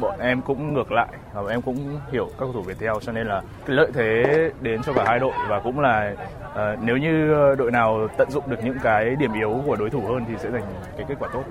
bọn 0.00 0.18
em 0.18 0.42
cũng 0.42 0.74
ngược 0.74 0.92
lại 0.92 1.08
và 1.34 1.42
bọn 1.42 1.50
em 1.50 1.62
cũng 1.62 2.00
hiểu 2.12 2.26
các 2.26 2.36
cầu 2.38 2.52
thủ 2.52 2.62
Viettel 2.62 2.92
cho 3.00 3.12
nên 3.12 3.26
là 3.26 3.42
lợi 3.66 3.90
thế 3.94 4.24
đến 4.60 4.82
cho 4.82 4.92
cả 4.92 5.04
hai 5.06 5.18
đội 5.18 5.32
và 5.48 5.60
cũng 5.60 5.80
là 5.80 6.14
uh, 6.44 6.58
nếu 6.82 6.96
như 6.96 7.34
đội 7.58 7.70
nào 7.70 8.08
tận 8.18 8.30
dụng 8.30 8.44
được 8.50 8.64
những 8.64 8.78
cái 8.82 9.16
điểm 9.16 9.32
yếu 9.32 9.62
của 9.66 9.76
đối 9.76 9.90
thủ 9.90 10.00
hơn 10.00 10.24
thì 10.28 10.34
sẽ 10.42 10.50
giành 10.50 10.64
cái 10.96 11.06
kết 11.08 11.14
quả 11.18 11.28
tốt. 11.32 11.44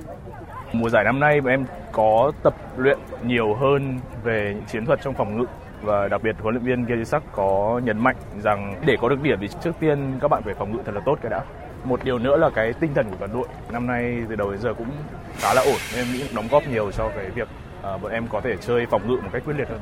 Mùa 0.74 0.90
giải 0.90 1.04
năm 1.04 1.20
nay 1.20 1.42
bọn 1.42 1.50
em 1.52 1.66
có 1.92 2.32
tập 2.44 2.56
luyện 2.78 3.00
nhiều 3.26 3.54
hơn 3.54 4.00
về 4.24 4.54
những 4.56 4.66
chiến 4.66 4.86
thuật 4.86 5.00
trong 5.04 5.14
phòng 5.14 5.38
ngự 5.38 5.46
và 5.82 6.08
đặc 6.08 6.24
biệt 6.24 6.36
huấn 6.40 6.56
luyện 6.56 6.66
viên 6.66 6.86
Gejisak 6.86 7.20
có 7.32 7.82
nhấn 7.84 8.00
mạnh 8.00 8.16
rằng 8.44 8.82
để 8.86 8.98
có 9.02 9.10
được 9.10 9.22
điểm 9.22 9.38
thì 9.42 9.48
trước 9.64 9.76
tiên 9.80 10.20
các 10.22 10.28
bạn 10.28 10.44
phải 10.44 10.54
phòng 10.54 10.72
ngự 10.72 10.82
thật 10.86 10.92
là 10.96 11.02
tốt 11.06 11.20
cái 11.22 11.30
đã. 11.30 11.44
Một 11.84 12.04
điều 12.04 12.20
nữa 12.20 12.38
là 12.38 12.50
cái 12.50 12.74
tinh 12.74 12.94
thần 12.94 13.10
của 13.10 13.16
toàn 13.20 13.34
đội 13.34 13.48
năm 13.72 13.88
nay 13.88 14.24
từ 14.30 14.36
đầu 14.36 14.52
đến 14.52 14.62
giờ 14.62 14.74
cũng 14.74 14.90
khá 15.38 15.54
là 15.54 15.62
ổn 15.62 15.78
nên 15.96 16.06
em 16.06 16.14
nghĩ 16.14 16.24
đóng 16.36 16.48
góp 16.52 16.68
nhiều 16.68 16.92
cho 16.92 17.12
cái 17.16 17.30
việc 17.30 17.48
à, 17.84 17.98
bọn 17.98 18.12
em 18.12 18.28
có 18.28 18.42
thể 18.42 18.58
chơi 18.58 18.86
phòng 18.86 19.08
ngự 19.08 19.16
một 19.16 19.30
cách 19.34 19.42
quyết 19.46 19.54
liệt 19.58 19.70
hơn. 19.70 19.80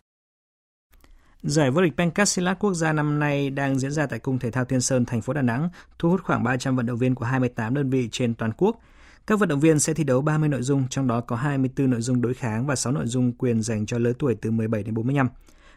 Giải 1.41 1.71
vô 1.71 1.81
địch 1.81 1.93
Pencastilat 1.97 2.59
quốc 2.59 2.73
gia 2.73 2.93
năm 2.93 3.19
nay 3.19 3.49
đang 3.49 3.79
diễn 3.79 3.91
ra 3.91 4.05
tại 4.05 4.19
Cung 4.19 4.39
Thể 4.39 4.51
thao 4.51 4.65
Tiên 4.65 4.81
Sơn, 4.81 5.05
thành 5.05 5.21
phố 5.21 5.33
Đà 5.33 5.41
Nẵng, 5.41 5.69
thu 5.99 6.09
hút 6.09 6.21
khoảng 6.23 6.43
300 6.43 6.75
vận 6.75 6.85
động 6.85 6.97
viên 6.97 7.15
của 7.15 7.25
28 7.25 7.73
đơn 7.73 7.89
vị 7.89 8.09
trên 8.11 8.33
toàn 8.33 8.51
quốc. 8.57 8.79
Các 9.27 9.39
vận 9.39 9.49
động 9.49 9.59
viên 9.59 9.79
sẽ 9.79 9.93
thi 9.93 10.03
đấu 10.03 10.21
30 10.21 10.49
nội 10.49 10.61
dung, 10.61 10.87
trong 10.89 11.07
đó 11.07 11.21
có 11.21 11.35
24 11.35 11.89
nội 11.89 12.01
dung 12.01 12.21
đối 12.21 12.33
kháng 12.33 12.65
và 12.67 12.75
6 12.75 12.93
nội 12.93 13.07
dung 13.07 13.31
quyền 13.31 13.61
dành 13.61 13.85
cho 13.85 13.97
lứa 13.97 14.13
tuổi 14.19 14.35
từ 14.41 14.51
17 14.51 14.83
đến 14.83 14.93
45. 14.93 15.29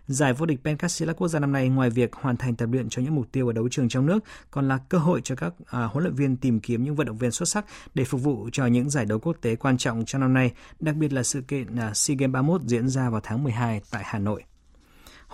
Giải 0.07 0.33
vô 0.33 0.47
địch 0.47 0.61
Pencasilat 0.65 1.17
quốc 1.17 1.29
gia 1.29 1.39
năm 1.39 1.53
nay 1.53 1.69
ngoài 1.69 1.91
việc 1.91 2.13
hoàn 2.15 2.37
thành 2.37 2.57
tập 2.57 2.69
luyện 2.73 2.89
cho 2.89 3.03
những 3.03 3.15
mục 3.15 3.33
tiêu 3.33 3.47
ở 3.47 3.53
đấu 3.53 3.69
trường 3.69 3.89
trong 3.89 4.07
nước, 4.07 4.25
còn 4.51 4.69
là 4.69 4.79
cơ 4.89 4.99
hội 4.99 5.21
cho 5.25 5.35
các 5.35 5.55
à, 5.67 5.85
huấn 5.85 6.05
luyện 6.05 6.15
viên 6.15 6.37
tìm 6.37 6.61
kiếm 6.61 6.85
những 6.85 6.95
vận 6.95 7.07
động 7.07 7.19
viên 7.19 7.31
xuất 7.31 7.49
sắc 7.49 7.65
để 7.95 8.05
phục 8.05 8.23
vụ 8.23 8.49
cho 8.53 8.67
những 8.67 8.91
giải 8.91 9.05
đấu 9.05 9.19
quốc 9.19 9.37
tế 9.41 9.57
quan 9.57 9.79
trọng 9.79 10.05
trong 10.05 10.21
năm 10.21 10.35
nay, 10.35 10.53
đặc 10.81 10.97
biệt 10.97 11.13
là 11.13 11.23
sự 11.23 11.41
kiện 11.41 11.77
à, 11.77 11.95
SEA 11.95 12.17
Games 12.19 12.33
31 12.33 12.63
diễn 12.63 12.89
ra 12.89 13.11
vào 13.11 13.21
tháng 13.25 13.43
12 13.45 13.81
tại 13.91 14.03
Hà 14.07 14.19
Nội. 14.19 14.43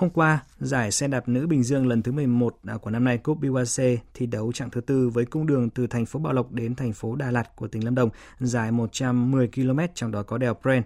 Hôm 0.03 0.11
qua, 0.11 0.45
giải 0.61 0.91
xe 0.91 1.09
đạp 1.09 1.29
nữ 1.29 1.47
Bình 1.47 1.63
Dương 1.63 1.87
lần 1.87 2.03
thứ 2.03 2.13
11 2.13 2.59
à, 2.67 2.77
của 2.77 2.91
năm 2.91 3.05
nay 3.05 3.19
Cúp 3.19 3.39
BYC 3.41 4.01
thi 4.15 4.27
đấu 4.27 4.53
chặng 4.53 4.71
thứ 4.71 4.81
tư 4.81 5.09
với 5.09 5.25
cung 5.25 5.47
đường 5.47 5.71
từ 5.71 5.87
thành 5.87 6.07
phố 6.07 6.21
Bảo 6.21 6.33
Lộc 6.33 6.53
đến 6.53 6.75
thành 6.75 6.93
phố 6.93 7.17
Đà 7.17 7.31
Lạt 7.31 7.57
của 7.57 7.69
tỉnh 7.69 7.85
Lâm 7.85 7.95
Đồng 7.95 8.11
dài 8.41 8.73
110 8.73 9.49
km 9.55 9.81
trong 9.95 10.11
đó 10.11 10.23
có 10.23 10.39
đèo 10.39 10.55
Pren. 10.55 10.83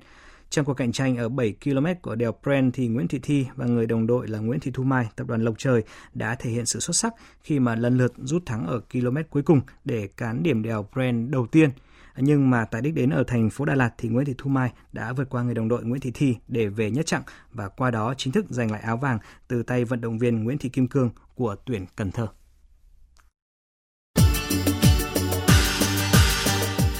Trong 0.51 0.65
cuộc 0.65 0.75
cạnh 0.75 0.93
tranh 0.93 1.17
ở 1.17 1.29
7 1.29 1.55
km 1.65 1.87
của 2.03 2.15
đèo 2.15 2.33
Pren 2.43 2.73
thì 2.73 2.89
Nguyễn 2.89 3.09
Thị 3.09 3.19
Thi 3.23 3.47
và 3.55 3.67
người 3.67 3.87
đồng 3.87 4.07
đội 4.07 4.29
là 4.29 4.39
Nguyễn 4.39 4.61
Thị 4.61 4.71
Thu 4.75 4.83
Mai, 4.83 5.07
tập 5.17 5.27
đoàn 5.27 5.45
Lộc 5.45 5.55
Trời 5.59 5.83
đã 6.15 6.35
thể 6.35 6.51
hiện 6.51 6.67
sự 6.67 6.81
xuất 6.81 6.97
sắc 6.97 7.15
khi 7.43 7.59
mà 7.59 7.75
lần 7.75 7.99
lượt 7.99 8.13
rút 8.17 8.47
thắng 8.47 8.67
ở 8.67 8.81
km 8.93 9.17
cuối 9.31 9.43
cùng 9.43 9.61
để 9.85 10.09
cán 10.17 10.43
điểm 10.43 10.63
đèo 10.63 10.89
Pren 10.93 11.31
đầu 11.31 11.47
tiên– 11.47 11.71
nhưng 12.17 12.51
mà 12.51 12.65
tại 12.65 12.83
đích 12.83 12.95
đến 12.95 13.11
ở 13.11 13.25
thành 13.27 13.51
phố 13.51 13.65
Đà 13.65 13.75
Lạt 13.75 13.91
thì 13.99 14.09
Nguyễn 14.09 14.27
Thị 14.27 14.35
Thu 14.39 14.51
Mai 14.51 14.73
đã 14.93 15.13
vượt 15.13 15.31
qua 15.31 15.43
người 15.43 15.55
đồng 15.55 15.69
đội 15.69 15.85
Nguyễn 15.85 16.01
Thị 16.01 16.11
Thi 16.15 16.37
để 16.49 16.67
về 16.67 16.91
nhất 16.91 17.07
chặng 17.07 17.23
và 17.53 17.69
qua 17.69 17.91
đó 17.91 18.15
chính 18.17 18.33
thức 18.33 18.47
giành 18.49 18.71
lại 18.71 18.81
áo 18.81 18.97
vàng 18.97 19.19
từ 19.49 19.63
tay 19.63 19.85
vận 19.85 20.01
động 20.01 20.19
viên 20.19 20.45
Nguyễn 20.45 20.59
Thị 20.59 20.69
Kim 20.69 20.87
Cương 20.87 21.11
của 21.35 21.57
tuyển 21.67 21.87
Cần 21.97 22.11
Thơ. 22.11 22.27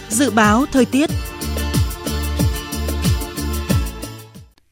Dự 0.09 0.31
báo 0.31 0.65
thời 0.73 0.85
tiết 0.85 1.11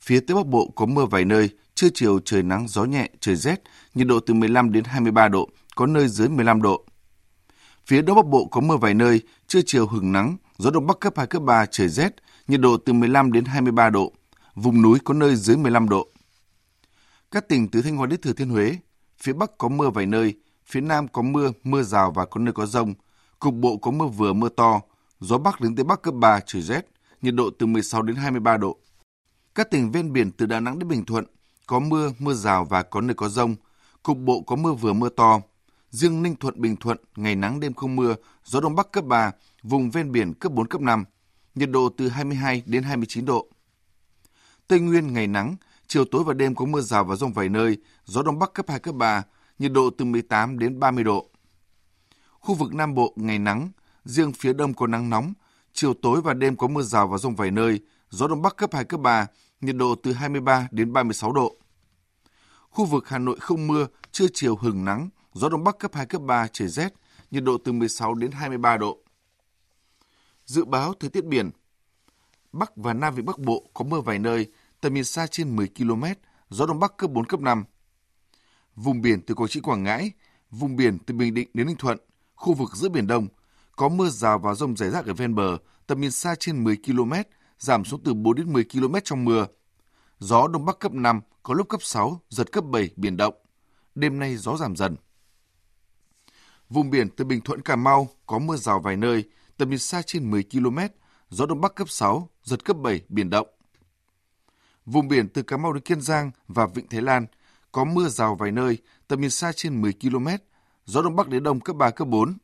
Phía 0.01 0.21
Tây 0.21 0.35
Bắc 0.35 0.47
Bộ 0.47 0.71
có 0.75 0.87
mưa 0.87 1.07
vài 1.07 1.25
nơi, 1.25 1.51
trưa 1.75 1.89
chiều 1.95 2.21
trời 2.25 2.43
nắng 2.43 2.69
gió 2.69 2.85
nhẹ, 2.85 3.11
trời 3.21 3.37
rét, 3.37 3.63
nhiệt 3.95 4.07
độ 4.07 4.21
từ 4.21 4.35
15 4.35 4.73
đến 4.73 4.85
23 4.85 5.29
độ, 5.29 5.49
có 5.75 5.87
nơi 5.87 6.09
dưới 6.09 6.29
15 6.29 6.63
độ. 6.63 6.85
Phía 7.87 8.03
Đông 8.03 8.17
Bắc 8.17 8.27
Bộ 8.27 8.45
có 8.45 8.61
mưa 8.61 8.77
vài 8.77 8.95
nơi, 8.95 9.21
trưa 9.47 9.61
chiều 9.67 9.87
hừng 9.87 10.13
nắng, 10.13 10.37
gió 10.59 10.71
Đông 10.71 10.87
Bắc 10.87 11.01
cấp 11.01 11.13
2, 11.17 11.27
cấp 11.27 11.43
3, 11.43 11.67
trời 11.67 11.89
rét, 11.89 12.15
nhiệt 12.49 12.61
độ 12.61 12.77
từ 12.77 12.93
15 12.93 13.33
đến 13.33 13.45
23 13.45 13.91
độ, 13.91 14.13
vùng 14.55 14.83
núi 14.83 14.99
có 15.05 15.15
nơi 15.15 15.37
dưới 15.37 15.57
15 15.57 15.89
độ. 15.89 16.09
Các 17.31 17.49
tỉnh 17.49 17.69
từ 17.69 17.83
Thanh 17.83 17.97
Hóa 17.97 18.07
đến 18.07 18.21
Thừa 18.21 18.33
Thiên 18.33 18.49
Huế, 18.49 18.77
phía 19.19 19.33
Bắc 19.33 19.59
có 19.59 19.69
mưa 19.69 19.91
vài 19.91 20.07
nơi, 20.07 20.35
phía 20.67 20.81
Nam 20.81 21.09
có 21.09 21.23
mưa, 21.23 21.53
mưa 21.65 21.83
rào 21.83 22.11
và 22.11 22.25
có 22.25 22.41
nơi 22.41 22.53
có 22.53 22.67
rông, 22.67 22.95
cục 23.39 23.55
bộ 23.55 23.77
có 23.77 23.91
mưa 23.91 24.07
vừa 24.07 24.33
mưa 24.33 24.49
to, 24.49 24.81
gió 25.21 25.39
Bắc 25.39 25.61
đến 25.61 25.77
Tây 25.77 25.85
Bắc 25.85 26.03
cấp 26.03 26.15
3, 26.15 26.41
trời 26.47 26.63
rét, 26.63 26.87
nhiệt 27.23 27.35
độ 27.35 27.51
từ 27.59 27.67
16 27.67 28.03
đến 28.03 28.17
23 28.17 28.57
độ. 28.57 28.79
Các 29.55 29.71
tỉnh 29.71 29.93
ven 29.93 30.13
biển 30.13 30.31
từ 30.33 30.47
Đà 30.47 30.61
Nẵng 30.61 30.79
đến 30.79 30.89
Bình 30.89 31.05
Thuận 31.05 31.25
có 31.67 31.81
mưa, 31.81 32.13
mưa 32.19 32.35
rào 32.35 32.65
và 32.65 32.83
có 32.83 33.01
nơi 33.01 33.15
có 33.15 33.29
rông, 33.29 33.57
cục 34.03 34.19
bộ 34.19 34.41
có 34.41 34.57
mưa 34.57 34.73
vừa 34.73 34.93
mưa 34.93 35.09
to, 35.09 35.41
Riêng 35.95 36.23
Ninh 36.23 36.37
Thuận, 36.37 36.61
Bình 36.61 36.77
Thuận, 36.77 36.99
ngày 37.17 37.37
nắng 37.37 37.61
đêm 37.61 37.75
không 37.75 37.97
mưa, 37.97 38.15
gió 38.45 38.61
Đông 38.61 38.75
Bắc 38.75 38.93
cấp 38.93 39.05
3, 39.05 39.33
vùng 39.63 39.91
ven 39.91 40.13
biển 40.13 40.35
cấp 40.35 40.53
4, 40.53 40.69
cấp 40.69 40.81
5, 40.81 41.05
nhiệt 41.55 41.71
độ 41.71 41.89
từ 41.97 42.09
22 42.09 42.63
đến 42.67 42.83
29 42.83 43.25
độ. 43.25 43.49
Tây 44.67 44.81
Nguyên 44.81 45.13
ngày 45.13 45.27
nắng, 45.27 45.57
chiều 45.87 46.05
tối 46.05 46.25
và 46.25 46.35
đêm 46.35 46.55
có 46.55 46.65
mưa 46.65 46.81
rào 46.81 47.05
và 47.05 47.17
rông 47.17 47.33
vài 47.33 47.49
nơi, 47.49 47.77
gió 48.05 48.23
Đông 48.23 48.39
Bắc 48.39 48.53
cấp 48.53 48.67
2, 48.69 48.79
cấp 48.79 48.95
3, 48.95 49.23
nhiệt 49.59 49.73
độ 49.73 49.91
từ 49.99 50.05
18 50.05 50.59
đến 50.59 50.81
30 50.81 51.05
độ. 51.05 51.31
Khu 52.31 52.55
vực 52.55 52.75
Nam 52.75 52.95
Bộ 52.95 53.13
ngày 53.17 53.39
nắng, 53.39 53.71
riêng 54.05 54.33
phía 54.33 54.53
Đông 54.53 54.75
có 54.75 54.87
nắng 54.87 55.11
nóng, 55.11 55.33
chiều 55.73 55.95
tối 56.03 56.21
và 56.21 56.35
đêm 56.35 56.57
có 56.57 56.69
mưa 56.69 56.83
rào 56.83 57.09
và 57.09 57.19
rông 57.19 57.37
vài 57.37 57.51
nơi, 57.51 57.81
gió 58.11 58.29
Đông 58.29 58.43
Bắc 58.43 58.57
cấp 58.57 58.71
2, 58.73 58.85
cấp 58.85 59.01
3, 59.01 59.27
nhiệt 59.61 59.77
độ 59.77 59.95
từ 60.03 60.13
23 60.13 60.69
đến 60.71 60.93
36 60.93 61.33
độ. 61.33 61.57
Khu 62.71 62.85
vực 62.85 63.09
Hà 63.09 63.19
Nội 63.19 63.37
không 63.41 63.67
mưa, 63.67 63.87
trưa 64.13 64.27
chiều 64.35 64.57
hừng 64.57 64.85
nắng, 64.85 65.09
gió 65.35 65.49
đông 65.49 65.65
bắc 65.65 65.79
cấp 65.79 65.95
2, 65.95 66.07
cấp 66.07 66.23
3, 66.23 66.47
trời 66.53 66.69
rét, 66.69 66.95
nhiệt 67.31 67.45
độ 67.45 67.59
từ 67.65 67.73
16 67.73 68.15
đến 68.15 68.31
23 68.31 68.77
độ. 68.77 68.99
Dự 70.45 70.65
báo 70.65 70.95
thời 71.01 71.11
tiết 71.11 71.25
biển 71.25 71.51
Bắc 72.53 72.77
và 72.77 72.93
Nam 72.93 73.15
Vịnh 73.15 73.27
Bắc 73.27 73.39
Bộ 73.39 73.71
có 73.75 73.85
mưa 73.85 74.01
vài 74.01 74.19
nơi, 74.19 74.47
tầm 74.81 74.95
nhìn 74.95 75.05
xa 75.05 75.27
trên 75.27 75.57
10 75.57 75.69
km, 75.79 76.05
gió 76.51 76.67
đông 76.67 76.81
bắc 76.81 76.97
cấp 76.97 77.11
4, 77.11 77.27
cấp 77.27 77.41
5. 77.41 77.65
Vùng 78.77 79.01
biển 79.01 79.21
từ 79.27 79.35
Quảng 79.35 79.49
Trị 79.49 79.61
Quảng 79.61 79.83
Ngãi, 79.83 80.11
vùng 80.51 80.77
biển 80.77 80.99
từ 81.07 81.15
Bình 81.15 81.35
Định 81.35 81.49
đến 81.55 81.67
Ninh 81.67 81.77
Thuận, 81.77 81.99
khu 82.35 82.55
vực 82.55 82.77
giữa 82.77 82.89
Biển 82.89 83.07
Đông, 83.07 83.29
có 83.77 83.89
mưa 83.89 84.09
rào 84.09 84.39
và 84.39 84.55
rông 84.55 84.77
rải 84.77 84.91
rác 84.91 85.07
ở 85.07 85.15
ven 85.15 85.35
bờ, 85.35 85.59
tầm 85.87 86.01
nhìn 86.01 86.11
xa 86.11 86.35
trên 86.41 86.65
10 86.65 86.77
km, 86.87 87.13
giảm 87.59 87.85
xuống 87.85 88.01
từ 88.05 88.15
4 88.15 88.35
đến 88.35 88.53
10 88.53 88.65
km 88.65 88.95
trong 89.05 89.25
mưa. 89.25 89.47
Gió 90.19 90.49
đông 90.49 90.65
bắc 90.65 90.79
cấp 90.79 90.93
5, 90.93 91.21
có 91.43 91.55
lúc 91.55 91.69
cấp 91.69 91.83
6, 91.83 92.21
giật 92.29 92.53
cấp 92.53 92.65
7, 92.65 92.91
biển 92.97 93.17
động. 93.17 93.35
Đêm 93.95 94.19
nay 94.19 94.37
gió 94.37 94.57
giảm 94.57 94.77
dần. 94.77 94.97
Vùng 96.75 96.91
biển 96.91 97.09
từ 97.17 97.25
Bình 97.25 97.41
Thuận 97.41 97.63
Cà 97.63 97.77
Mau 97.77 98.09
có 98.27 98.39
mưa 98.39 98.57
rào 98.57 98.81
vài 98.81 98.97
nơi, 98.97 99.25
tầm 99.57 99.71
nhìn 99.71 99.79
xa 99.79 100.03
trên 100.03 100.31
10 100.31 100.45
km, 100.53 100.79
gió 101.31 101.47
đông 101.47 101.61
bắc 101.61 101.75
cấp 101.75 101.89
6, 101.91 102.29
giật 102.43 102.65
cấp 102.65 102.77
7, 102.77 103.01
biển 103.09 103.31
động. 103.31 103.49
Vùng 104.87 105.09
biển 105.09 105.29
từ 105.29 105.43
Cà 105.43 105.57
Mau 105.57 105.73
đến 105.73 105.83
Kiên 105.83 106.01
Giang 106.01 106.31
và 106.49 106.67
Vịnh 106.67 106.89
Thái 106.89 107.03
Lan 107.03 107.27
có 107.73 107.85
mưa 107.85 108.09
rào 108.09 108.35
vài 108.35 108.53
nơi, 108.53 108.79
tầm 109.09 109.21
nhìn 109.21 109.31
xa 109.31 109.53
trên 109.57 109.83
10 109.83 109.93
km, 109.93 110.27
gió 110.85 111.03
đông 111.03 111.17
bắc 111.17 111.29
đến 111.29 111.43
đông 111.43 111.61
cấp 111.61 111.77
3, 111.77 111.91
cấp 111.91 112.09
4. 112.09 112.39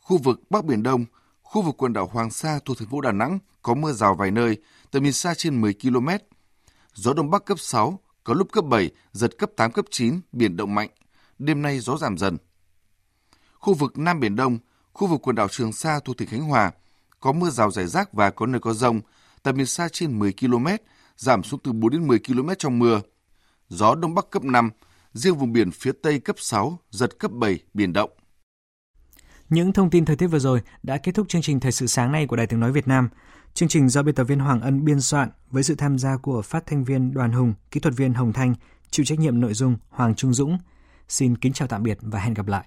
Khu 0.00 0.18
vực 0.18 0.40
Bắc 0.50 0.64
Biển 0.64 0.82
Đông, 0.82 1.04
khu 1.42 1.62
vực 1.62 1.74
quần 1.78 1.92
đảo 1.92 2.06
Hoàng 2.12 2.30
Sa 2.30 2.58
thuộc 2.64 2.78
thành 2.78 2.88
phố 2.88 3.00
Đà 3.00 3.12
Nẵng 3.12 3.38
có 3.62 3.74
mưa 3.74 3.92
rào 3.92 4.14
vài 4.14 4.30
nơi, 4.30 4.56
tầm 4.90 5.02
nhìn 5.02 5.12
xa 5.12 5.34
trên 5.34 5.60
10 5.60 5.74
km. 5.74 6.08
Gió 6.94 7.12
đông 7.12 7.30
bắc 7.30 7.44
cấp 7.44 7.58
6, 7.60 8.00
có 8.24 8.34
lúc 8.34 8.52
cấp 8.52 8.64
7, 8.64 8.90
giật 9.12 9.38
cấp 9.38 9.50
8, 9.56 9.72
cấp 9.72 9.84
9, 9.90 10.20
biển 10.32 10.56
động 10.56 10.74
mạnh. 10.74 10.90
Đêm 11.38 11.62
nay 11.62 11.80
gió 11.80 11.96
giảm 11.96 12.18
dần 12.18 12.38
khu 13.62 13.74
vực 13.74 13.98
Nam 13.98 14.20
Biển 14.20 14.36
Đông, 14.36 14.58
khu 14.92 15.06
vực 15.06 15.20
quần 15.22 15.36
đảo 15.36 15.48
Trường 15.48 15.72
Sa 15.72 16.00
thuộc 16.04 16.16
tỉnh 16.16 16.28
Khánh 16.28 16.42
Hòa, 16.42 16.70
có 17.20 17.32
mưa 17.32 17.50
rào 17.50 17.70
rải 17.70 17.86
rác 17.86 18.12
và 18.12 18.30
có 18.30 18.46
nơi 18.46 18.60
có 18.60 18.72
rông, 18.72 19.00
tầm 19.42 19.56
nhìn 19.56 19.66
xa 19.66 19.88
trên 19.92 20.18
10 20.18 20.32
km, 20.40 20.66
giảm 21.16 21.42
xuống 21.42 21.60
từ 21.64 21.72
4 21.72 21.90
đến 21.90 22.06
10 22.06 22.18
km 22.18 22.48
trong 22.58 22.78
mưa. 22.78 23.00
Gió 23.68 23.94
Đông 23.94 24.14
Bắc 24.14 24.30
cấp 24.30 24.44
5, 24.44 24.70
riêng 25.12 25.34
vùng 25.34 25.52
biển 25.52 25.70
phía 25.70 25.92
Tây 26.02 26.20
cấp 26.20 26.36
6, 26.38 26.78
giật 26.90 27.18
cấp 27.18 27.30
7, 27.32 27.58
biển 27.74 27.92
động. 27.92 28.10
Những 29.48 29.72
thông 29.72 29.90
tin 29.90 30.04
thời 30.04 30.16
tiết 30.16 30.26
vừa 30.26 30.38
rồi 30.38 30.60
đã 30.82 30.96
kết 30.96 31.12
thúc 31.14 31.28
chương 31.28 31.42
trình 31.42 31.60
Thời 31.60 31.72
sự 31.72 31.86
sáng 31.86 32.12
nay 32.12 32.26
của 32.26 32.36
Đài 32.36 32.46
Tiếng 32.46 32.60
Nói 32.60 32.72
Việt 32.72 32.88
Nam. 32.88 33.08
Chương 33.54 33.68
trình 33.68 33.88
do 33.88 34.02
biên 34.02 34.14
tập 34.14 34.24
viên 34.24 34.38
Hoàng 34.38 34.60
Ân 34.60 34.84
biên 34.84 35.00
soạn 35.00 35.30
với 35.50 35.62
sự 35.62 35.74
tham 35.74 35.98
gia 35.98 36.16
của 36.16 36.42
phát 36.42 36.66
thanh 36.66 36.84
viên 36.84 37.14
Đoàn 37.14 37.32
Hùng, 37.32 37.54
kỹ 37.70 37.80
thuật 37.80 37.94
viên 37.96 38.14
Hồng 38.14 38.32
Thanh, 38.32 38.54
chịu 38.90 39.06
trách 39.06 39.18
nhiệm 39.18 39.40
nội 39.40 39.54
dung 39.54 39.76
Hoàng 39.88 40.14
Trung 40.14 40.34
Dũng. 40.34 40.58
Xin 41.08 41.36
kính 41.36 41.52
chào 41.52 41.68
tạm 41.68 41.82
biệt 41.82 41.98
và 42.00 42.20
hẹn 42.20 42.34
gặp 42.34 42.46
lại. 42.46 42.64